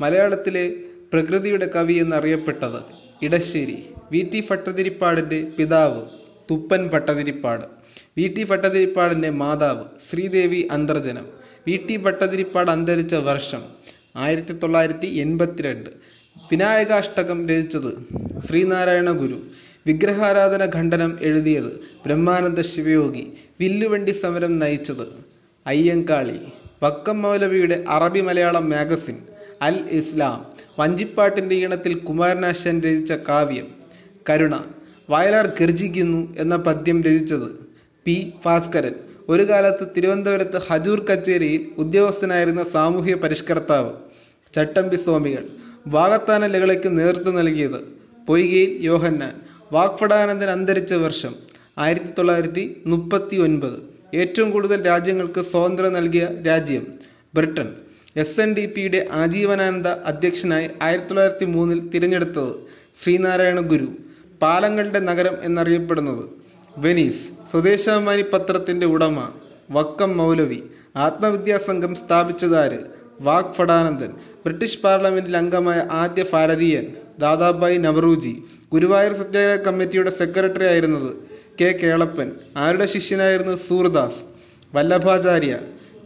മലയാളത്തിലെ 0.01 0.73
പ്രകൃതിയുടെ 1.13 1.67
കവി 1.67 1.95
എന്നറിയപ്പെട്ടത് 1.95 2.81
ഇടശ്ശേരി. 3.25 3.79
വി. 4.13 4.31
ടി. 4.35 4.45
ഭട്ടതിരിപ്പാടിന്റെ 4.51 5.47
പിതാവ് 5.59 6.03
തുപ്പൻ 6.51 6.89
ഭട്ടതിരിപ്പാട്. 6.89 7.65
വി. 8.19 8.29
ടി. 8.29 8.45
ഭട്ടതിരിപ്പാടിന്റെ 8.45 9.31
മാതാവ് 9.31 9.85
ശ്രീദേവി 10.11 10.69
അന്തർജനം. 10.71 11.27
വി. 11.67 11.87
ടി. 11.91 11.97
ഭട്ടതിരിപ്പാട് 11.97 12.71
അന്തരിച്ച 12.71 13.15
വർഷം 13.15 13.63
ആയിരത്തി 14.17 14.53
തൊള്ളായിരത്തി 14.53 15.07
എൺപത്തിരണ്ട്. 15.07 15.91
വിനായകാഷ്ടകം 16.51 17.49
രചിച്ചത് 17.49 17.93
ശ്രീനാരായണ 18.41 19.11
ഗുരു. 19.11 19.39
വിഗ്രഹാരാധന 19.87 20.71
ഖണ്ഡനം 20.75 21.19
എഴുതിയത് 21.21 21.81
ബ്രഹ്മാനന്ദ 22.07 22.61
ശിവയോഗി. 22.61 23.25
വില്ലുവണ്ടി 23.61 24.11
സമരം 24.11 24.59
നയിച്ചത് 24.59 25.07
അയ്യങ്കാളി. 25.67 26.39
വക്കം 26.83 27.23
മൗലവിയുടെ 27.23 27.85
അറബി 27.89 28.21
മലയാളം 28.21 28.71
മാഗസിൻ 28.71 29.17
അൽ 29.63 29.77
ഇസ്ലാം 29.91 30.47
വഞ്ചിപ്പാട്ടിന്റെ 30.79 31.55
ഈണത്തിൽ 31.55 31.95
കുമാരനാശാൻ 31.95 32.81
രചിച്ച 32.81 33.13
കാവ്യം 33.13 33.69
കരുണ 34.31 34.55
വയലാർ 35.11 35.47
ഗർജിക്കുന്നു 35.61 36.35
എന്ന 36.39 36.57
പദ്യം 36.57 37.03
രചിച്ചത് 37.03 37.49
പി. 38.05 38.33
ഭാസ്കരൻ. 38.45 38.95
ഒരു 39.29 39.49
കാലത്ത് 39.49 39.85
തിരുവനന്തപുരത്ത് 39.97 40.59
ഹജൂർ 40.69 41.01
കച്ചേരിയിൽ 41.01 41.67
ഉദ്യോഗസ്ഥനായിരുന്ന 41.79 42.65
സാമൂഹ്യ 42.65 43.15
പരിഷ്കർത്താവ് 43.15 43.93
ചട്ടമ്പി 44.55 44.97
സ്വാമികൾ 44.97 45.45
വാഗത്താന 45.87 46.47
ലകളയ്ക്ക് 46.47 46.99
നേതൃത്വം 46.99 47.35
നൽകിയത് 47.37 47.81
പൊയ്കയിൽ 48.27 48.79
യോഹന്നാൻ. 48.81 49.44
വാക്ഫടാനന്ദൻ 49.73 50.51
അന്തരിച്ച 50.51 50.95
വർഷം 50.95 51.35
ആയിരത്തി 51.79 52.11
തൊള്ളായിരത്തി 52.19 52.83
മുപ്പത്തി 52.87 53.37
ഒൻപത് 53.37 53.79
ഏറ്റവും 54.15 54.51
കൂടുതൽ 54.51 54.87
രാജ്യങ്ങൾക്ക് 54.87 55.41
സ്വാതന്ത്ര്യം 55.41 55.93
നൽകിയ 55.93 56.29
രാജ്യം 56.47 56.95
ബ്രിട്ടൻ. 57.35 57.69
എസ് 58.17 58.41
എൻ 58.41 58.55
ഡി 58.55 58.67
പിയുടെ 58.67 59.07
ആജീവനാനന്ദ 59.13 59.89
അധ്യക്ഷനായി 59.89 60.69
ആയിരത്തി 60.83 61.07
തൊള്ളായിരത്തി 61.07 61.45
മൂന്നിൽ 61.45 61.89
തിരഞ്ഞെടുത്തത് 61.89 62.55
ശ്രീനാരായണ 63.03 63.61
ഗുരു 63.61 63.89
പാലങ്ങളുടെ 64.43 64.99
നഗരം 64.99 65.37
എന്നറിയപ്പെടുന്നത്. 65.43 66.25
വെനീസ് 66.79 67.31
സ്വദേശാഭിമാനി 67.51 68.23
പത്രത്തിന്റെ 68.23 68.87
ഉടമ 68.87 69.29
വക്കം 69.71 70.17
മൗലവി 70.17 70.63
ആത്മവിദ്യാസംഘം 70.97 71.95
സ്ഥാപിച്ചതാര്? 71.95 72.79
വാഗ് 73.21 73.55
ഫടാനന്ദൻ 73.55 74.13
ബ്രിട്ടീഷ് 74.45 74.83
പാർലമെന്റിൽ 74.83 75.37
അംഗമായ 75.37 75.87
ആദ്യ 75.91 76.25
ഭാരതീയൻ 76.33 76.87
ദാദാബായി 77.19 77.79
നവറൂജി 77.79 78.35
ഗുരുവായൂർ 78.73 79.13
സത്യാഗ്രഹ 79.13 79.59
കമ്മിറ്റിയുടെ 79.63 80.13
സെക്രട്ടറി 80.13 80.67
ആയിരുന്നത് 80.67 81.11
കെ 81.61 81.69
കേളപ്പൻ 81.81 82.29
ആരുടെ 82.57 82.87
ശിഷ്യനായിരുന്നു 82.87 83.55
Surdas 83.65 84.23
Vallabhacharya 84.75 85.55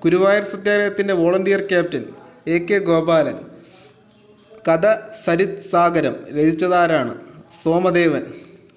Guruvayur 0.05 0.45
സത്യാഗ്രഹത്തിന്റെ 0.45 1.15
volunteer 1.15 1.63
captain 1.71 2.05
A 2.47 2.59
K 2.67 2.79
Gopalan 2.81 3.39
Kathasaritsagaram 5.71 6.15
രചിച്ചതാരാണ് 6.31 7.15
Somadevan 7.63 8.25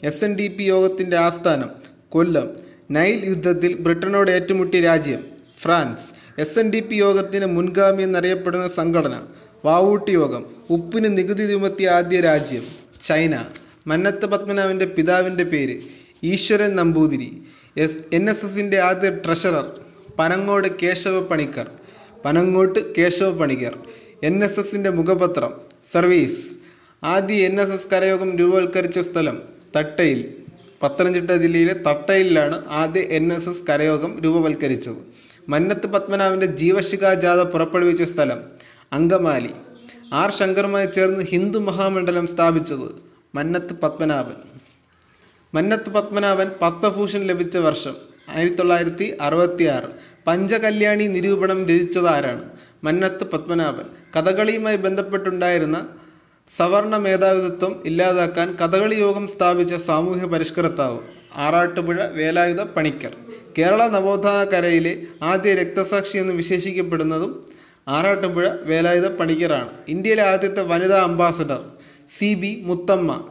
S 0.03 0.23
N 0.23 0.31
D 0.35 0.47
P 0.47 0.65
യോഗത്തിന്റെ 0.67 1.17
ആസ്ഥാനം 1.17 1.69
കൊല്ലം 2.09 2.47
നൈൽ 2.89 3.19
യുദ്ധത്തിൽ 3.25 3.71
ബ്രിട്ടനോട് 3.77 4.29
ഏറ്റുമുട്ടിയ 4.31 4.81
രാജ്യം 4.81 5.21
France 5.57 6.07
S 6.37 6.57
N 6.59 6.67
D 6.71 6.81
P 6.81 6.95
യോഗത്തിന് 6.95 7.47
മുൻഗാമി 7.47 8.03
എന്നറിയപ്പെടുന്ന 8.03 8.67
സംഘടന 8.75 9.15
വാവൂട്ടി 9.65 10.11
യോഗം 10.11 10.43
ഉപ്പിന് 10.69 11.17
നികുതി 11.17 11.43
ചുമത്തിയ 11.51 11.89
ആദ്യ 11.89 12.19
രാജ്യം 12.21 12.63
ചൈന. 13.03 13.33
മന്നത്ത 13.87 14.25
പത്മനാഭന്റെ 14.25 14.85
പിതാവിന്റെ 14.85 15.43
പേര് 15.43 15.75
ഈശ്വരൻ 16.23 16.75
നമ്പൂതിരി. 16.75 17.29
എസ് 17.77 17.99
എൻ 18.13 18.29
എസ് 18.29 18.45
എസിന്റെ 18.45 18.79
ആദ്യ 18.79 19.09
treasurer 19.25 19.65
Panangode 20.19 20.67
Kesava 20.81 21.19
Panicker 21.21 21.67
Panangottu 22.25 22.95
Kesava 22.95 23.29
Panicker 23.37 23.75
N 24.23 24.43
S 24.43 24.59
എസിന്റെ 24.59 24.89
മുഖപത്രം 24.89 25.53
സർവീസ്. 25.91 26.41
ആദ്യ 27.03 27.33
എൻ 27.33 27.61
എസ് 27.61 27.71
എസ് 27.71 27.87
കരയോഗം 27.93 28.37
രൂപവൽക്കരിച്ച 28.37 28.99
സ്ഥലം 28.99 29.37
തട്ടയിൽ. 29.75 30.33
പത്തനംതിട്ട 30.83 31.31
ജില്ലയിലെ 31.31 31.73
തട്ടയിലാണ് 31.73 32.57
ആദ്യ 32.81 33.01
എൻ 33.01 33.33
എസ് 33.33 33.49
എസ് 33.49 33.63
കരയോഗം 33.69 34.21
രൂപവൽക്കരിച്ചത്. 34.21 35.01
മന്നത്ത് 35.49 35.87
പത്മനാഭന്റെ 35.87 36.45
ജീവശിഖാ 36.45 37.13
ജാഥ 37.13 37.41
പുറപ്പെടുവിച്ച 37.53 38.03
സ്ഥലം 38.03 38.41
അങ്കമാലി. 38.91 39.51
ആർ 40.13 40.31
ശങ്കറുമായി 40.31 40.85
ചേർന്ന് 40.85 41.23
ഹിന്ദു 41.23 41.59
മഹാമണ്ഡലം 41.59 42.27
സ്ഥാപിച്ചത് 42.27 42.87
മന്നത്ത് 43.35 43.73
പത്മനാഭൻ. 43.83 44.37
മന്നത്ത് 45.53 45.89
പത്മനാഭൻ 45.89 46.49
പത്മഭൂഷൺ 46.61 47.21
ലഭിച്ച 47.21 47.57
വർഷം 47.57 47.95
ആയിരത്തി 48.29 48.55
തൊള്ളായിരത്തി 48.55 49.17
അറുപത്തി 49.21 49.63
ആറ് 49.63 49.89
പഞ്ചകല്യാണി 50.27 51.03
നിരൂപണം 51.03 51.59
രചിച്ചത് 51.69 52.07
ആരാണ് 52.07 52.43
മന്നത്ത് 52.83 53.23
പത്മനാഭൻ. 53.23 53.87
കഥകളിയുമായി 54.15 54.77
ബന്ധപ്പെട്ടുണ്ടായിരുന്ന 54.77 55.77
സവർണ 56.57 56.95
മേധാവിത്വം 56.97 57.83
ഇല്ലാതാക്കാൻ 57.85 58.47
കഥകളി 58.61 58.95
യോഗം 58.95 59.27
സ്ഥാപിച്ച 59.27 59.73
സാമൂഹ്യ 59.73 60.25
പരിഷ്കർത്താവ് 60.25 60.99
ആറാട്ടുപുഴ 61.35 62.05
വേലായുധ 62.19 62.61
പണിക്കർ. 62.61 63.13
കേരള 63.57 63.87
നവോത്ഥാന 63.87 64.43
കരയിലെ 64.43 64.93
ആദ്യ 65.23 65.53
രക്തസാക്ഷി 65.53 66.17
എന്ന് 66.17 66.33
വിശേഷിക്കപ്പെടുന്നതും 66.33 67.31
ആറാട്ടുപുഴ 67.87 68.49
വേലായുധ 68.63 69.07
പണിക്കറാണ് 69.07 69.69
ഇന്ത്യയിലെ 69.87 70.23
ആദ്യത്തെ 70.23 70.61
വനിതാ 70.61 71.03
ambassador 71.03 71.61
C 72.17 72.33
B 72.33 72.61
Muthamma. 72.65 73.23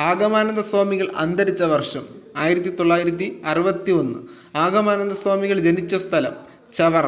Agamananda 0.00 0.60
Swamikal 0.60 1.08
അന്തരിച്ച 1.16 1.62
വർഷം 1.62 2.04
ആയിരത്തി 2.36 2.68
തൊള്ളായിരത്തി 2.68 3.42
അറുപത്തി 3.44 3.90
ഒന്ന് 3.90 4.18
ആഗമാനന്ദ 4.56 5.12
സ്വാമികൾ 5.12 5.58
ജനിച്ച 5.58 5.94
സ്ഥലം 5.94 6.32
ചവറ. 6.72 7.06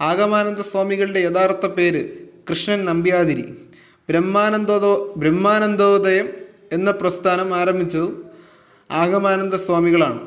ആഗമാനന്ദ 0.00 0.60
സ്വാമികളുടെ 0.60 1.20
യഥാർത്ഥ 1.20 1.66
പേര് 1.66 2.08
കൃഷ്ണൻ 2.50 2.84
നമ്പ്യാതിരി. 2.84 3.44
ബ്രഹ്മാനന്ദോദോ 4.08 5.14
ബ്രഹ്മാനന്ദോദയം 5.16 6.28
എന്ന 6.72 6.90
പ്രസ്ഥാനം 6.90 7.54
ആരംഭിച്ചത് 7.54 8.08
ആഗമാനന്ദ 8.90 9.56
സ്വാമികളാണ്. 9.56 10.20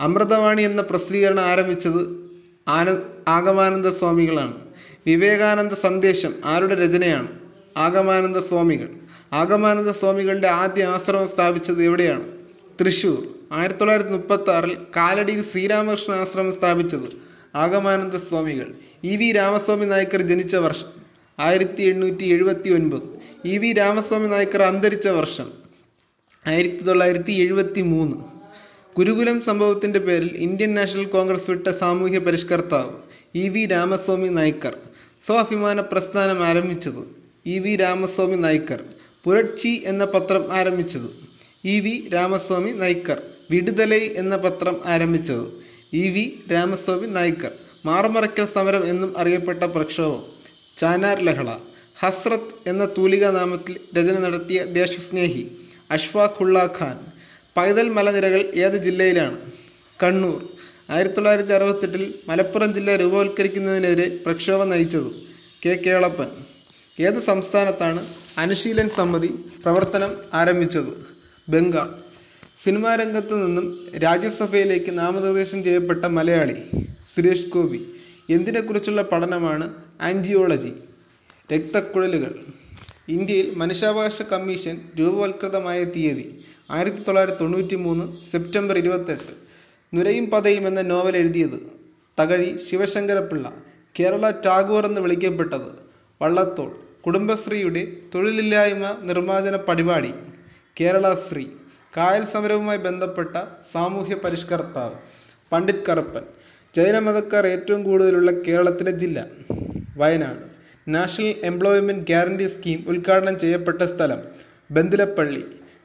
അമൃതവാണി 0.00 0.62
എന്ന 0.62 0.82
പ്രസിദ്ധീകരണം 0.82 1.42
ആരംഭിച്ചത് 1.42 2.30
ആന 2.68 2.98
ആഗമാനന്ദ 3.28 3.88
സ്വാമികളാണ്. 3.88 4.71
വിവേകാനന്ദ 5.06 5.74
സന്ദേശം 5.74 6.34
ആരുടെ 6.44 6.74
രചനയാണ്? 6.74 7.28
ആഗമാനന്ദ 7.76 8.38
സ്വാമികൾ. 8.38 8.88
ആഗമാനന്ദ 9.32 9.90
സ്വാമികളുടെ 9.90 10.48
ആദ്യ 10.48 10.84
ആശ്രമം 10.84 11.28
സ്ഥാപിച്ചത് 11.28 11.82
എവിടെയാണ്? 11.82 12.24
തൃശൂർ 12.80 13.28
ആയിരത്തി 13.52 13.78
തൊള്ളായിരത്തി 13.78 14.10
മുപ്പത്തി 14.10 14.50
ആറിൽ 14.50 14.76
കാലടിയിൽ 14.96 15.42
ശ്രീരാമകൃഷ്ണ 15.44 16.14
ആശ്രമം 16.14 16.52
സ്ഥാപിച്ചത് 16.52 17.08
ആഗമാനന്ദ 17.54 18.16
സ്വാമികൾ. 18.16 18.68
ഇ 19.04 19.16
വി 19.16 19.32
രാമസ്വാമി 19.32 19.84
നായ്ക്കർ 19.84 20.22
ജനിച്ച 20.22 20.56
വർഷം. 20.56 20.90
ആയിരത്തി 21.38 21.82
എണ്ണൂറ്റി 21.82 22.24
എഴുപത്തി 22.24 22.70
ഒൻപത് 22.70 23.08
ഇ 23.44 23.58
വി 23.58 23.72
രാമസ്വാമി 23.72 24.28
നായ്ക്കർ 24.28 24.62
അന്തരിച്ച 24.62 25.08
വർഷം. 25.08 25.52
ആയിരത്തി 26.46 26.82
തൊള്ളായിരത്തി 26.84 27.32
എഴുപത്തി 27.32 27.80
മൂന്ന് 27.80 28.16
ഗുരുകുലം 28.96 29.40
സംഭവത്തിന്റെ 29.40 29.98
പേരിൽ 29.98 30.30
ഇന്ത്യൻ 30.36 30.74
നാഷണൽ 30.74 31.04
കോൺഗ്രസ് 31.04 31.50
വിട്ട 31.50 31.68
സാമൂഹ്യ 31.68 32.18
പരിഷ്കർത്താവ് 32.18 32.92
ഇ 33.34 33.48
വി 33.48 33.66
രാമസ്വാമി 33.66 34.28
നായ്ക്കർ. 34.28 34.74
സ്വാഭിമാന 35.22 35.80
പ്രസ്ഥാനം 35.80 36.38
ആരംഭിച്ചത് 36.42 37.02
ഇ 37.46 37.56
വി 37.58 37.72
രാമസ്വാമി 37.76 38.36
നായ്ക്കർ 38.36 38.80
പുരട്ചി 39.26 39.72
എന്ന 39.84 40.04
പത്രം 40.04 40.44
ആരംഭിച്ചത് 40.52 41.08
ഇ 41.64 41.74
വി 41.80 41.94
രാമസ്വാമി 42.14 42.72
നായ്ക്കർ 42.72 43.18
വിടുതലൈ 43.50 44.02
എന്ന 44.16 44.34
പത്രം 44.36 44.76
ആരംഭിച്ചത് 44.84 45.44
ഇ 45.92 46.04
വി 46.08 46.24
രാമസ്വാമി 46.52 47.06
നായ്ക്കർ 47.06 47.52
മാറുമറയ്ക്കൽ 47.86 48.46
സമരം 48.46 48.82
എന്നും 48.86 49.10
അറിയപ്പെട്ട 49.18 49.62
പ്രക്ഷോഭം 49.76 50.22
ചാനാർ 50.78 51.18
ലഹള 51.28 51.50
ഹസ്രത് 52.02 52.54
എന്ന 52.66 52.84
തൂലിക 52.96 53.24
നാമത്തിൽ 53.30 53.74
രചന 53.96 54.16
നടത്തിയ 54.18 54.60
ദേശസ്നേഹി 54.78 55.44
അഷ്ഫാഖുള്ള 55.90 56.58
ഖാൻ 56.78 56.98
പൈതൽ 57.56 57.86
മലനിരകൾ 57.96 58.42
ഏത് 58.64 58.76
ജില്ലയിലാണ്? 58.86 59.36
കണ്ണൂർ. 60.00 60.38
ആയിരത്തി 60.90 61.14
തൊള്ളായിരത്തി 61.14 61.52
അറുപത്തെട്ടിൽ 61.52 62.14
മലപ്പുറം 62.28 62.74
ജില്ല 62.74 62.96
രൂപവൽക്കരിക്കുന്നതിനെതിരെ 62.96 64.18
പ്രക്ഷോഭം 64.26 64.68
നയിച്ചത് 64.68 65.12
കെ 65.66 65.82
കേളപ്പൻ. 65.86 66.26
ഏത് 67.00 67.22
സംസ്ഥാനത്താണ് 67.22 68.06
അനുശീലൻ 68.38 68.88
സമിതി 68.88 69.26
പ്രവർത്തനം 69.62 70.16
ആരംഭിച്ചത്? 70.34 71.06
ബംഗാൾ. 71.48 71.88
സിനിമാ 72.64 72.94
രംഗത്തു 72.94 73.34
നിന്നും 73.34 73.88
രാജ്യസഭയിലേക്ക് 74.02 74.98
നാമനിർദ്ദേശം 74.98 75.64
ചെയ്യപ്പെട്ട 75.64 76.04
മലയാളി 76.04 76.54
സുരേഷ് 77.14 77.46
ഗോപി. 77.46 77.86
എന്തിനെക്കുറിച്ചുള്ള 78.30 79.02
പഠനമാണ് 79.02 79.74
ആൻജിയോളജി? 80.00 80.72
രക്തക്കുഴലുകൾ. 81.52 82.34
ഇന്ത്യയിൽ 83.08 83.54
മനുഷ്യാവകാശ 83.54 84.22
കമ്മീഷൻ 84.22 84.80
രൂപവൽകൃതമായ 84.98 85.84
തീയതി 85.84 86.44
ആയിരത്തി 86.70 86.96
തൊള്ളായിരത്തി 86.96 87.38
തൊണ്ണൂറ്റി 87.40 87.74
മൂന്ന് 87.74 88.22
സെപ്റ്റംബർ 88.32 88.78
ഇരുപത്തെട്ട്. 88.78 89.41
നുരയും 89.92 90.30
പതയും 90.30 90.66
എന്ന 90.66 90.82
നോവൽ 90.82 91.16
എഴുതിയത് 91.16 91.58
തകഴി 92.18 92.56
ശിവശങ്കരപ്പിള്ള 92.66 93.46
കേരള 93.98 94.30
ടാഗോർ 94.46 94.86
എന്ന് 94.86 95.00
വിളിക്കപ്പെട്ടത് 95.00 95.70
വള്ളത്തോൾ 96.20 96.70
കുടുംബശ്രീയുടെ 97.06 97.82
തൊഴിലില്ലായ്മ 98.14 98.84
നിർമ്മാർജന 99.02 99.56
പരിപാടി 99.68 100.12
കേരള 100.80 101.14
ശ്രീ 101.26 101.44
കായൽ 101.96 102.24
സമരവുമായി 102.24 102.78
ബന്ധപ്പെട്ട 102.78 103.34
സാമൂഹ്യ 103.72 104.14
പരിഷ്കർത്താവ് 104.14 104.94
പണ്ഡിറ്റ് 105.52 105.86
കറുപ്പൻ 105.88 106.24
ജൈനമതക്കാർ 106.76 107.46
ഏറ്റവും 107.46 107.82
കൂടുതലുള്ള 107.82 108.30
കേരളത്തിലെ 108.46 108.90
ജില്ല 108.90 109.18
Wayanad. 109.96 110.44
National 110.88 111.34
employment 111.50 112.06
guarantee 112.06 112.46
scheme 112.46 112.84
ഉദ്ഘാടനം 112.88 113.38
ചെയ്യപ്പെട്ട 113.38 113.82
സ്ഥലം 113.82 114.20
ബന്ദിലപ്പള്ളി. 114.70 115.42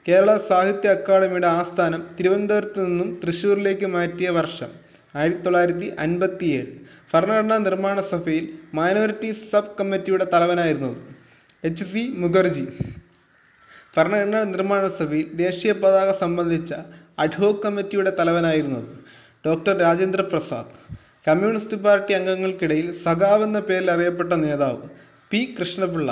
കേരള 0.07 0.33
സാഹിത്യ 0.49 0.89
അക്കാദമിയുടെ 0.95 1.47
ആസ്ഥാനം 1.59 2.01
തിരുവനന്തപുരത്ത് 2.17 2.81
നിന്നും 2.85 3.07
തൃശ്ശൂരിലേക്ക് 3.21 3.87
മാറ്റിയ 3.95 4.27
വർഷം 4.37 4.69
ആയിരത്തി 5.19 5.43
തൊള്ളായിരത്തി 5.45 5.87
അൻപത്തിയേഴ് 6.03 6.69
ഭരണഘടനാ 7.11 7.57
നിർമ്മാണ 7.65 7.97
സഭയിൽ 8.11 8.45
മൈനോറിറ്റി 8.79 9.31
സബ് 9.49 9.73
കമ്മിറ്റിയുടെ 9.79 10.25
തലവനായിരുന്നു 10.33 10.91
എച്ച് 11.69 11.87
സി 11.91 12.03
മുഖർജി. 12.23 12.65
ഭരണഘടനാ 13.97 14.41
നിർമ്മാണ 14.53 14.85
സഭയിൽ 14.99 15.27
ദേശീയ 15.43 15.73
പതാക 15.83 16.09
സംബന്ധിച്ച 16.23 16.71
അഡ്ഹോക് 17.25 17.61
കമ്മിറ്റിയുടെ 17.65 18.13
തലവനായിരുന്നു 18.19 18.81
doctor 19.45 19.75
Rajendra 19.85 20.21
Prasad. 20.31 20.73
Communist 21.27 21.77
party 21.85 22.11
അംഗങ്ങൾക്കിടയിൽ 22.21 22.89
സഖാവ് 23.05 23.43
എന്ന 23.49 23.59
പേരിൽ 23.69 23.89
അറിയപ്പെട്ട 23.97 24.33
നേതാവ് 24.45 24.83
പി 25.31 25.41
കൃഷ്ണപിള്ള. 25.59 26.09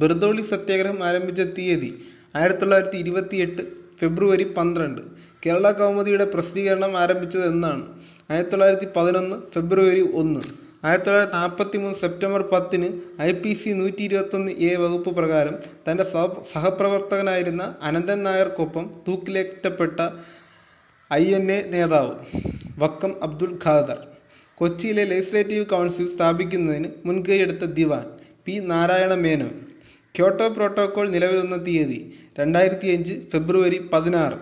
ബിർദോളി 0.00 0.42
സത്യാഗ്രഹം 0.52 1.00
ആരംഭിച്ച 1.08 1.42
തീയതി 1.56 1.90
ആയിരത്തി 2.34 2.60
തൊള്ളായിരത്തി 2.60 2.98
ഇരുപത്തി 2.98 3.36
എട്ട് 3.36 3.62
ഫെബ്രുവരി 4.00 4.44
പന്ത്രണ്ട്. 4.58 5.02
കേരള 5.46 5.70
കൗമുദിയുടെ 5.72 6.24
പ്രസിദ്ധീകരണം 6.24 6.96
ആരംഭിച്ചത് 6.96 7.44
എന്നാണ്. 7.46 7.84
ആയിരത്തി 8.30 8.50
തൊള്ളായിരത്തി 8.50 8.88
പതിനൊന്ന് 8.96 9.36
ഫെബ്രുവരി 9.54 10.02
ഒന്ന്. 10.14 10.42
ആയിരത്തി 10.84 11.08
തൊള്ളായിരത്തി 11.08 11.36
നാൽപ്പത്തി 11.36 11.78
മൂന്ന് 11.78 11.96
സെപ്റ്റംബർ 11.98 12.42
പത്തിന് 12.42 12.88
ഐ 13.20 13.32
പി 13.32 13.52
സി 13.54 13.70
നൂറ്റി 13.70 14.02
ഇരുപത്തൊന്ന് 14.02 14.52
എ 14.52 14.76
വകുപ്പ് 14.76 15.10
പ്രകാരം 15.16 15.54
തന്റെ 15.86 16.04
സഹ 16.04 16.26
സഹപ്രവർത്തകനായിരുന്ന 16.52 17.74
അനന്തൻ 17.82 18.22
നായർക്കൊപ്പം 18.22 18.84
തൂക്കിലേറ്റപ്പെട്ട 19.08 19.98
ഐ 21.10 21.24
എൻ 21.34 21.52
എ 21.52 21.58
നേതാവ് 21.70 22.14
വക്കം 22.78 23.14
അബ്ദുൾ 23.22 23.58
ഖാദർ 23.66 23.98
കൊച്ചിയിലെ 24.54 25.04
ലെജിസ്ലേറ്റീവ് 25.04 25.66
കൗൺസിൽ 25.66 26.06
സ്ഥാപിക്കുന്നതിന് 26.06 26.88
മുൻകൈയെടുത്ത 27.04 27.64
Dewan 27.64 28.06
P 28.46 28.54
Narayana 28.58 29.14
Menon 29.14 29.54
Kyoto 30.14 30.48
protocol 30.48 31.08
നിലവിൽ 31.08 31.36
വന്ന 31.38 31.56
തീയതി 31.66 32.18
രണ്ടായിരത്തി 32.38 32.88
അഞ്ച് 32.88 33.14
ഫെബ്രുവരി 33.32 33.78
പതിനാറ്. 33.78 34.38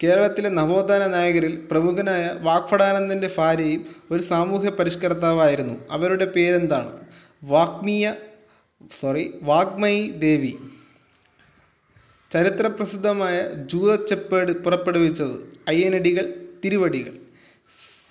കേരളത്തിലെ 0.00 0.48
നവോത്ഥാന 0.48 1.06
നായകരിൽ 1.06 1.56
പ്രമുഖനായ 1.70 2.30
വാക്ഫടാനന്ദന്റെ 2.40 3.30
ഭാര്യയും 3.38 3.86
ഒരു 4.10 4.22
സാമൂഹ്യ 4.22 4.70
പരിഷ്കർത്താവായിരുന്നു. 4.70 5.74
അവരുടെ 5.90 6.24
പേരെന്താണ്? 6.24 6.92
വാഗ്മിയ 7.44 8.14
സോറി 9.00 9.24
വാഗ്മയി 9.42 10.10
ദേവി. 10.10 10.52
ചരിത്രപ്രസിദ്ധമായ 12.30 13.36
ജൂതച്ചപ്പേട് 13.72 14.52
പുറപ്പെടുവിച്ചത് 14.64 15.36
അയ്യനടികൾ 15.68 16.26
തിരുവടികൾ. 16.64 17.14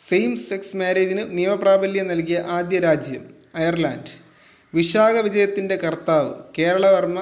സെയിം 0.09 0.37
സെക്സ് 0.37 0.75
മാരേജിന് 0.77 1.37
നിയമപ്രാബല്യം 1.37 2.07
നൽകിയ 2.07 2.39
ആദ്യ 2.57 2.79
രാജ്യം 2.79 3.23
അയർലാൻഡ്. 3.55 4.22
വിശാഖ 4.73 5.15
വിജയത്തിന്റെ 5.19 5.75
കർത്താവ് 5.75 6.29
കേരളവർമ്മ 6.57 7.19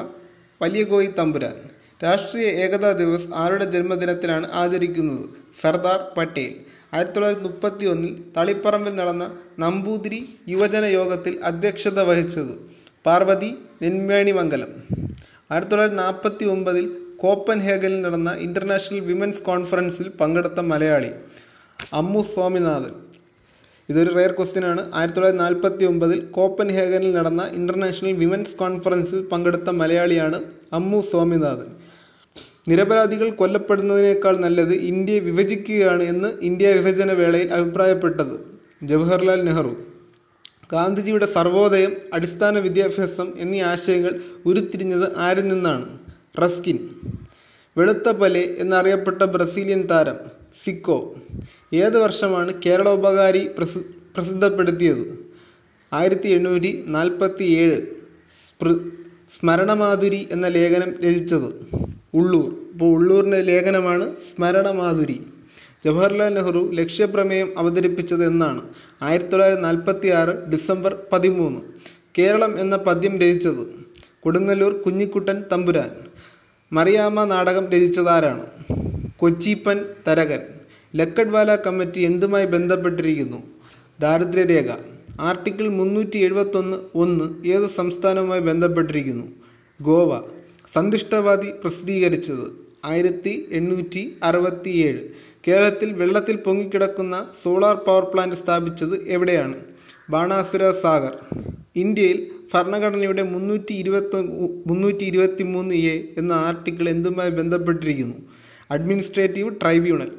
വലിയ 0.62 0.84
കോയി 0.84 1.10
തമ്പുരാൻ. 1.20 1.56
രാഷ്ട്രീയ 2.04 2.45
ഏകതാ 2.66 2.91
ദിവസ് 2.91 3.28
ആരുടെ 3.41 3.66
ജന്മദിനത്തിലാണ് 3.74 4.47
ആചരിക്കുന്നത്? 4.54 5.26
സർദാർ 5.62 5.99
പട്ടേൽ. 6.18 6.54
ആയിരത്തി 6.93 7.14
തൊള്ളായിരത്തി 7.16 7.45
മുപ്പത്തി 7.47 7.86
ഒന്നിൽ 7.86 8.14
തളിപ്പറമ്പിൽ 8.38 8.95
നടന്ന 8.95 9.26
നമ്പൂതിരി 9.60 10.20
യുവജന 10.54 10.86
യോഗത്തിൽ 10.86 11.39
അധ്യക്ഷത 11.43 11.99
വഹിച്ചത് 12.02 12.54
പാർവതി 13.06 13.52
നെന്മേണിമംഗലം 13.84 14.72
ആയിരത്തി 15.52 15.72
തൊള്ളായിരത്തി 15.72 16.02
നാൽപ്പത്തി 16.04 16.45
ഒമ്പതിൽ 16.45 16.86
കോപ്പൻഹേഗനിൽ 17.24 18.02
നടന്ന 18.02 18.32
ഇന്റർനാഷണൽ 18.47 18.99
വിമൻസ് 19.12 19.43
കോൺഫറൻസിൽ 19.43 20.10
പങ്കെടുത്ത 20.22 20.60
മലയാളി 20.72 21.12
അമ്മു 21.93 22.24
സ്വാമിനാഥൻ. 22.34 22.93
ഇതൊരു 23.90 24.14
റെയർ 24.16 24.32
ക്വസ്റ്റ്യൻ 24.32 24.66
ആണ്. 24.66 24.92
ആയിരത്തി 24.94 25.16
തൊള്ളായിരത്തി 25.16 25.44
നാൽപ്പത്തി 25.44 25.86
ഒമ്പതിൽ 25.86 26.20
കോപ്പൻഹേഗനിൽ 26.32 27.12
നടന്ന 27.12 27.44
ഇന്റർനാഷണൽ 27.54 28.12
വിമൻസ് 28.12 28.56
കോൺഫറൻസിൽ 28.56 29.26
പങ്കെടുത്ത 29.28 29.70
മലയാളിയാണ് 29.70 30.44
അമ്മു 30.74 31.00
സ്വാമിനാഥൻ. 31.02 31.70
നിരപരാധികൾ 32.68 33.30
കൊല്ലപ്പെടുന്നതിനേക്കാൾ 33.30 34.38
നല്ലത് 34.38 34.74
ഇന്ത്യയെ 34.74 35.20
വിഭജിക്കുകയാണ് 35.20 36.04
എന്ന് 36.04 36.30
ഇന്ത്യ 36.42 36.74
വിഭജന 36.74 37.12
വേളയിൽ 37.12 37.54
അഭിപ്രായപ്പെട്ടത് 37.54 38.36
ജവഹർലാൽ 38.84 39.42
നെഹ്റു. 39.44 39.74
ഗാന്ധിജിയുടെ 40.74 41.26
സർവോദയം 41.26 41.96
അടിസ്ഥാന 42.14 42.60
വിദ്യാഭ്യാസം 42.60 43.34
എന്നീ 43.38 43.62
ആശയങ്ങൾ 43.62 44.14
ഉരുത്തിരിഞ്ഞത് 44.46 45.18
ആരിൽ 45.18 45.48
നിന്നാണ്? 45.48 45.88
റസ്കിൻ. 46.44 46.78
വെളുത്ത 47.78 48.10
പലെ 48.12 48.56
എന്നറിയപ്പെട്ട 48.58 49.24
ബ്രസീലിയൻ 49.24 49.82
താരം 49.92 50.41
സിക്കോ. 50.56 51.16
ഏത് 51.74 51.97
വർഷമാണ് 51.97 52.54
കേരളോപകാരി 52.66 53.47
പ്രസി 53.58 53.80
പ്രസിദ്ധപ്പെടുത്തിയത്? 54.16 55.26
ആയിരത്തി 55.93 56.30
എണ്ണൂറ്റി 56.30 56.84
നാൽപ്പത്തി 56.88 57.43
ഏഴ് 57.43 57.82
സ്മരണമാധുരി 59.32 60.28
എന്ന 60.32 60.47
ലേഖനം 60.47 60.93
രചിച്ചത് 61.02 61.49
ഉള്ളൂർ. 62.14 62.49
ഇപ്പോൾ 62.74 62.86
ഉള്ളൂരിന്റെ 62.86 63.41
ലേഖനമാണ് 63.41 64.16
സ്മരണമാധുരി. 64.16 65.22
ജവഹർലാൽ 65.86 66.34
നെഹ്റു 66.34 66.72
ലക്ഷ്യപ്രമേയം 66.74 67.54
അവതരിപ്പിച്ചത് 67.58 68.26
എന്നാണ്. 68.26 68.62
ആയിരത്തി 69.02 69.30
തൊള്ളായിരത്തി 69.30 69.64
നാൽപ്പത്തി 69.64 70.08
ആറ് 70.08 70.30
ഡിസംബർ 70.30 70.97
പതിമൂന്ന്. 71.14 71.62
കേരളം 72.18 72.60
എന്ന 72.60 72.78
പദ്യം 72.78 73.20
രചിച്ചത് 73.20 73.64
കൊടുങ്ങല്ലൂർ 74.20 74.74
കുഞ്ഞിക്കുട്ടൻ 74.74 75.43
തമ്പുരാൻ. 75.52 75.91
മറിയാമ്മ 76.74 77.24
നാടകം 77.24 77.72
രചിച്ചതാരാണ്? 77.72 78.45
കൊച്ചിപ്പൻ 79.22 79.78
തരകൻ. 80.08 80.42
ലക്കഡ്വാല 80.96 81.56
കമ്മിറ്റി 81.56 82.02
എന്തുമായി 82.02 82.46
ബന്ധപ്പെട്ടിരിക്കുന്നു? 82.46 83.40
ദാരിദ്ര്യരേഖ. 84.00 84.70
ആർട്ടിക്കിൾ 85.20 85.68
മുന്നൂറ്റി 85.68 86.18
എഴുപത്തൊന്ന് 86.18 86.78
ഒന്ന് 86.96 87.48
ഏത് 87.48 87.66
സംസ്ഥാനവുമായി 87.66 88.42
ബന്ധപ്പെട്ടിരിക്കുന്നു? 88.42 89.26
ഗോവ. 89.82 90.12
സന്തുഷ്ടവാദി 90.74 91.50
പ്രസിദ്ധീകരിച്ചത് 91.64 92.46
ആയിരത്തി 92.86 93.48
എണ്ണൂറ്റി 93.52 94.04
അറുപത്തി 94.24 94.70
ഏഴ് 94.70 95.02
കേരളത്തിൽ 95.48 95.94
വെള്ളത്തിൽ 95.94 96.36
പൊങ്ങിക്കിടക്കുന്ന 96.36 97.16
സോളാർ 97.44 97.76
പവർ 97.76 98.04
പ്ലാന്റ് 98.04 98.36
സ്ഥാപിച്ചത് 98.36 98.96
എവിടെയാണ്? 99.08 99.58
ബാണാസുര 100.10 100.70
സാഗർ. 100.70 101.14
ഇന്ത്യയിൽ 101.76 102.20
ഭരണഘടനയുടെ 102.54 103.24
മുന്നൂറ്റി 103.24 103.74
ഇരുപത്തി 103.74 104.18
മുന്നൂറ്റി 104.70 105.04
ഇരുപത്തി 105.04 105.44
മൂന്ന് 105.44 105.76
എ 105.76 105.96
എന്ന 106.18 106.34
ആർട്ടിക്കിൾ 106.48 106.90
എന്തുമായി 106.90 107.30
ബന്ധപ്പെട്ടിരിക്കുന്നു? 107.30 108.18
Administrative 108.72 109.56
tribunal. 109.62 110.12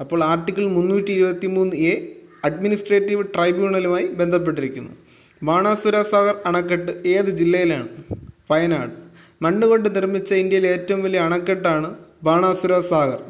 അപ്പോൾ 0.00 0.24
ആർട്ടിക്കിൾ 0.24 0.66
മുന്നൂറ്റി 0.66 1.12
ഇരുപത്തി 1.12 1.46
മൂന്ന് 1.46 1.76
എ 1.76 2.12
അഡ്മിനിസ്ട്രേറ്റീവ് 2.44 3.24
ട്രൈബ്യൂണലുമായി 3.34 4.06
ബന്ധപ്പെട്ടിരിക്കുന്നു. 4.06 4.90
ബാണാസുര 5.42 6.02
സാഗർ 6.02 6.36
അണക്കെട്ട് 6.46 6.92
ഏത് 7.06 7.30
ജില്ലയിലാണ്? 7.30 7.88
വയനാട്. 8.50 8.92
മണ്ണുകൊണ്ട് 9.42 9.96
നിർമ്മിച്ച 9.96 10.34
ഇന്ത്യയിലെ 10.34 10.68
ഏറ്റവും 10.68 11.02
വലിയ 11.02 11.20
അണക്കെട്ടാണ് 11.20 11.94
ബാണാസുര 12.22 12.80
സാഗർ. 12.80 13.20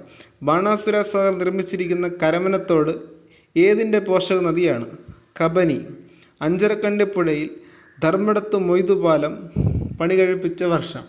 ബാണാസുര 0.42 1.02
സാഗർ 1.02 1.38
നിർമ്മിച്ചിരിക്കുന്ന 1.38 2.10
കരമനത്തോട് 2.22 2.92
ഏതിന്റെ 3.56 3.98
പോഷക 3.98 4.40
നദിയാണ്? 4.40 4.86
കബനി. 5.40 5.80
അഞ്ചരക്കണ്ടി 6.42 7.04
പുഴയിൽ 7.04 7.50
ധർമ്മടത്ത് 8.02 8.56
മൊയ്തുപാലം 8.56 9.50
പണി 10.00 10.14
കഴിപ്പിച്ച 10.14 10.62
വർഷം. 10.64 11.04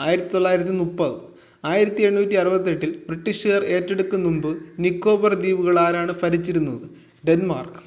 ആയിരത്തി 0.00 0.28
തൊള്ളായിരത്തി 0.28 0.70
മുപ്പത്. 0.70 1.37
ആയിരത്തി 1.64 2.02
എണ്ണൂറ്റി 2.02 2.34
അറുപത്തെട്ടിൽ 2.34 2.90
ബ്രിട്ടീഷുകാർ 3.08 3.64
ഏറ്റെടുക്കും 3.64 4.24
മുമ്പ് 4.24 4.56
നിക്കോബർ 4.78 5.34
ദ്വീപുകൾ 5.34 5.78
ആരാണ് 5.78 6.14
ഭരിച്ചിരുന്നത്? 6.22 6.86
ഡെൻമാർക്ക്. 7.28 7.80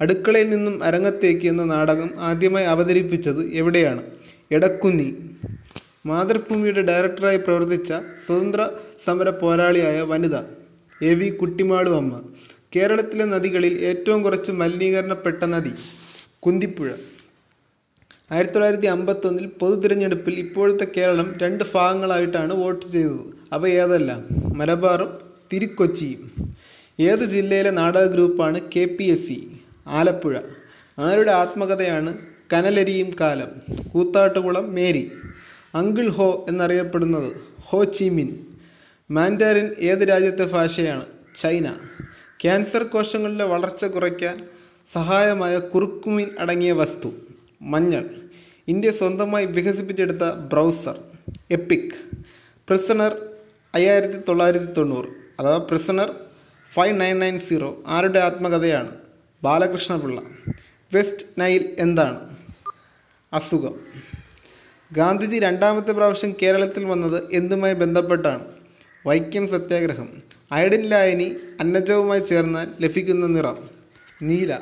അടുക്കളയിൽ 0.00 0.50
നിന്നും 0.50 0.84
അരങ്ങത്തേക്ക് 0.84 1.46
എന്ന 1.48 1.64
നാടകം 1.64 2.10
ആദ്യമായി 2.18 2.66
അവതരിപ്പിച്ചത് 2.66 3.52
എവിടെയാണ്? 3.52 4.02
എടക്കുന്നി. 4.52 5.08
മാതൃഭൂമിയുടെ 6.06 6.82
ഡയറക്ടറായി 6.82 7.36
പ്രവർത്തിച്ച 7.36 7.92
സ്വതന്ത്ര 8.26 8.70
സമര 9.04 9.30
പോരാളിയായ 9.30 10.00
വനിത 10.00 10.36
എ 11.02 11.14
വി 11.14 11.28
കുട്ടിമാളു 11.30 11.90
അമ്മ. 11.90 12.20
കേരളത്തിലെ 12.76 13.24
നദികളിൽ 13.24 13.78
ഏറ്റവും 13.78 14.22
കുറച്ച് 14.22 14.52
മലിനീകരണപ്പെട്ട 14.52 15.44
നദി 15.44 15.72
കുന്തിപ്പുഴ. 16.40 16.90
ആയിരത്തി 18.32 18.52
തൊള്ളായിരത്തി 18.52 18.86
അമ്പത്തൊന്നിൽ 18.86 19.46
പൊതു 19.46 19.74
തിരഞ്ഞെടുപ്പിൽ 19.74 20.38
ഇപ്പോഴത്തെ 20.38 20.86
കേരളം 20.96 21.34
രണ്ട് 21.42 21.64
ഭാഗങ്ങളായിട്ടാണ് 21.74 22.54
വോട്ട് 22.54 22.86
ചെയ്തത്. 22.86 23.20
അവ 23.52 23.68
ഏതെല്ലാം? 23.68 24.24
മലബാറും 24.58 25.18
തിരുക്കൊച്ചിയും. 25.52 26.54
ഏത് 27.00 27.18
ജില്ലയിലെ 27.18 27.70
നാടക 27.70 28.04
ഗ്രൂപ്പാണ് 28.04 28.60
K 28.76 28.84
P 28.84 29.04
S 29.04 29.28
C? 29.28 29.52
Alappuzha. 29.86 30.38
ആരുടെ 30.98 31.32
ആത്മകഥയാണ് 31.32 32.14
കനലരിയും 32.52 33.10
കാലം? 33.20 33.48
കൂത്താട്ടുകുളം 33.88 34.74
മേരി. 34.74 35.12
അങ്കിൾ 35.74 36.08
ഹോ 36.08 36.46
എന്നറിയപ്പെടുന്നത് 36.48 37.32
ഹോ 37.60 37.84
ചിമിൻ 37.84 38.28
മാൻഡാരിൻ 39.10 39.74
ഏത് 39.78 40.08
രാജ്യത്തെ 40.08 40.44
ഭാഷയാണ്? 40.44 41.06
ചൈന. 41.36 41.74
ക്യാൻസർ 42.42 42.82
കോശങ്ങളുടെ 42.82 43.44
വളർച്ച 43.44 43.84
കുറയ്ക്കാൻ 43.84 44.36
സഹായമായ 44.92 45.58
കുറുക്കുമിൻ 45.58 46.28
അടങ്ങിയ 46.38 46.72
വസ്തു. 46.72 47.08
മഞ്ഞൾ. 47.62 48.04
ഇന്ത്യ 48.68 48.90
സ്വന്തമായി 48.90 49.46
വികസിപ്പിച്ചെടുത്ത 49.46 50.22
ബ്രൗസർ 50.52 51.00
എപ്പിക്. 51.50 52.16
പ്രിസണർ 52.68 53.26
അയ്യായിരത്തി 53.74 54.18
തൊള്ളായിരത്തി 54.28 54.64
തൊണ്ണൂറ് 54.64 55.06
അഥവാ 55.40 55.56
prisoner 55.56 56.14
five 56.72 57.00
nine 57.00 57.18
nine 57.18 57.38
zero 57.38 57.82
ആരുടെ 57.86 58.18
ആത്മകഥയാണ്? 58.18 58.96
ബാലകൃഷ്ണപിള്ള. 59.42 60.20
വെസ്റ്റ് 60.94 61.26
നൈൽ 61.38 61.76
എന്താണ്? 61.78 62.36
അസുഖം. 63.32 63.80
ഗാന്ധിജി 64.92 65.38
രണ്ടാമത്തെ 65.38 65.92
പ്രാവശ്യം 65.92 66.34
കേരളത്തിൽ 66.42 66.84
വന്നത് 66.84 67.24
എന്തുമായി 67.32 67.74
ബന്ധപ്പെട്ടാണ്? 67.74 68.44
വൈക്കം 69.06 69.48
സത്യാഗ്രഹം. 69.48 70.08
അയഡിൻ 70.52 70.82
ലായനി 70.82 71.36
അന്നജവുമായി 71.60 72.20
ചേർന്നാൽ 72.20 72.68
ലഭിക്കുന്ന 72.80 73.26
നിറം. 73.26 73.58
നീല. 74.22 74.56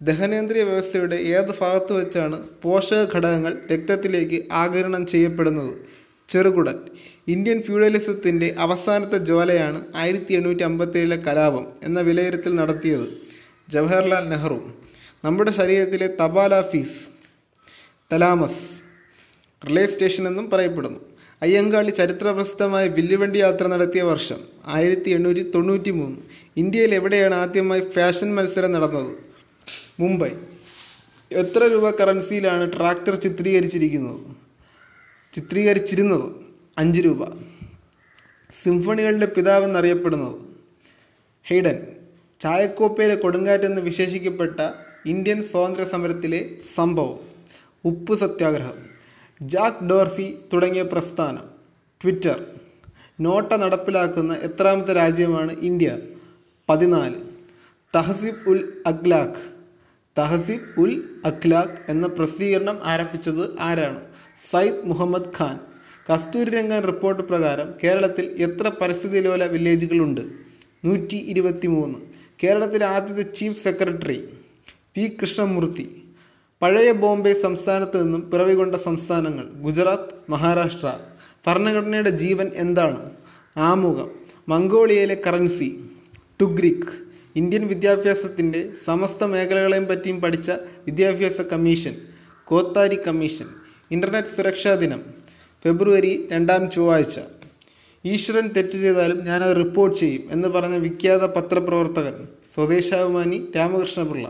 ദഹനേന്ദ്രിയ 0.00 0.62
വ്യവസ്ഥയുടെ 0.68 1.16
ഏത് 1.36 1.52
ഭാഗത്ത് 1.60 1.92
വെച്ചാണ് 1.98 2.36
പോഷക 2.62 3.00
ഘടകങ്ങൾ 3.14 3.52
രക്തത്തിലേക്ക് 3.72 4.38
ആകിരണം 4.60 5.02
ചെയ്യപ്പെടുന്നത്? 5.12 5.72
ചെറുകുടൽ 6.28 6.78
ഇന്ത്യൻ 7.34 7.58
ഫ്യൂഡലിസത്തിന്റെ 7.66 8.48
അവസാനത്തെ 8.64 9.18
ജ്വാലയാണ് 9.28 9.80
ആയിരത്തി 10.02 10.32
എണ്ണൂറ്റി 10.38 10.64
അമ്പത്തിയേഴിലെ 10.68 11.18
കലാപം 11.26 11.64
എന്ന 11.86 11.98
വിലയിരുത്തൽ 12.08 12.52
നടത്തിയത് 12.60 13.06
ജവഹർലാൽ 13.74 14.24
നെഹ്റു. 14.32 14.60
നമ്മുടെ 15.24 15.52
ശരീരത്തിലെ 15.60 16.08
തപാൽ 16.20 16.52
ഓഫീസ് 16.62 16.98
തലാമസ് 18.12 18.64
റിലേ 19.68 19.84
സ്റ്റേഷൻ 19.92 20.24
എന്നും 20.30 20.50
പറയപ്പെടുന്നു. 20.50 21.00
അയ്യങ്കാളി 21.42 21.92
ചരിത്രപ്രസിദ്ധമായ 22.00 22.84
വില്ലുവണ്ടി 22.96 23.38
യാത്ര 23.38 23.64
നടത്തിയ 23.72 24.02
വർഷം 24.12 24.40
ആയിരത്തി 24.76 25.10
എണ്ണൂറ്റി 25.16 25.42
തൊണ്ണൂറ്റി 25.54 25.92
മൂന്ന് 25.98 26.20
ഇന്ത്യയിൽ 26.62 26.92
എവിടെയാണ് 26.94 27.34
ആദ്യമായി 27.42 27.82
ഫാഷൻ 27.96 28.28
മത്സരം 28.36 28.72
നടന്നത്? 28.76 29.12
മുംബൈ. 30.00 30.30
എത്ര 31.32 31.64
രൂപ 31.64 31.90
കറൻസിയിലാണ് 31.90 32.72
ട്രാക്ടർ 32.72 33.14
ചിത്രീകരിച്ചിരിക്കുന്നത്? 33.14 34.20
ചിത്രീകരിച്ചിരുന്നത് 35.32 36.32
അഞ്ച് 36.78 37.00
രൂപ. 37.00 37.28
സിംഫണികളുടെ 38.50 39.26
പിതാവെന്നറിയപ്പെടുന്നത് 39.26 40.34
ഹെയ്ഡൻ. 41.44 41.86
ചായക്കോപ്പയിലെ 42.40 43.14
കൊടുങ്കാറ്റ് 43.14 43.64
എന്ന് 43.64 43.82
വിശേഷിക്കപ്പെട്ട 43.82 44.60
ഇന്ത്യൻ 45.06 45.42
സ്വാതന്ത്ര്യ 45.42 45.88
സമരത്തിലെ 45.88 46.50
സംഭവം. 46.74 47.18
ഉപ്പ് 47.84 48.14
സത്യാഗ്രഹം. 48.14 48.88
ജാക്ക് 49.42 49.84
ഡോർസി 49.84 50.38
തുടങ്ങിയ 50.52 50.82
പ്രസ്ഥാനം. 50.82 51.44
ട്വിറ്റർ. 52.02 52.44
നോട്ട 53.20 53.52
നടപ്പിലാക്കുന്ന 53.52 54.34
എത്രാമത്തെ 54.34 54.92
രാജ്യമാണ് 54.92 55.52
ഇന്ത്യ? 55.52 55.98
പതിനാല്. 56.68 57.14
തഹസീബ് 57.94 58.48
ഉൽ 58.48 58.82
അഖ്ലാഖ്. 58.86 59.57
തഹസീബ് 60.18 60.80
ഉൽ 60.80 61.04
അഖ്ലാഖ് 61.24 61.90
എന്ന 61.90 62.06
പ്രസിദ്ധീകരണം 62.06 62.78
ആരംഭിച്ചത് 62.84 63.60
ആരാണ്? 63.60 64.00
സയ്യിദ് 64.50 64.76
മുഹമ്മദ് 64.84 65.28
ഖാൻ. 65.38 65.60
കസ്തൂരി 66.12 66.50
രംഗൻ 66.50 66.82
റിപ്പോർട്ട് 66.82 67.22
പ്രകാരം 67.22 67.74
കേരളത്തിൽ 67.84 68.24
എത്ര 68.24 68.70
പരിസ്ഥിതി 68.80 69.20
ലോല 69.20 69.44
വില്ലേജുകളുണ്ട്? 69.44 70.20
നൂറ്റി 70.84 71.16
ഇരുപത്തി 71.16 71.66
മൂന്ന് 71.66 71.98
കേരളത്തിലെ 72.44 72.86
ആദ്യത്തെ 72.86 73.32
ചീഫ് 73.32 73.62
സെക്രട്ടറി 73.62 74.28
പി 74.94 75.16
കൃഷ്ണമൂർത്തി. 75.22 76.02
പഴയ 76.62 76.92
ബോംബെ 76.92 77.32
സംസ്ഥാനത്ത് 77.32 78.02
നിന്നും 78.02 78.30
പിറവികൊണ്ട 78.30 78.74
സംസ്ഥാനങ്ങൾ 78.74 79.44
ഗുജറാത്ത് 79.44 80.30
മഹാരാഷ്ട്ര. 80.30 80.98
ഭരണഘടനയുടെ 81.46 82.10
ജീവൻ 82.10 82.50
എന്താണ്? 82.54 83.10
ആമുഖം. 83.56 84.10
മംഗോളിയയിലെ 84.48 85.22
കറൻസി. 85.26 85.90
ടുഗ്രിക് 86.40 87.07
ഇന്ത്യൻ 87.38 87.68
വിദ്യാഭ്യാസത്തിന്റെ 87.68 88.60
സമസ്ത 88.84 89.24
മേഖലകളെയും 89.24 89.86
പറ്റിയും 89.86 90.20
പഠിച്ച 90.20 90.50
വിദ്യാഭ്യാസ 90.86 91.40
കമ്മീഷൻ 91.40 91.94
കോത്താരി 92.44 92.98
കമ്മീഷൻ 93.06 93.48
ഇന്റർനെറ്റ് 93.90 94.28
സുരക്ഷാ 94.28 94.74
ദിനം 94.74 95.00
ഫെബ്രുവരി 95.64 96.28
രണ്ടാം 96.32 96.70
ചൊവ്വാഴ്ച. 96.70 97.18
ഈശ്വരൻ 98.04 98.46
തെറ്റ് 98.56 98.78
ചെയ്താലും 98.84 99.24
ഞാനത് 99.24 99.56
റിപ്പോർട്ട് 99.56 99.96
ചെയ്യും 99.98 100.24
എന്ന് 100.30 100.48
പറഞ്ഞ 100.48 100.76
വിഖ്യാത 100.76 101.24
പത്രപ്രവർത്തകൻ 101.26 102.16
സ്വദേശാഭിമാനി 102.54 103.38
രാമകൃഷ്ണപിള്ള 103.56 104.26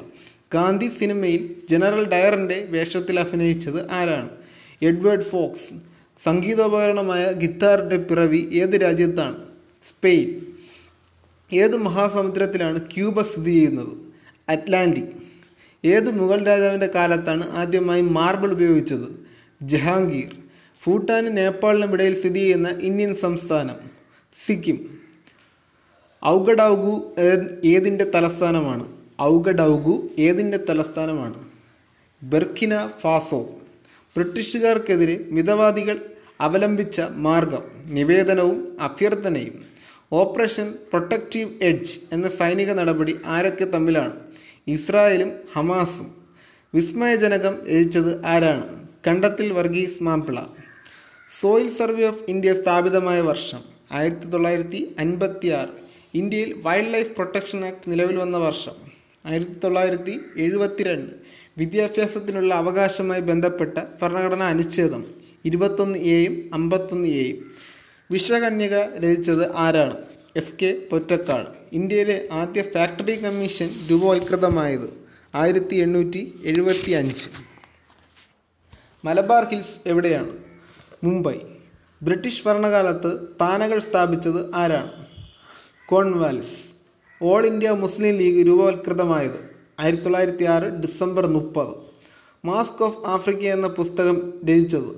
ഗാന്ധി 0.54 0.88
സിനിമയിൽ 0.98 1.42
ജനറൽ 1.70 2.04
ഡയറിന്റെ 2.08 2.66
വേഷത്തിൽ 2.70 3.20
അഭിനയിച്ചത് 3.20 3.90
ആരാണ്? 3.90 4.30
എഡ്വേർഡ് 4.82 5.22
ഫോക്സ് 5.22 5.68
സംഗീതോപകരണമായ 6.22 7.32
ഗിത്താറിന്റെ 7.32 7.96
പിറവി 7.96 8.48
ഏത് 8.62 8.76
രാജ്യത്താണ്? 8.82 9.40
സ്പെയിൻ. 9.82 10.28
ഏത് 11.52 11.76
മഹാസമുദ്രത്തിലാണ് 11.76 12.80
ക്യൂബ 12.80 13.22
സ്ഥിതി 13.22 13.50
ചെയ്യുന്നത്? 13.50 13.88
അറ്റ്ലാന്റിക്. 14.48 15.28
ഏത് 15.84 16.10
മുഗൾ 16.10 16.44
രാജാവിന്റെ 16.44 16.86
കാലത്താണ് 16.86 17.50
ആദ്യമായി 17.50 18.00
മാർബിൾ 18.00 18.52
ഉപയോഗിച്ചത്? 18.52 19.26
ജഹാംഗീർ. 19.62 20.36
ഭൂട്ടാനും 20.86 21.34
നേപ്പാളിനും 21.34 21.92
ഇടയിൽ 21.92 22.14
സ്ഥിതി 22.14 22.38
ചെയ്യുന്ന 22.38 22.68
ഇന്ത്യൻ 22.68 23.14
സംസ്ഥാനം 23.14 23.76
സിക്കിം. 24.34 24.98
ഔഗഡൗഗു 26.26 27.14
ഏതിന്റെ 27.64 28.10
തലസ്ഥാനമാണ്? 28.14 28.88
ഔഗഡൗഗു 29.22 30.08
ഏതിന്റെ 30.18 30.58
തലസ്ഥാനമാണ്? 30.68 31.34
ബെർക്കിന 32.22 32.86
ഫാസോ. 32.86 33.58
ബ്രിട്ടീഷുകാർക്കെതിരെ 34.16 35.24
മിതവാദികൾ 35.28 36.00
അവലംബിച്ച 36.40 37.00
മാർഗം 37.00 37.62
നിവേദനവും 37.86 38.76
അഭ്യർത്ഥനയും. 38.80 39.77
ഓപ്പറേഷൻ 40.12 40.72
പ്രൊട്ടക്റ്റീവ് 40.72 41.50
എഡ്ജ് 41.62 41.98
എന്ന 42.12 42.28
സൈനിക 42.28 42.72
നടപടി 42.72 43.16
ആരൊക്കെ 43.26 43.64
തമ്മിലാണ്? 43.64 44.12
ഇസ്രായേലും 44.66 45.32
ഹമാസും. 45.52 46.14
വിസ്മയജനകം 46.74 47.54
രചിച്ചത് 47.66 48.24
ആരാണ്? 48.24 48.86
Kandathil 49.06 49.52
Varghese 49.52 50.02
Mappila. 50.02 50.38
Soil 51.40 51.68
survey 51.68 52.06
of 52.06 52.22
India 52.28 52.52
സ്ഥാപിതമായ 52.52 53.20
വർഷം. 53.20 53.60
ആയിരത്തി 53.92 54.26
തൊള്ളായിരത്തി 54.26 54.94
അൻപത്തി 54.98 55.48
ആറ് 55.48 55.68
ഇന്ത്യയിൽ 56.14 56.52
വൈൽഡ് 56.62 56.94
ലൈഫ് 56.94 57.12
പ്രൊട്ടക്ഷൻ 57.12 57.64
ആക്ട് 57.64 57.90
നിലവിൽ 57.90 58.16
വന്ന 58.16 58.36
വർഷം. 58.36 58.72
ആയിരത്തി 59.26 59.56
തൊള്ളായിരത്തി 59.64 60.20
എഴുപത്തിരണ്ട് 60.36 61.14
വിദ്യാഭ്യാസത്തിനുള്ള 61.58 62.54
അവകാശമായി 62.54 63.20
ബന്ധപ്പെട്ട 63.20 63.78
ഭരണഘടനാ 64.02 64.46
അനുച്ഛേദം. 64.48 65.04
ഇരുപത്തൊന്ന് 65.44 65.98
എയും 65.98 66.50
അമ്പത്തൊന്ന് 66.54 67.08
എയും. 67.08 67.48
വിശ്വകന്യക 68.10 68.74
രചിച്ചത് 68.98 69.56
ആരാണ്? 69.56 69.96
എസ് 70.36 70.54
കെ 70.62 70.82
പൊറ്റക്കാട് 70.90 71.50
ഇന്ത്യയിലെ 71.72 72.28
ആദ്യ 72.32 72.62
ഫാക്ടറി 72.62 73.24
കമ്മീഷൻ 73.24 73.68
രൂപവത്കൃതമായത് 73.90 75.06
ആയിരത്തി 75.34 75.76
എണ്ണൂറ്റി 75.76 76.34
എഴുപത്തി 76.44 76.90
അഞ്ച് 76.90 77.26
മലബാർ 79.04 79.44
ഹിൽസ് 79.44 79.76
എവിടെയാണ്? 79.86 80.32
മുംബൈ. 81.04 81.34
ബ്രിട്ടീഷ് 82.02 82.44
ഭരണകാലത്ത് 82.46 83.10
താനകൾ 83.40 83.78
സ്ഥാപിച്ചത് 83.78 84.54
ആരാണ്? 84.54 85.06
Cornwallis. 85.86 86.56
All 87.22 87.46
India 87.46 87.70
Muslim 87.70 88.16
League 88.16 88.46
രൂപവത്കൃതമായത് 88.46 89.40
ആയിരത്തി 89.80 90.02
തൊള്ളായിരത്തി 90.02 90.44
ആറ് 90.44 90.64
ഡിസംബർ 90.64 91.26
മുപ്പത്. 91.26 91.74
മാസ്ക് 92.44 92.82
ഓഫ് 92.82 93.06
ആഫ്രിക്ക 93.06 93.42
എന്ന 93.42 93.66
പുസ്തകം 93.66 94.32
രചിച്ചത് 94.48 94.90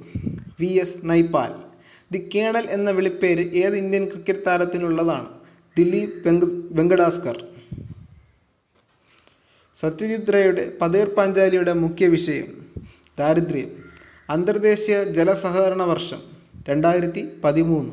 V 0.61 0.67
S 0.67 0.99
Naipaul. 1.05 1.70
The 2.13 2.29
colonel 2.35 2.67
എന്ന 2.71 2.91
വിളിപ്പേര് 2.91 3.43
ഏത് 3.55 3.77
ഇന്ത്യൻ 3.77 4.05
ക്രിക്കറ്റ് 4.09 4.47
താരത്തിനുള്ളതാണ്? 4.47 5.29
ദിലീപ് 5.79 6.29
വെങ്ക് 6.29 6.47
വെങ്കടാസ്കർ. 6.47 7.37
സത്യജിത് 9.77 10.33
റേയുടെ 10.35 10.73
പതേർ 10.81 11.09
പാഞ്ചാലിയുടെ 11.09 11.73
മുഖ്യ 11.73 12.07
വിഷയം 12.07 12.49
ദാരിദ്ര്യം. 13.19 13.71
അന്തർദേശീയ 14.31 15.05
ജലസഹകരണ 15.05 15.83
വർഷം 15.83 16.21
രണ്ടായിരത്തി 16.69 17.29
പതിമൂന്ന് 17.45 17.93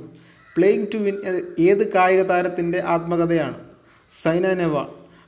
പ്ലേയിങ് 0.55 0.87
ടു 0.93 0.97
വിൻ 0.97 1.15
ഏത് 1.59 1.93
കായിക 1.93 2.21
താരത്തിന്റെ 2.21 2.81
ആത്മകഥയാണ്? 2.85 3.57
സൈന 4.23 4.53
നെഹ്വാൾ. 4.53 4.87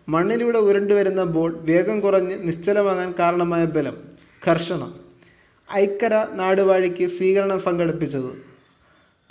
മണ്ണിലൂടെ 0.10 0.58
ഉരുണ്ടുവരുന്ന 0.58 1.24
ബോൾ 1.24 1.58
വേഗം 1.62 2.00
കുറഞ്ഞ് 2.00 2.48
നിശ്ചലമാകാൻ 2.48 3.14
കാരണമായ 3.20 3.66
ബലം 3.66 3.98
കർഷണം 4.48 4.92
ഐക്കര 5.74 6.28
നാടുവാഴിക്ക് 6.34 7.08
സ്വീകരണം 7.08 7.60
സംഘടിപ്പിച്ചത് 7.60 8.49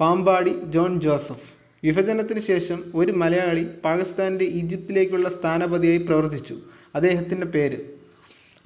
പാമ്പാടി 0.01 0.53
ജോൺ 0.65 1.01
ജോസഫ്. 1.01 1.49
വിഭജനത്തിന് 1.85 2.41
ശേഷം 2.41 2.93
ഒരു 2.95 3.13
മലയാളി 3.13 3.65
പാകിസ്ഥാന്റെ 3.85 4.45
ഈജിപ്തിലേക്കുള്ള 4.45 5.29
സ്ഥാനപതിയായി 5.29 5.99
പ്രവർത്തിച്ചു. 5.99 6.57
അദ്ദേഹത്തിന്റെ 6.95 7.47
പേര് 7.47 7.79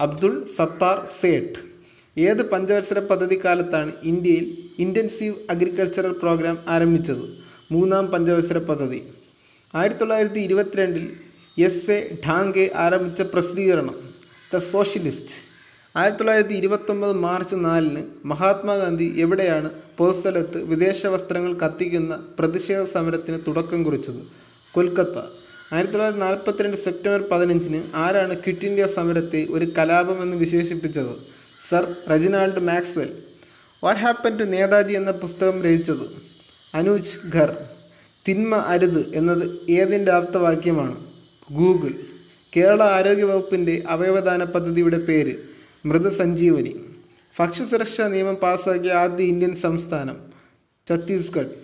അബ്ദുൾ 0.00 0.44
സത്താർ 0.56 0.98
സേട്ട് 1.20 1.58
ഏത് 2.18 2.42
പഞ്ചവത്സര 2.50 2.98
പദ്ധതി 2.98 3.40
കാലത്താണ് 3.44 3.92
ഇന്ത്യയിൽ 4.02 4.46
ഇന്റൻസീവ് 4.78 5.34
അഗ്രികൾച്ചറൽ 5.50 6.12
പ്രോഗ്രാം 6.22 6.58
ആരംഭിച്ചത്? 6.68 7.24
മൂന്നാം 7.72 8.06
പഞ്ചവത്സര 8.06 8.58
പദ്ധതി. 8.58 9.00
ആയിരത്തി 9.74 10.00
തൊള്ളായിരത്തി 10.00 10.40
ഇരുപത്തിരണ്ടിൽ 10.40 11.06
എസ് 11.58 11.90
എ 11.90 11.98
ഡാങ്കെ 12.26 12.70
ആരംഭിച്ച 12.84 13.22
പ്രസിദ്ധീകരണം 13.22 13.96
ദ 14.54 14.56
സോഷ്യലിസ്റ്റ്. 14.74 15.51
ആയിരത്തി 15.96 16.18
തൊള്ളായിരത്തി 16.18 16.54
ഇരുപത്തൊമ്പത് 16.54 17.12
മാർച്ച് 17.12 17.56
നാലിന് 17.56 18.02
മഹാത്മാഗാന്ധി 18.24 19.14
എവിടെയാണ് 19.16 19.70
പൊതുസ്ഥലത്ത് 19.98 20.62
വിദേശ 20.62 21.06
വസ്ത്രങ്ങൾ 21.06 21.52
കത്തിക്കുന്ന 21.52 22.26
പ്രതിഷേധ 22.38 22.82
സമരത്തിന് 22.82 23.38
തുടക്കം 23.46 23.84
കുറിച്ചത്? 23.84 24.22
കൊൽക്കത്ത. 24.72 25.18
ആയിരത്തി 25.72 25.92
തൊള്ളായിരത്തി 25.92 26.20
നാൽപ്പത്തിരണ്ട് 26.20 26.76
സെപ്റ്റംബർ 26.76 27.28
പതിനഞ്ചിന് 27.32 27.82
ആരാണ് 27.94 28.34
ക്വിറ്റ് 28.34 28.66
ഇന്ത്യ 28.66 28.86
സമരത്തെ 28.86 29.46
ഒരു 29.50 29.64
കലാപമെന്ന് 29.78 30.36
വിശേഷിപ്പിച്ചത്? 30.36 31.12
Sir 31.68 31.94
Reginald 32.10 32.60
Maxwell. 32.60 33.22
What 33.84 34.00
happen 34.00 34.38
to 34.38 34.42
Netaji 34.42 34.94
എന്ന 34.94 35.10
പുസ്തകം 35.10 35.62
രചിച്ചത്? 35.62 36.06
അനൂജ് 36.74 37.36
ഖർ. 37.36 37.56
തിന്മ 38.28 38.56
അരുത് 38.56 39.14
എന്നത് 39.14 39.70
ഏതിന്റെ 39.70 40.12
ആപ്തവാക്യമാണ്? 40.12 40.96
ഗൂഗിൾ. 41.52 41.90
കേരള 42.56 42.82
ആരോഗ്യ 42.82 43.24
വകുപ്പിന്റെ 43.24 43.82
അവയവദാന 43.88 44.44
പദ്ധതിയുടെ 44.44 44.98
പേര് 44.98 45.51
മൃതസഞ്ജീവനി. 45.84 46.72
ഭക്ഷ്യസുരക്ഷാ 47.38 48.08
നിയമം 48.08 48.34
പാസാക്കിയ 48.34 48.92
ആദ്യ 48.92 49.24
ഇന്ത്യൻ 49.24 49.56
സംസ്ഥാനം 49.56 50.16
ഛത്തീസ്ഗഡ്. 50.86 51.54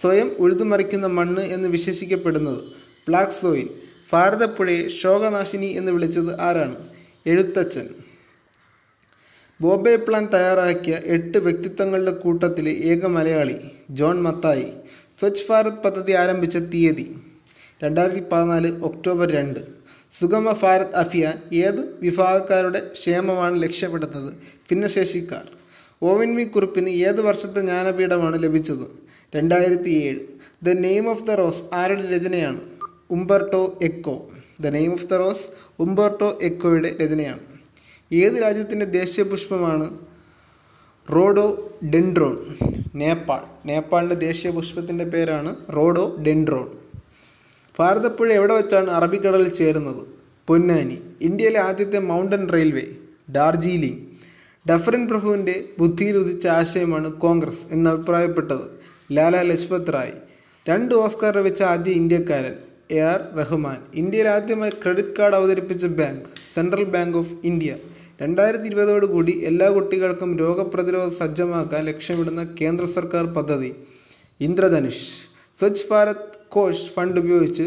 സ്വയം 0.00 0.28
ഉഴുതുമറിക്കുന്ന 0.38 1.06
മണ്ണ് 1.06 1.40
എന്ന് 1.40 1.68
വിശേഷിക്കപ്പെടുന്നത് 1.68 2.60
ബ്ലാക്ക് 3.08 3.32
സോയിൽ. 3.32 3.68
ഭാരതപ്പുഴയെ 4.12 4.88
ശോകനാശിനി 4.88 5.66
എന്ന് 5.66 5.92
വിളിച്ചത് 5.92 6.40
ആരാണ്? 6.40 6.76
എഴുത്തച്ഛൻ. 7.26 7.88
ബോബെ 9.60 9.96
പ്ലാൻ 9.96 10.24
തയ്യാറാക്കിയ 10.34 11.00
എട്ട് 11.04 11.38
വ്യക്തിത്വങ്ങളുടെ 11.38 12.10
കൂട്ടത്തിലെ 12.10 12.70
ഏക 12.70 13.06
മലയാളി 13.06 13.56
ജോൺ 13.90 14.22
മത്തായി. 14.22 14.68
സ്വച്ഛ് 15.18 15.44
ഭാരത് 15.50 15.82
പദ്ധതി 15.84 16.12
ആരംഭിച്ച 16.12 16.56
തീയതി 16.56 17.06
രണ്ടായിരത്തി 17.84 18.22
പതിനാല് 18.32 18.70
ഒക്ടോബർ 18.82 19.30
രണ്ട്. 19.30 19.81
സുഗമ 20.18 20.52
ഭാരത് 20.62 20.94
അഭിയാൻ 20.94 21.56
ഏത് 21.56 21.94
വിഭാഗക്കാരുടെ 22.00 22.90
ക്ഷേമമാണ് 22.92 23.62
ലക്ഷ്യപ്പെടുന്നത് 23.62 24.34
ഭിന്നശേഷിക്കാർ. 24.70 25.48
ഓവൻ 26.02 26.36
വി 26.36 26.44
കുറിപ്പിന് 26.44 26.88
ഏത് 26.88 27.20
വർഷത്തെ 27.20 27.60
ജ്ഞാനപീഠമാണ് 27.60 28.42
ലഭിച്ചത്? 28.42 29.02
രണ്ടായിരത്തി 29.36 29.90
ഏഴ് 29.90 30.20
the 30.62 30.68
name 30.68 31.10
of 31.10 31.24
the 31.24 31.30
rose 31.30 31.62
ആരുടെ 31.74 32.14
രചനയാണ്? 32.14 32.60
Umberto 33.10 33.78
Eco. 33.82 34.30
The 34.60 34.66
name 34.66 34.92
of 34.92 35.06
the 35.06 35.14
rose 35.14 35.46
Umberto 35.78 36.38
എക്കോയുടെ 36.42 36.96
രചനയാണ്. 37.02 37.40
ഏത് 38.12 38.42
രാജ്യത്തിന്റെ 38.42 38.86
ദേശീയ 38.86 39.24
പുഷ്പമാണ് 39.24 39.98
റോഡോ 41.12 41.72
ഡെൻഡ്രോൺ? 41.94 42.54
നേപ്പാൾ. 42.94 43.40
നേപ്പാളിന്റെ 43.66 44.14
ദേശീയ 44.14 44.50
പുഷ്പത്തിന്റെ 44.52 45.04
പേരാണ് 45.04 45.56
റോഡോ 45.76 46.16
ഡെൻഡ്രോൺ. 46.26 46.81
ഭാരതപ്പുഴ 47.78 48.32
എവിടെ 48.32 48.54
വെച്ചാണ് 48.54 48.90
അറബിക്കടലിൽ 48.90 49.48
ചേരുന്നത്? 49.48 50.06
പൊന്നാനി. 50.46 50.98
ഇന്ത്യയിലെ 51.20 51.60
ആദ്യത്തെ 51.60 51.98
മൗണ്ടൻ 51.98 52.48
റെയിൽവേ 52.48 52.86
ഡാർജിലിംഗ്. 53.32 54.00
ഡഫറിൻ 54.70 55.08
പ്രഭുവിന്റെ 55.08 55.64
ബുദ്ധിയിൽ 55.78 56.16
ഉദിച്ച 56.16 56.46
ആശയമാണ് 56.46 57.12
കോൺഗ്രസ് 57.12 57.66
എന്ന് 57.70 57.90
അഭിപ്രായപ്പെട്ടത് 57.90 58.64
ലാല 59.12 59.42
ലജ്പത് 59.42 59.92
റായ്. 59.92 60.12
രണ്ട് 60.68 60.94
ഓസ്കാർ 60.94 61.36
ലഭിച്ച 61.36 61.62
ആദ്യ 61.62 61.92
ഇന്ത്യക്കാരൻ 61.92 62.54
എ 62.90 62.98
ആർ 62.98 63.20
റഹ്മാൻ. 63.38 63.78
ഇന്ത്യയിൽ 63.94 64.28
ആദ്യമായി 64.28 64.70
ക്രെഡിറ്റ് 64.70 65.16
കാർഡ് 65.18 65.34
അവതരിപ്പിച്ച 65.34 65.86
bank 65.86 66.28
Central 66.54 66.84
Bank 66.84 67.18
of 67.18 67.34
India. 67.44 67.76
രണ്ടായിരത്തി 68.22 68.64
ഇരുപതോടുകൂടി 68.64 69.32
എല്ലാ 69.44 69.68
കുട്ടികൾക്കും 69.68 70.38
രോഗപ്രതിരോധം 70.38 71.10
സജ്ജമാക്കാൻ 71.10 71.84
ലക്ഷ്യമിടുന്ന 71.84 72.56
കേന്ദ്ര 72.60 72.86
സർക്കാർ 72.86 73.24
പദ്ധതി 73.24 73.74
ഇന്ദ്രധനുഷ്. 74.40 75.06
സ്വച്ഛ് 75.58 75.84
ഭാരത് 75.90 76.41
കോഷ് 76.52 76.92
ഫണ്ട് 76.92 77.20
ഉപയോഗിച്ച് 77.20 77.66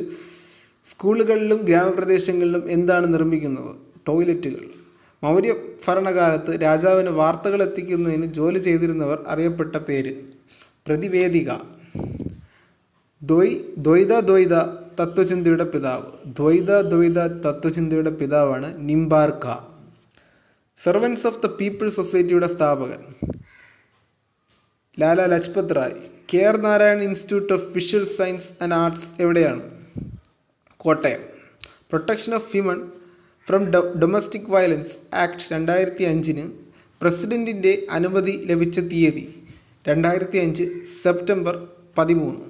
സ്കൂളുകളിലും 0.84 1.58
ഗ്രാമപ്രദേശങ്ങളിലും 1.58 2.72
എന്താണ് 2.72 3.14
നിർമ്മിക്കുന്നത്? 3.14 3.76
ടോയ്ലറ്റുകൾ. 4.08 4.66
മൗര്യ 5.24 5.54
ഭരണകാലത്ത് 5.88 6.62
രാജാവിന് 6.62 7.10
വാർത്തകൾ 7.10 7.64
എത്തിക്കുന്നതിന് 7.64 8.26
ജോലി 8.26 8.60
ചെയ്തിരുന്നവർ 8.60 9.24
അറിയപ്പെട്ട 9.28 9.76
പേര് 9.76 10.16
പ്രതിവേദിക. 10.88 11.52
ദ്വൈ 13.24 13.50
ദ്വൈത 13.78 14.14
ദ്വൈത 14.20 14.56
തത്വചിന്തയുടെ 15.00 15.64
പിതാവ്. 15.64 16.08
ദ്വൈത 16.28 16.72
ദ്വൈത 16.82 17.20
തത്വചിന്തയുടെ 17.46 18.10
പിതാവാണ് 18.10 18.90
Nimbarka. 18.90 19.48
Servants 20.78 21.28
of 21.28 21.40
the 21.44 21.46
people 21.46 21.90
സൊസൈറ്റിയുടെ 21.90 22.48
സ്ഥാപകൻ. 22.48 23.02
Lala 25.00 25.26
Lajpat 25.26 25.76
Rai. 25.76 26.15
K 26.30 26.40
R 26.50 26.58
Narayan 26.58 27.04
institute 27.04 27.54
of 27.54 27.66
visual 27.74 28.04
science 28.04 28.54
and 28.64 28.74
arts 28.74 29.22
എവിടെയാണ്? 29.24 29.64
Kottayam. 30.80 31.22
Protection 31.90 32.36
of 32.36 32.50
women 32.56 32.92
from 33.48 33.64
domestic 34.02 34.50
violence 34.50 34.98
act 35.14 35.54
രണ്ടായിരത്തി 35.54 36.04
അഞ്ചിന് 36.04 36.46
പ്രസിഡന്റിന്റെ 37.02 37.86
അനുമതി 37.92 38.46
ലഭിച്ച 38.46 38.80
തീയതി 38.80 39.46
രണ്ടായിരത്തി 39.88 40.38
അഞ്ച് 40.38 40.64
സെപ്റ്റംബർ 41.04 41.68
പതിമൂന്ന്. 41.98 42.46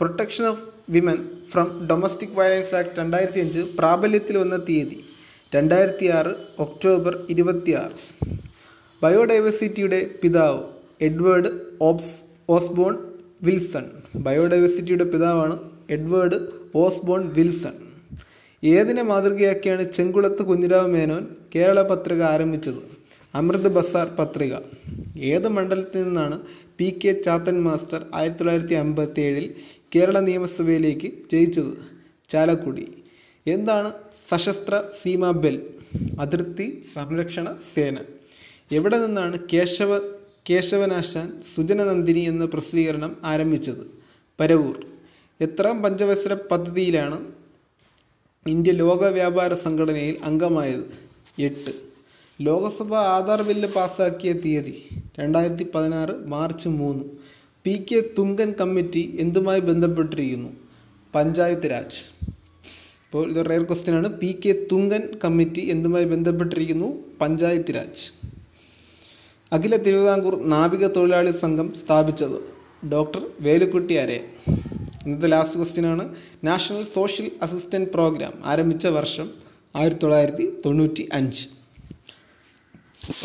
Protection 0.00 0.46
of 0.46 0.62
women 0.90 1.18
from 1.50 1.86
domestic 1.90 2.38
violence 2.38 2.74
act 2.74 2.98
രണ്ടായിരത്തി 2.98 3.40
അഞ്ച് 3.40 3.60
പ്രാബല്യത്തിൽ 3.60 4.36
വന്ന 4.36 4.56
തീയതി 4.56 5.04
രണ്ടായിരത്തി 5.54 6.06
ആറ് 6.06 6.34
ഒക്ടോബർ 6.58 7.26
ഇരുപത്തിയാറ്. 7.30 7.98
ബയോഡൈവേഴ്സിറ്റിയുടെ 9.02 10.10
പിതാവ് 10.22 10.62
എഡ്വേർഡ് 11.00 11.50
ഓബ്സ് 11.80 12.14
ഓസ്ബോൺ 12.50 13.07
വിൽസൺ. 13.42 13.84
ബയോഡൈവേഴ്സിറ്റിയുടെ 14.16 15.04
പിതാവാണ് 15.04 15.58
എഡ്വേർഡ് 15.90 16.38
ഓസ്ബോൺ 16.74 17.28
വിൽസൺ. 17.34 17.74
ഏതിനെ 18.64 19.02
മാതൃകയാക്കിയാണ് 19.02 19.92
ചെങ്കുളത്ത് 19.92 20.42
കുഞ്ഞിരാവ് 20.42 20.88
മേനോൻ 20.92 21.26
കേരള 21.54 21.82
പത്രിക 21.82 22.22
ആരംഭിച്ചത്? 22.22 22.80
അമൃത് 23.34 23.68
ബസാർ 23.68 24.08
പത്രിക. 24.18 24.54
ഏത് 25.18 25.48
മണ്ഡലത്തിൽ 25.48 26.02
നിന്നാണ് 26.02 26.40
പി 26.78 27.00
കെ 27.04 27.22
ചാത്തൻ 27.22 27.62
മാസ്റ്റർ 27.62 28.06
ആയിരത്തി 28.14 28.38
തൊള്ളായിരത്തി 28.38 28.74
അമ്പത്തി 28.74 29.20
ഏഴിൽ 29.20 29.54
കേരള 29.94 30.20
നിയമസഭയിലേക്ക് 30.20 31.12
ജയിച്ചത്? 31.32 31.72
ചാലക്കുടി. 32.28 32.88
എന്താണ് 33.46 33.92
സശസ്ത്ര 34.28 34.82
സീമാ 35.02 35.30
ബെൽ? 35.30 35.62
അതിർത്തി 36.20 36.84
സംരക്ഷണ 36.94 37.56
സേന. 37.74 37.98
എവിടെ 38.72 39.06
നിന്നാണ് 39.06 39.38
കേശവ 39.52 40.17
കേശവനാശാൻ 40.50 41.32
സുജനനന്ദിനി 41.54 42.20
എന്ന 42.20 42.44
പ്രസിദ്ധീകരണം 42.44 43.16
ആരംഭിച്ചത് 43.24 43.90
പരവൂർ. 44.40 44.86
എത്രാം 45.40 45.82
പഞ്ചവത്സര 45.82 46.34
പദ്ധതിയിലാണ് 46.34 47.32
ഇന്ത്യ 48.46 48.72
ലോക 48.72 49.06
വ്യാപാര 49.08 49.54
സംഘടനയിൽ 49.54 50.16
അംഗമായത്? 50.22 50.84
എട്ട്. 51.40 51.72
ലോകസഭ 52.40 52.94
ആധാർ 52.94 53.42
ബില്ല് 53.42 53.68
പാസാക്കിയ 53.68 54.32
തീയതി 54.32 54.88
രണ്ടായിരത്തി 55.20 55.66
പതിനാറ് 55.74 56.26
മാർച്ച് 56.26 56.68
മൂന്ന്. 56.68 57.04
പി 57.64 57.86
കെ 57.92 58.00
തുങ്കൻ 58.18 58.54
കമ്മിറ്റി 58.60 59.16
എന്തുമായി 59.20 59.60
ബന്ധപ്പെട്ടിരിക്കുന്നു? 59.60 60.48
പഞ്ചായത്ത് 61.14 61.70
രാജ്. 61.70 62.28
ഇപ്പോൾ 63.04 63.30
ഇത് 63.30 63.50
റയർ 63.50 63.62
ക്വസ്റ്റ്യൻ 63.62 63.96
ആണ്. 63.96 64.08
പി 64.08 64.40
കെ 64.46 64.66
തുങ്കൻ 64.72 65.02
കമ്മിറ്റി 65.24 65.60
എന്തുമായി 65.60 66.04
ബന്ധപ്പെട്ടിരിക്കുന്നു? 66.04 67.04
പഞ്ചായത്ത് 67.20 67.74
രാജ്. 67.74 68.27
അഖില 69.56 69.74
തിരുവിതാംകൂർ 69.76 70.34
നാവിക 70.52 70.86
തൊഴിലാളി 70.96 71.30
സംഘം 71.42 71.68
സ്ഥാപിച്ചത് 71.80 72.38
ഡോക്ടർ 72.92 73.22
വേലുക്കുട്ടി 73.46 73.94
അരയൻ 73.94 74.24
ഇന്നത്തെ 75.04 75.28
ലാസ്റ്റ് 75.34 75.58
ക്വസ്റ്റ്യൻ 75.58 75.86
ആണ്. 75.92 76.04
നാഷണൽ 76.48 76.82
സോഷ്യൽ 76.96 77.28
അസിസ്റ്റന്റ് 77.42 77.90
പ്രോഗ്രാം 77.94 78.34
ആരംഭിച്ച 78.44 78.86
വർഷം 78.98 79.28
ആയിരത്തി 79.76 80.02
തൊള്ളായിരത്തി 80.02 80.46
തൊണ്ണൂറ്റി 80.64 81.06
അഞ്ച് 81.18 81.44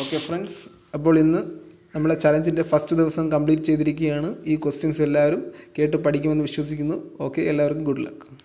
ഓക്കെ 0.01 0.17
ഫ്രണ്ട്സ് 0.27 0.61
അപ്പോൾ 0.95 1.19
ഇന്ന് 1.23 1.41
നമ്മളെ 1.95 2.15
ചലഞ്ചിന്റെ 2.25 2.63
ഫസ്റ്റ് 2.71 2.95
ദിവസം 2.95 3.25
കംപ്ലീറ്റ് 3.31 3.63
ചെയ്തിരിക്കുകയാണ്. 3.63 4.29
ഈ 4.51 4.55
ക്വസ്റ്റ്യൻസ് 4.55 5.01
എല്ലാവരും 5.07 5.41
കേട്ട് 5.77 5.97
പഠിക്കുമെന്ന് 5.97 6.45
വിശ്വസിക്കുന്നു. 6.49 6.97
ഓക്കെ 7.25 7.41
എല്ലാവർക്കും 7.51 7.85
ഗുഡ് 7.91 8.05
ലക്ക് 8.07 8.42